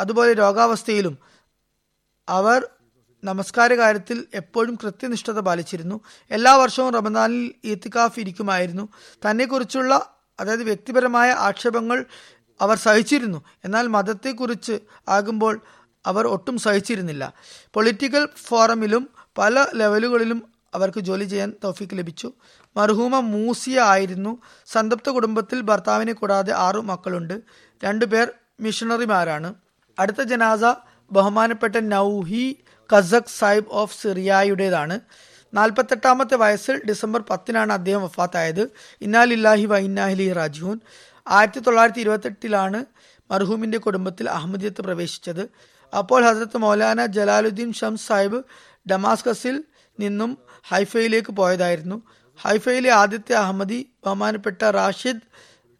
[0.00, 1.18] അതുപോലെ രോഗാവസ്ഥയിലും
[2.28, 2.66] അവർ
[3.24, 6.00] നമസ്കാര കാര്യത്തിൽ എപ്പോഴും കൃത്യനിഷ്ഠത പാലിച്ചിരുന്നു.
[6.30, 8.84] എല്ലാ വർഷവും റമദാനിൽ ഈത്തിക്കാഫ് ഇരിക്കുമായിരുന്നു.
[9.24, 9.92] തന്നെക്കുറിച്ചുള്ള
[10.40, 11.98] അതായത് വ്യക്തിപരമായ ആക്ഷേപങ്ങൾ
[12.60, 13.42] അവർ സഹിച്ചിരുന്നു.
[13.64, 14.74] എന്നാൽ മതത്തെക്കുറിച്ച്
[15.08, 15.54] ആകുമ്പോൾ
[16.06, 17.32] അവർ ഒട്ടും സഹിച്ചിരുന്നില്ല.
[17.74, 20.42] പൊളിറ്റിക്കൽ ഫോറമിലും പല ലെവലുകളിലും
[20.74, 22.32] അവർക്ക് ജോലി ചെയ്യാൻ തൗഫീക്ക് ലഭിച്ചു.
[22.76, 24.38] മർഹൂമ മൂസിയ ആയിരുന്നു.
[24.66, 27.40] സന്തപ്ത കുടുംബത്തിൽ ഭർത്താവിനെ കൂടാതെ ആറു മക്കളുണ്ട്.
[27.84, 29.54] രണ്ടുപേർ മിഷണറിമാരാണ്
[29.98, 30.60] അടുത്ത ജനാസ
[31.12, 32.58] ബഹുമാനപ്പെട്ട നൌഹി
[32.98, 35.00] കസക് സാഹിബ് ഓഫ് സിറിയായുടേതാണ്.
[35.54, 38.70] നാൽപ്പത്തെട്ടാമത്തെ വയസ്സിൽ ഡിസംബർ പത്തിനാണ് അദ്ദേഹം വഫാത്തായത്.
[39.00, 40.80] ഇന്നാലില്ലാഹി വ ഇന്നാഹി റാജുൻ
[41.28, 42.84] ആയിരത്തി തൊള്ളായിരത്തി ഇരുപത്തെട്ടിലാണ്
[43.30, 45.48] മർഹൂമിന്റെ കുടുംബത്തിൽ അഹമ്മദിയത്ത് പ്രവേശിച്ചത്.
[46.00, 48.38] അപ്പോൾ ഹസരത്ത് മൗലാന ജലാലുദ്ദീൻ ഷംസ് സാഹിബ്
[48.90, 49.56] ഡമാസ്കസിൽ
[49.98, 50.30] നിന്നും
[50.70, 51.96] ഹൈഫയിലേക്ക് പോയതായിരുന്നു.
[52.44, 55.24] ഹൈഫയിലെ ആദ്യത്തെ അഹമ്മദി ബഹുമാനപ്പെട്ട റാഷിദ്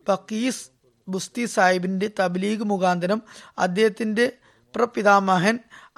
[0.08, 0.64] ബക്കീസ്
[1.08, 3.20] ബുസ്തി സാഹിബിന്റെ തബ്ലീഗ് മുഖാന്തരം
[3.58, 4.26] അദ്ദേഹത്തിന്റെ
[4.74, 5.56] പ്രപിതാമഹൻ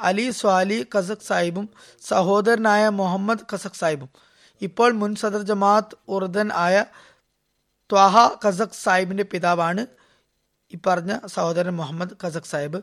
[0.09, 1.69] അലി സ്വാലി കസക് സാഹിബും
[2.09, 4.11] സഹോദരനായ മുഹമ്മദ് കസക് സാഹിബും.
[4.66, 6.77] ഇപ്പോൾ മുൻ സദർ ജമാഅത്ത് ഉറുദൻ ആയ
[7.91, 9.83] ത്വാഹ കസക് സാഹിബിന്റെ പിതാവാണ്
[10.75, 12.79] ഈ പറഞ്ഞ സഹോദരൻ മുഹമ്മദ് കസക് സാഹിബ്.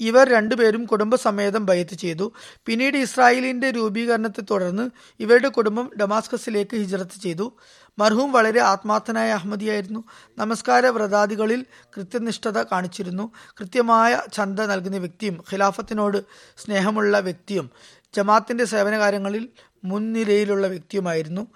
[0.00, 2.32] ഇവർ രണ്ടുപേരും കുടുംബസമേതം ബയത്ത് ചെയ്തു.
[2.66, 4.90] പിന്നീട് ഇസ്രായേലിന്റെ രൂപീകരണത്തെ തുടർന്ന്
[5.20, 7.56] ഇവരുടെ കുടുംബം ഡമാസ്കസിലേക്ക് ഹിജറത്ത് ചെയ്തു.
[7.98, 10.04] മർഹൂം വളരെ ആത്മാർത്ഥനായ അഹമ്മദിയായിരുന്നു.
[10.38, 13.32] നമസ്കാര വ്രതാദികളിൽ കൃത്യനിഷ്ഠത കാണിച്ചിരുന്നു.
[13.60, 16.24] കൃത്യമായ ചന്ത നൽകുന്ന വ്യക്തിയും ഖിലാഫത്തിനോട്
[16.56, 17.70] സ്നേഹമുള്ള വ്യക്തിയും
[18.16, 19.48] ജമാത്തിന്റെ സേവനകാര്യങ്ങളിൽ
[19.84, 21.46] മുൻനിരയിലുള്ള വ്യക്തിയുമായിരുന്നു.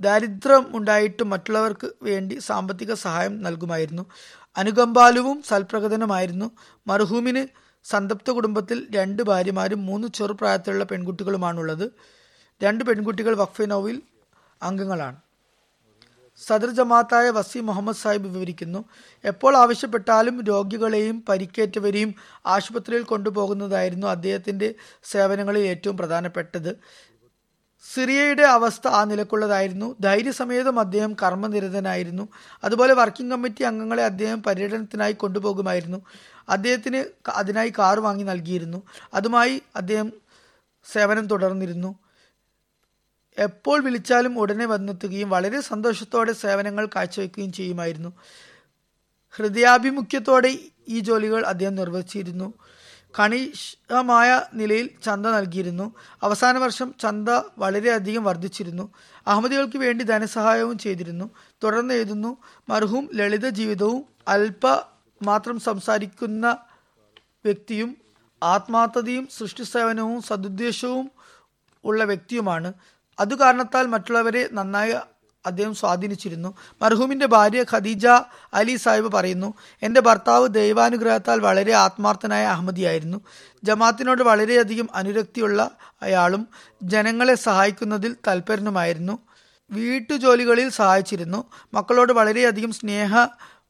[0.00, 4.06] ദാരിദ്ര്യം ഉണ്ടായിട്ടും മറ്റുള്ളവർക്ക് വേണ്ടി സാമ്പത്തിക സഹായം നൽകുമായിരുന്നു.
[4.56, 6.50] അനുകമ്പാലുവും സൽപ്രകടനമായിരുന്നു.
[6.86, 11.86] മർഹൂമിന് സന്തപ്ത കുടുംബത്തിൽ രണ്ട് ഭാര്യമാരും മൂന്ന് ചെറുപ്രായത്തിലുള്ള പെൺകുട്ടികളുമാണുള്ളത്.
[12.62, 14.02] രണ്ട് പെൺകുട്ടികൾ വഖഫിനോവിൽ
[14.62, 15.18] അംഗങ്ങളാണ്.
[16.40, 18.80] സദർ ജമാഅത്തായ വസി മുഹമ്മദ് സാഹിബ് വിവരിക്കുന്നു
[19.24, 22.14] എപ്പോൾ ആവശ്യപ്പെട്ടാലും രോഗികളെയും പരിക്കേറ്റവരെയും
[22.46, 24.74] ആശുപത്രിയിൽ കൊണ്ടുപോകുന്നതായിരുന്നു അദ്ദേഹത്തിന്റെ
[25.12, 26.72] സേവനങ്ങളിൽ ഏറ്റവും പ്രധാനപ്പെട്ടത്.
[27.92, 29.96] സിറിയയുടെ അവസ്ഥ ആ നിലക്കുള്ളതായിരുന്നു.
[30.00, 32.28] ധൈര്യസമേതം അദ്ദേഹം കർമ്മനിരതനായിരുന്നു.
[32.64, 36.02] അതുപോലെ വർക്കിംഗ് കമ്മിറ്റി അംഗങ്ങളെ അദ്ദേഹം പര്യടനത്തിനായി കൊണ്ടുപോകുമായിരുന്നു.
[36.48, 38.82] അദ്ദേഹത്തിന് അതിനായി കാർ വാങ്ങി നൽകിയിരുന്നു.
[39.14, 40.12] അതുമായി അദ്ദേഹം
[40.92, 41.98] സേവനം തുടർന്നിരുന്നു.
[43.38, 48.12] എപ്പോൾ വിളിച്ചാലും ഉടനെ വന്നെത്തുകയും വളരെ സന്തോഷത്തോടെ സേവനങ്ങൾ കാഴ്ചവെക്കുകയും ചെയ്യുമായിരുന്നു.
[49.30, 50.58] ഹൃദയാഭിമുഖ്യത്തോടെ
[50.88, 52.54] ഈ ജോലികൾ അദ്ദേഹം നിർവഹിച്ചിരുന്നു.
[53.18, 55.94] കണിശമായ നിലയിൽ ചന്ത നൽകിയിരുന്നു.
[56.22, 58.92] അവസാന വർഷം ചന്ത വളരെയധികം വർദ്ധിച്ചിരുന്നു.
[59.26, 61.30] അഹമ്മദികൾക്ക് വേണ്ടി ധനസഹായവും ചെയ്തിരുന്നു.
[61.62, 62.36] തുടർന്ന് എഴുതുന്നു
[62.68, 64.66] മർഹൂം ലളിത ജീവിതവും അല്പ
[65.22, 66.58] മാത്രം സംസാരിക്കുന്ന
[67.44, 67.96] വ്യക്തിയും
[68.42, 71.10] ആത്മാർത്ഥതയും സൃഷ്ടിസേവനവും സതുദ്ദേശവും
[71.84, 72.72] ഉള്ള വ്യക്തിയുമാണ്.
[73.18, 74.94] അതു കാരണത്താൽ മറ്റുള്ളവരെ നന്നായി
[75.46, 76.56] അദ്ദേഹം സ്വാധീനിച്ചിരുന്നു.
[76.82, 78.06] മർഹൂമിന്റെ ഭാര്യ ഖദീജ
[78.54, 83.20] അലി സാഹിബ് പറയുന്നു എന്റെ ഭർത്താവ് ദൈവാനുഗ്രഹത്താൽ വളരെ ആത്മാർത്ഥനായ അഹമ്മദിയായിരുന്നു.
[83.64, 85.70] ജമാത്തിനോട് വളരെയധികം അനുരക്തിയുള്ള
[86.02, 86.48] അയാളും
[86.82, 89.18] ജനങ്ങളെ സഹായിക്കുന്നതിൽ തൽപരനുമായിരുന്നു.
[89.70, 91.44] വീട്ടുജോലികളിൽ സഹായിച്ചിരുന്നു.
[91.74, 93.26] മക്കളോട് വളരെയധികം സ്നേഹ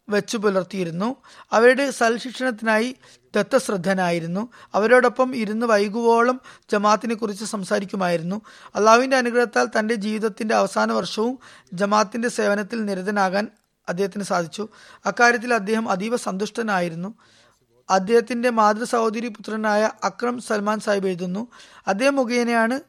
[0.08, 1.16] വെച്ചു പുലർത്തിയിരുന്നു.
[1.52, 2.96] അവരുടെ സൽശിക്ഷണത്തിനായി
[3.36, 4.48] ദത്തശ്രദ്ധനായിരുന്നു.
[4.74, 6.40] അവരോടൊപ്പം ഇരുന്ന് വൈകുവോളം
[6.72, 8.40] ജമാത്തിനെ കുറിച്ച് സംസാരിക്കുമായിരുന്നു.
[8.74, 11.38] അള്ളാഹുവിന്റെ അനുഗ്രഹത്താൽ തന്റെ ജീവിതത്തിന്റെ അവസാന വർഷവും
[11.72, 13.48] ജമാത്തിന്റെ സേവനത്തിൽ നിരതനാകാൻ
[13.88, 14.68] അദ്ദേഹത്തിന് സാധിച്ചു.
[15.06, 17.14] അക്കാര്യത്തിൽ അദ്ദേഹം അതീവ സന്തുഷ്ടനായിരുന്നു.
[17.90, 21.48] അദ്ദേഹത്തിന്റെ മാതൃ സഹോദരി പുത്രനായ അക്രം സൽമാൻ സാഹിബ് എഴുതുന്നു.
[21.86, 22.80] അദ്ദേഹം മുഖേനയാണ്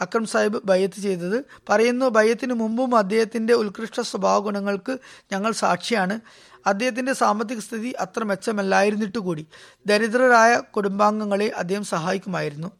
[0.00, 1.44] അക്രം സാഹിബ് ബയ്യത്ത് ചെയ്തത്.
[1.68, 4.98] പറയുന്നു ബയ്യത്തിന് മുമ്പും അദ്ദേഹത്തിന്റെ ഉത്കൃഷ്ട സ്വഭാവ ഗുണങ്ങൾക്ക്
[5.32, 6.20] ഞങ്ങൾ സാക്ഷിയാണ്.
[6.66, 9.46] അദ്ദേഹത്തിന്റെ സാമ്പത്തിക സ്ഥിതി അത്ര മെച്ചമല്ലായിരുന്നിട്ട് കൂടി
[9.86, 12.70] ദരിദ്രരായ കുടുംബാംഗങ്ങളെ അദ്ദേഹം സഹായിക്കുമായിരുന്നു.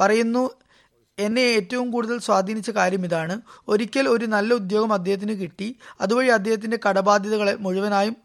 [0.00, 0.50] പറയുന്നു
[1.18, 3.40] എന്നെ ഏറ്റവും കൂടുതൽ സ്വാധീനിച്ച കാര്യം ഇതാണ്.
[3.68, 5.76] ഒരിക്കൽ ഒരു നല്ല ഉദ്യോഗം അദ്ദേഹത്തിന് കിട്ടി.
[6.00, 8.16] അതുവഴി അദ്ദേഹത്തിന്റെ കടബാധ്യതകളെ മുഴുവനായും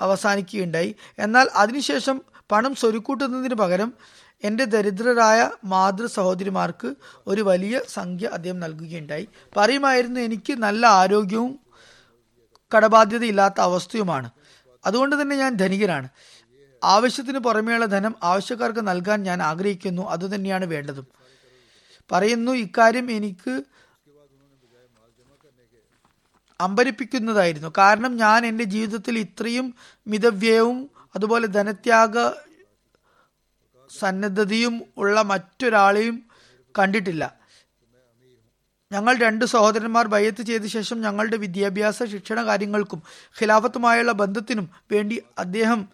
[0.00, 0.94] അവസാനിക്കുകയുണ്ടായി.
[1.18, 2.20] എന്നാൽ അതിനുശേഷം
[2.52, 3.92] പണം സ്വരുക്കൂട്ടുന്നതിന് പകരം
[4.44, 6.94] എന്റെ ദരിദ്രരായ മാതൃ സഹോദരിമാർക്ക്
[7.26, 9.28] ഒരു വലിയ സംഖ്യ അദ്ദേഹം നൽകുകയുണ്ടായി.
[9.56, 11.65] പറയുമായിരുന്നു എനിക്ക് നല്ല ആരോഗ്യവും
[12.74, 14.30] കടബാധ്യതയില്ലാത്ത അവസ്ഥയുമാണ്.
[14.86, 16.08] അതുകൊണ്ട് തന്നെ ഞാൻ ധനികനാണ്.
[16.84, 20.10] ആവശ്യത്തിന് പുറമേയുള്ള ധനം ആവശ്യക്കാർക്ക് നൽകാൻ ഞാൻ ആഗ്രഹിക്കുന്നു.
[20.10, 21.06] അതുതന്നെയാണ് വേണ്ടതും.
[22.12, 23.62] പറയുന്നു ഇക്കാര്യം എനിക്ക്
[26.60, 27.72] അമ്പരിപ്പിക്കുന്നതായിരുന്നു.
[27.78, 29.74] കാരണം ഞാൻ എന്റെ ജീവിതത്തിൽ ഇത്രയും
[30.06, 32.28] മിതവ്യയവും അതുപോലെ ധനത്യാഗ
[33.98, 36.22] സന്നദ്ധതയും ഉള്ള മറ്റൊരാളെയും
[36.78, 37.45] കണ്ടിട്ടില്ല.
[38.92, 43.02] ഞങ്ങൾ രണ്ട് സഹോദരന്മാർ ബയ്യത്ത് ചെയ്ത ശേഷം ഞങ്ങളുടെ വിദ്യാഭ്യാസ ശിക്ഷണ കാര്യങ്ങൾക്കും
[43.40, 45.88] ഖിലാഫത്തുമായുള്ള ബന്ധത്തിനും വേണ്ടി അദ്ദേഹം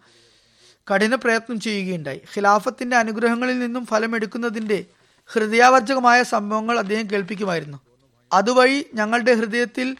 [0.93, 2.21] കഠിന പ്രയത്നം ചെയ്യുകയുണ്ടായി.
[2.35, 4.85] ഖിലാഫത്തിന്റെ അനുഗ്രഹങ്ങളിൽ നിന്നും ഫലമെടുക്കുന്നതിന്റെ
[5.27, 7.77] ഹൃദയാവർജകമായ സംഭവങ്ങൾ അദ്ദേഹം കേൾപ്പിക്കുമായിരുന്നു.
[8.33, 9.97] അതുവഴി ഞങ്ങളുടെ ഹൃദയത്തിൽ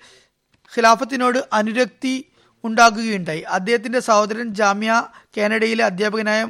[0.76, 2.26] ഖിലാഫത്തിനോട് അനുരക്തി
[2.64, 3.42] ഉണ്ടാകുകയുണ്ടായി.
[3.42, 4.92] അദ്ദേഹത്തിന്റെ സഹോദരൻ ജാമ്യ
[5.38, 6.48] കാനഡയിലെ അധ്യാപകനായ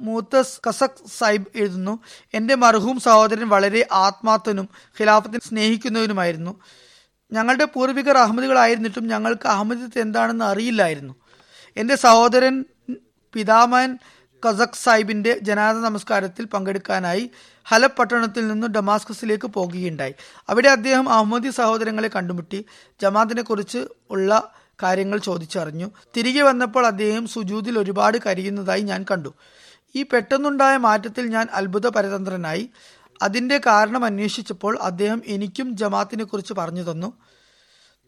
[0.00, 1.98] മൂത്തസ് കസക് സാഹിബ് എഴുതുന്നു.
[2.34, 4.68] എന്റെ മർഹൂം സഹോദരൻ വളരെ ആത്മാർത്ഥനും
[5.00, 6.60] ഖിലാഫത്തിനെ സ്നേഹിക്കുന്നവനുമായിരുന്നു.
[7.32, 11.14] ഞങ്ങളുടെ പൂർവികർ അഹമ്മദികളായിരുന്നിട്ടും ഞങ്ങൾക്ക് അഹമ്മദിത്ത് എന്താണെന്ന് അറിയില്ലായിരുന്നു.
[11.76, 12.64] എന്റെ സഹോദരൻ
[13.32, 13.98] പിതാമൻ
[14.48, 17.30] കസക് സാഹിബിന്റെ ജനാദ നമസ്കാരത്തിൽ പങ്കെടുക്കാനായി
[17.64, 20.14] ഹലബ് പട്ടണത്തിൽ നിന്ന് ഡമാസ്കസിലേക്ക് പോകുകയുണ്ടായി.
[20.48, 22.64] അവിടെ അദ്ദേഹം അഹമ്മദി സഹോദരങ്ങളെ കണ്ടുമുട്ടി.
[23.02, 25.90] ജമാത്തിനെ കുറിച്ച് ഉള്ള കാര്യങ്ങൾ ചോദിച്ചറിഞ്ഞു.
[26.16, 29.34] തിരികെ വന്നപ്പോൾ അദ്ദേഹം സുജൂതിൽ ഒരുപാട് കരിയുന്നതായി ഞാൻ കണ്ടു.
[29.96, 32.70] ഈ പെട്ടെന്നുണ്ടായ മാറ്റത്തിൽ ഞാൻ അത്ഭുത പരതന്ത്രനായി
[33.22, 37.12] അതിന്റെ കാരണം അന്വേഷിച്ചപ്പോൾ അദ്ദേഹം എനിക്കും ജമാത്തിനെ കുറിച്ച് പറഞ്ഞു തന്നു.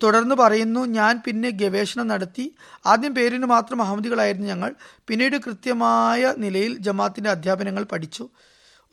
[0.02, 2.54] തുടർന്ന് പറയുന്നു ഞാൻ പിന്നെ ഗവേഷണം നടത്തി.
[2.86, 4.74] ആദ്യം പേരിന് മാത്രം അഹമ്മദികളായിരുന്നു ഞങ്ങൾ.
[5.08, 8.28] പിന്നീട് കൃത്യമായ നിലയിൽ ജമാത്തിന്റെ അധ്യാപനങ്ങൾ പഠിച്ചു.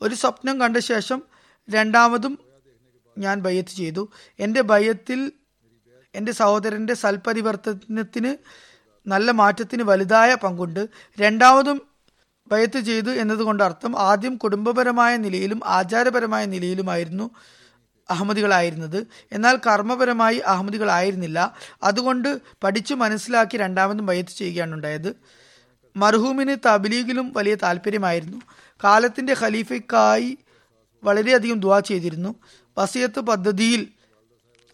[0.02, 1.22] ഒരു സ്വപ്നം കണ്ട ശേഷം
[1.70, 2.38] രണ്ടാമതും
[3.18, 4.12] ഞാൻ ബയ്യത്ത് ചെയ്തു.
[4.38, 5.32] എന്റെ ഭയത്തിൽ
[6.14, 8.36] എന്റെ സഹോദരന്റെ സൽപരിവർത്തനത്തിന്
[9.08, 10.88] നല്ല മാറ്റത്തിന് വലുതായ പങ്കുണ്ട്.
[11.20, 11.87] രണ്ടാമതും
[12.50, 17.30] ബയത്ത് ചെയ്തു എന്നതുകൊണ്ട് അർത്ഥം ആദ്യം കുടുംബപരമായ നിലയിലും ആചാരപരമായ നിലയിലുമായിരുന്നു
[18.10, 19.06] അഹമ്മദികളായിരുന്നത്.
[19.32, 21.54] എന്നാൽ കർമ്മപരമായി അഹമ്മദികളായിരുന്നില്ല.
[21.82, 25.16] അതുകൊണ്ട് പഠിച്ചു മനസ്സിലാക്കി രണ്ടാമതും ബയത്ത് ചെയ്യുകയാണ് ഉണ്ടായത്.
[25.96, 28.40] മർഹൂമിന് തബ്ലീഗിലും വലിയ താല്പര്യമായിരുന്നു.
[28.84, 30.38] കാലത്തിന്റെ ഖലീഫയ്ക്കായി
[31.04, 32.34] വളരെയധികം ദുവാ ചെയ്തിരുന്നു.
[32.78, 33.88] വസിയത്ത് പദ്ധതിയിൽ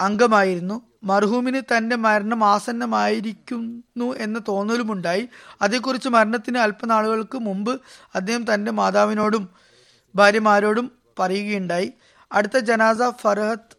[0.00, 0.82] അംഗമായിരുന്നു.
[1.04, 5.28] മർഹൂമിന് തന്റെ മരണം ആസന്നമായിരിക്കുന്നു എന്ന തോന്നലുമുണ്ടായി.
[5.62, 7.80] അതേക്കുറിച്ച് മരണത്തിന് അല്പനാളുകൾക്ക് മുമ്പ്
[8.14, 9.48] അദ്ദേഹം തന്റെ മാതാവിനോടും
[10.14, 11.92] ഭാര്യമാരോടും പറയുകയുണ്ടായി.
[12.32, 13.76] അടുത്ത ജനാസ ഫർഹത്ത്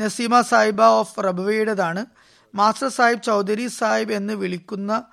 [0.00, 2.06] നസീമ സാഹിബ ഓഫ് റബുവയുടേതാണ്.
[2.54, 5.04] മാസ്റ്റർ സാഹിബ് ചൗധരി സാഹിബ് എന്ന് വിളിക്കുന്ന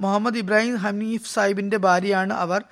[0.00, 2.64] മുഹമ്മദ് ഇബ്രാഹിം ഹനീഫ് സാഹിബിന്റെ ഭാര്യയാണ് അവർ.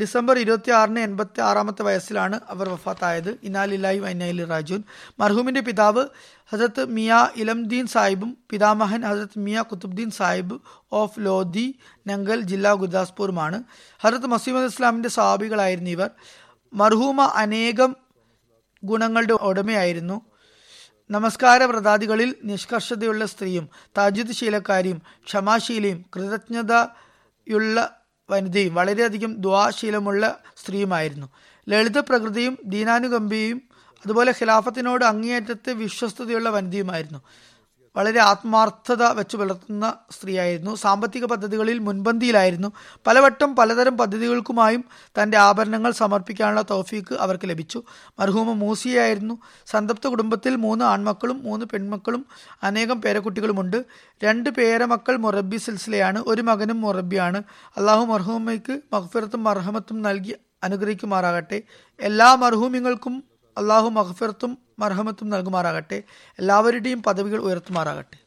[0.00, 3.38] ഡിസംബർ ഇരുപത്തി ആറിന് എൺപത്തി ആറാമത്തെ വയസ്സിലാണ് അവർ വഫാത്തായത്.
[3.42, 4.82] ഇനാലില്ലാഹി വൈനയിലി റാജുൻ
[5.20, 6.06] മർഹൂമിന്റെ പിതാവ്
[6.52, 10.60] ഹസരത്ത് മിയ ഇലംദീൻ സാഹിബും പിതാമഹൻ ഹസരത്ത് മിയ കുത്തുബ്ദീൻ സാഹിബ്
[10.92, 13.62] ഓഫ് ലോധി നങ്കൽ ജില്ലാ ഗുരുദാസ്പൂറുമാണ്.
[14.00, 16.10] ഹസരത്ത് മസീമദ് ഇസ്ലാമിന്റെ സ്വാഭികളായിരുന്നു ഇവർ.
[16.72, 17.96] മർഹൂമ അനേകം
[18.84, 20.20] ഗുണങ്ങളുടെ ഉടമയായിരുന്നു.
[21.10, 23.68] നമസ്കാര വ്രതാദികളിൽ നിഷ്കർഷതയുള്ള സ്ത്രീയും
[23.98, 28.00] താജുദ് ശീലക്കാരിയും ക്ഷമാശീലയും കൃതജ്ഞതയുള്ള
[28.30, 31.26] വനിതയും വളരെയധികം ദ്വാശീലമുള്ള സ്ത്രീയുമായിരുന്നു.
[31.68, 33.62] ലളിത പ്രകൃതിയും ദീനാനുകമ്പയും
[34.04, 37.20] അതുപോലെ ഖിലാഫത്തിനോട് അങ്ങേയറ്റത്തെ വിശ്വസ്തതയുള്ള വനിതയുമായിരുന്നു.
[37.96, 40.74] വളരെ ആത്മാർത്ഥത വെച്ച് പുലർത്തുന്ന സ്ത്രീയായിരുന്നു.
[40.74, 42.72] സാമ്പത്തിക പദ്ധതികളിൽ മുൻപന്തിയിലായിരുന്നു.
[43.06, 44.84] പലവട്ടം പലതരം പദ്ധതികൾക്കുമായും
[45.22, 47.82] തന്റെ ആഭരണങ്ങൾ സമർപ്പിക്കാനുള്ള തൗഫീക്ക് അവർക്ക് ലഭിച്ചു.
[48.18, 49.38] മർഹൂമ മൂസിയായിരുന്നു.
[49.66, 52.26] സന്തപ്ത കുടുംബത്തിൽ മൂന്ന് ആൺമക്കളും മൂന്ന് പെൺമക്കളും
[52.62, 53.84] അനേകം പേരക്കുട്ടികളുമുണ്ട്.
[54.24, 56.22] രണ്ട് പേരമക്കൾ മൊറബി സിൽസിലയാണ്.
[56.26, 57.42] ഒരു മകനും മൊറബിയാണ്
[57.76, 61.62] അള്ളാഹു മർഹൂമയ്ക്ക് മഹ്ഫിറത്തും മർഹമത്തും നൽകി അനുഗ്രഹിക്കുമാറാകട്ടെ.
[62.00, 63.24] എല്ലാ മർഹൂമിങ്ങൾക്കും
[63.57, 65.99] അള്ളാഹു മഹ്ഫിറത്തും മർഹമത്തും നൽകുമാറാകട്ടെ
[66.39, 68.17] എല്ലാവരുടെയും പദവികൾ ഉയർത്തുമാറാകട്ടെ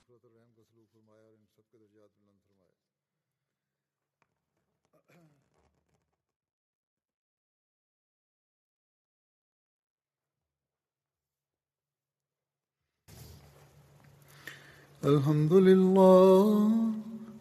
[15.02, 16.44] الحمد لله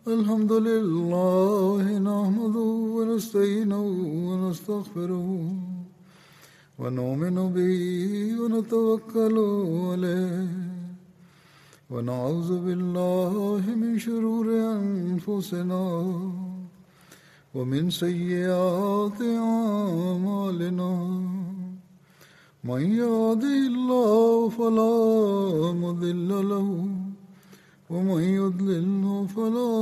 [0.08, 3.84] الحمد لله نحمده ونستعينه
[4.28, 5.28] ونستغفره
[6.79, 7.83] ونؤمن به
[8.41, 9.37] ونتوكل
[9.91, 10.49] عليه.
[11.91, 14.47] ونعوذ بالله من شرور
[14.79, 15.85] أنفسنا
[17.55, 20.93] ومن سيئات أعمالنا.
[22.65, 24.95] من يهده الله فلا
[25.83, 26.69] مضل له
[27.91, 29.73] ومن يضلل فلا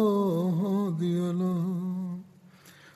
[0.63, 1.96] هادي له.